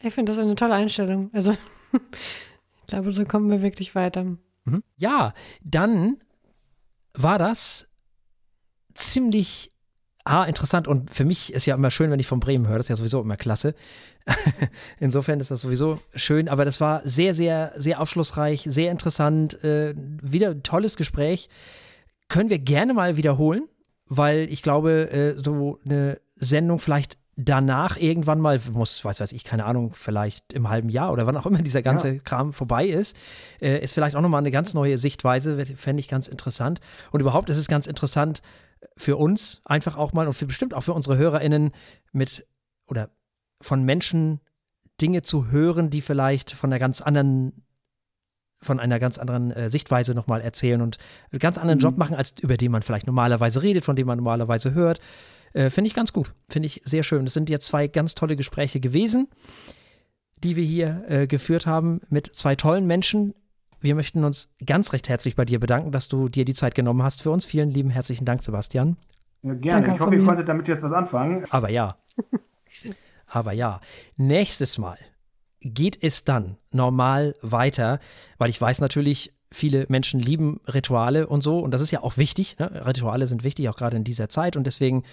Ich 0.00 0.14
finde 0.14 0.32
das 0.32 0.40
eine 0.40 0.54
tolle 0.54 0.74
Einstellung. 0.74 1.30
Also, 1.32 1.52
ich 1.92 2.86
glaube, 2.86 3.10
so 3.12 3.24
kommen 3.24 3.50
wir 3.50 3.62
wirklich 3.62 3.94
weiter. 3.94 4.24
Mhm. 4.24 4.82
Ja, 4.96 5.32
dann 5.64 6.18
war 7.14 7.38
das 7.38 7.88
ziemlich 8.94 9.72
ah, 10.28 10.44
interessant. 10.44 10.86
Und 10.86 11.12
für 11.14 11.24
mich 11.24 11.52
ist 11.52 11.66
ja 11.66 11.74
immer 11.74 11.90
schön, 11.90 12.10
wenn 12.10 12.20
ich 12.20 12.26
von 12.26 12.40
Bremen 12.40 12.68
höre. 12.68 12.76
Das 12.76 12.86
ist 12.86 12.90
ja 12.90 12.96
sowieso 12.96 13.20
immer 13.20 13.36
klasse. 13.36 13.74
Insofern 15.00 15.40
ist 15.40 15.50
das 15.50 15.62
sowieso 15.62 15.98
schön. 16.14 16.48
Aber 16.48 16.64
das 16.64 16.80
war 16.80 17.00
sehr, 17.04 17.34
sehr, 17.34 17.72
sehr 17.76 18.00
aufschlussreich, 18.00 18.66
sehr 18.68 18.90
interessant. 18.90 19.62
Äh, 19.64 19.94
wieder 19.96 20.50
ein 20.50 20.62
tolles 20.62 20.96
Gespräch. 20.96 21.48
Können 22.28 22.50
wir 22.50 22.58
gerne 22.58 22.94
mal 22.94 23.16
wiederholen, 23.16 23.68
weil 24.06 24.46
ich 24.50 24.62
glaube, 24.62 25.10
äh, 25.10 25.38
so 25.42 25.78
eine 25.84 26.20
Sendung 26.36 26.78
vielleicht 26.78 27.16
danach 27.40 27.96
irgendwann 27.96 28.40
mal, 28.40 28.60
muss, 28.72 29.04
weiß 29.04 29.20
weiß 29.20 29.32
ich, 29.32 29.44
keine 29.44 29.64
Ahnung, 29.64 29.94
vielleicht 29.94 30.52
im 30.52 30.68
halben 30.68 30.88
Jahr 30.88 31.12
oder 31.12 31.24
wann 31.26 31.36
auch 31.36 31.46
immer 31.46 31.62
dieser 31.62 31.82
ganze 31.82 32.14
ja. 32.14 32.20
Kram 32.22 32.52
vorbei 32.52 32.86
ist, 32.86 33.16
äh, 33.60 33.78
ist 33.78 33.94
vielleicht 33.94 34.16
auch 34.16 34.20
nochmal 34.20 34.40
eine 34.40 34.50
ganz 34.50 34.74
neue 34.74 34.98
Sichtweise, 34.98 35.64
fände 35.64 36.00
ich 36.00 36.08
ganz 36.08 36.26
interessant. 36.26 36.80
Und 37.12 37.20
überhaupt 37.20 37.48
ist 37.48 37.58
es 37.58 37.68
ganz 37.68 37.86
interessant 37.86 38.42
für 38.96 39.16
uns 39.16 39.60
einfach 39.64 39.96
auch 39.96 40.12
mal 40.12 40.26
und 40.26 40.34
für 40.34 40.46
bestimmt 40.46 40.74
auch 40.74 40.82
für 40.82 40.92
unsere 40.92 41.16
HörerInnen 41.16 41.72
mit 42.12 42.46
oder 42.86 43.10
von 43.60 43.84
Menschen 43.84 44.40
Dinge 45.00 45.22
zu 45.22 45.50
hören, 45.50 45.90
die 45.90 46.00
vielleicht 46.00 46.50
von 46.52 46.70
einer 46.70 46.78
ganz 46.78 47.00
anderen 47.00 47.64
von 48.60 48.80
einer 48.80 48.98
ganz 48.98 49.18
anderen 49.18 49.52
äh, 49.52 49.70
Sichtweise 49.70 50.14
nochmal 50.14 50.40
erzählen 50.40 50.82
und 50.82 50.98
einen 51.30 51.38
ganz 51.38 51.58
anderen 51.58 51.78
mhm. 51.78 51.82
Job 51.82 51.96
machen, 51.96 52.16
als 52.16 52.34
über 52.40 52.56
den 52.56 52.72
man 52.72 52.82
vielleicht 52.82 53.06
normalerweise 53.06 53.62
redet, 53.62 53.84
von 53.84 53.94
dem 53.94 54.06
man 54.08 54.18
normalerweise 54.18 54.74
hört. 54.74 55.00
Äh, 55.52 55.70
Finde 55.70 55.88
ich 55.88 55.94
ganz 55.94 56.12
gut. 56.12 56.32
Finde 56.48 56.66
ich 56.66 56.82
sehr 56.84 57.04
schön. 57.04 57.26
Es 57.26 57.34
sind 57.34 57.50
jetzt 57.50 57.68
zwei 57.68 57.86
ganz 57.86 58.14
tolle 58.16 58.34
Gespräche 58.34 58.80
gewesen, 58.80 59.28
die 60.42 60.56
wir 60.56 60.64
hier 60.64 61.04
äh, 61.08 61.26
geführt 61.28 61.66
haben 61.66 62.00
mit 62.08 62.34
zwei 62.34 62.56
tollen 62.56 62.86
Menschen. 62.86 63.34
Wir 63.80 63.94
möchten 63.94 64.24
uns 64.24 64.48
ganz 64.64 64.92
recht 64.92 65.08
herzlich 65.08 65.36
bei 65.36 65.44
dir 65.44 65.60
bedanken, 65.60 65.92
dass 65.92 66.08
du 66.08 66.28
dir 66.28 66.44
die 66.44 66.54
Zeit 66.54 66.74
genommen 66.74 67.02
hast 67.02 67.22
für 67.22 67.30
uns. 67.30 67.46
Vielen 67.46 67.70
lieben 67.70 67.90
herzlichen 67.90 68.24
Dank, 68.24 68.42
Sebastian. 68.42 68.96
Ja, 69.42 69.54
gerne. 69.54 69.82
Danke 69.82 69.94
ich 69.94 70.00
hoffe, 70.00 70.16
ihr 70.16 70.24
konntet 70.24 70.48
damit 70.48 70.66
jetzt 70.66 70.82
was 70.82 70.92
anfangen. 70.92 71.46
Aber 71.50 71.70
ja. 71.70 71.96
Aber 73.26 73.52
ja. 73.52 73.80
Nächstes 74.16 74.78
Mal 74.78 74.98
geht 75.60 76.02
es 76.02 76.24
dann 76.24 76.56
normal 76.72 77.36
weiter, 77.42 78.00
weil 78.38 78.50
ich 78.50 78.60
weiß 78.60 78.80
natürlich, 78.80 79.32
viele 79.50 79.86
Menschen 79.88 80.20
lieben 80.20 80.60
Rituale 80.66 81.26
und 81.26 81.42
so 81.42 81.58
und 81.60 81.72
das 81.72 81.82
ist 81.82 81.90
ja 81.90 82.02
auch 82.02 82.16
wichtig. 82.16 82.56
Ne? 82.58 82.86
Rituale 82.86 83.26
sind 83.26 83.44
wichtig, 83.44 83.68
auch 83.68 83.76
gerade 83.76 83.96
in 83.96 84.04
dieser 84.04 84.28
Zeit 84.28 84.56
und 84.56 84.66
deswegen 84.66 85.04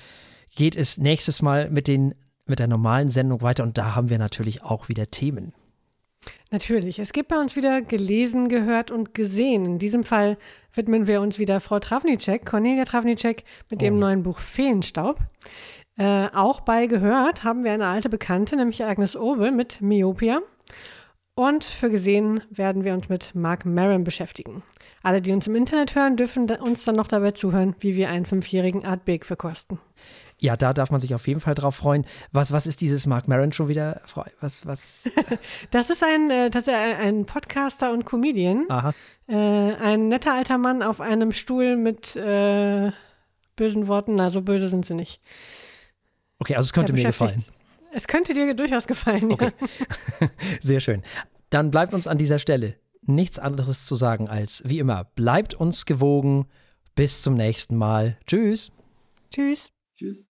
geht 0.56 0.76
es 0.76 0.98
nächstes 0.98 1.42
Mal 1.42 1.70
mit, 1.70 1.88
den, 1.88 2.16
mit 2.46 2.60
der 2.60 2.68
normalen 2.68 3.10
Sendung 3.10 3.42
weiter 3.42 3.64
und 3.64 3.78
da 3.78 3.96
haben 3.96 4.10
wir 4.10 4.18
natürlich 4.20 4.64
auch 4.64 4.90
wieder 4.90 5.10
Themen. 5.10 5.54
Natürlich. 6.52 7.00
Es 7.00 7.14
gibt 7.14 7.30
bei 7.30 7.40
uns 7.40 7.56
wieder 7.56 7.82
gelesen, 7.82 8.50
gehört 8.50 8.92
und 8.92 9.14
gesehen. 9.14 9.66
In 9.66 9.80
diesem 9.80 10.04
Fall 10.04 10.38
widmen 10.74 11.08
wir 11.08 11.22
uns 11.22 11.40
wieder 11.40 11.60
Frau 11.60 11.80
Travnicek, 11.80 12.46
Cornelia 12.46 12.86
Travnicek, 12.86 13.44
mit 13.70 13.82
oh. 13.82 13.86
ihrem 13.86 14.00
neuen 14.00 14.24
Buch 14.24 14.40
Feenstaub. 14.40 15.20
Äh, 15.98 16.28
auch 16.34 16.62
bei 16.62 16.88
gehört 16.88 17.44
haben 17.44 17.64
wir 17.64 17.72
eine 17.72 17.88
alte 17.88 18.10
Bekannte, 18.10 18.56
nämlich 18.56 18.84
Agnes 18.84 19.16
Obel 19.16 19.52
mit 19.52 19.82
Myopia. 19.82 20.42
Und 21.38 21.66
für 21.66 21.90
gesehen 21.90 22.42
werden 22.50 22.86
wir 22.86 22.94
uns 22.94 23.10
mit 23.10 23.36
Mark 23.36 23.66
Maron 23.66 24.06
beschäftigen. 24.06 24.64
Alle, 25.04 25.22
die 25.22 25.34
uns 25.34 25.48
im 25.48 25.56
Internet 25.56 25.94
hören, 25.94 26.16
dürfen 26.16 26.50
uns 26.50 26.86
dann 26.86 26.96
noch 26.96 27.08
dabei 27.08 27.32
zuhören, 27.32 27.76
wie 27.80 27.98
wir 27.98 28.10
einen 28.10 28.26
fünfjährigen 28.26 28.86
Art 28.86 29.04
Big 29.04 29.26
verkosten. 29.26 29.80
Ja, 30.42 30.58
da 30.58 30.74
darf 30.74 30.92
man 30.92 31.00
sich 31.00 31.16
auf 31.16 31.28
jeden 31.28 31.40
Fall 31.40 31.56
drauf 31.56 31.76
freuen. 31.76 32.06
Was, 32.32 32.52
was 32.52 32.68
ist 32.68 32.82
dieses 32.82 33.06
Mark 33.06 33.28
Maron 33.28 33.54
schon 33.54 33.70
wieder? 33.70 34.02
Was, 34.42 34.66
was? 34.66 35.10
das 35.72 35.90
ist 35.90 36.04
ein, 36.04 36.30
äh, 36.30 36.50
das 36.50 36.68
ist 36.68 36.74
ein 36.74 37.26
Podcaster 37.26 37.92
und 37.92 38.06
Comedian. 38.06 38.66
Aha. 38.70 38.94
Äh, 39.28 39.36
ein 39.36 40.10
netter 40.10 40.34
alter 40.34 40.58
Mann 40.58 40.84
auf 40.84 41.00
einem 41.00 41.32
Stuhl 41.32 41.78
mit 41.78 42.16
äh, 42.16 42.92
bösen 43.56 43.88
Worten. 43.88 44.16
Na, 44.16 44.30
so 44.30 44.42
böse 44.42 44.70
sind 44.70 44.86
sie 44.86 44.94
nicht. 44.94 45.22
Okay, 46.40 46.56
also 46.56 46.68
es 46.68 46.74
könnte 46.74 46.92
mir 46.92 47.06
gefallen. 47.06 47.46
Es 47.94 48.08
könnte 48.08 48.34
dir 48.34 48.54
durchaus 48.54 48.88
gefallen, 48.88 49.32
okay. 49.32 49.52
ja. 50.20 50.28
Sehr 50.62 50.82
schön. 50.82 51.02
Dann 51.50 51.72
bleibt 51.72 51.94
uns 51.94 52.08
an 52.08 52.18
dieser 52.18 52.40
Stelle 52.40 52.76
nichts 53.08 53.40
anderes 53.40 53.86
zu 53.86 53.96
sagen 53.96 54.28
als, 54.28 54.64
wie 54.66 54.80
immer, 54.80 55.06
bleibt 55.16 55.54
uns 55.54 55.86
gewogen. 55.86 56.48
Bis 56.96 57.22
zum 57.22 57.36
nächsten 57.36 57.76
Mal. 57.76 58.18
Tschüss. 58.26 58.72
Tschüss. 59.30 59.70
Tschüss. 59.98 60.18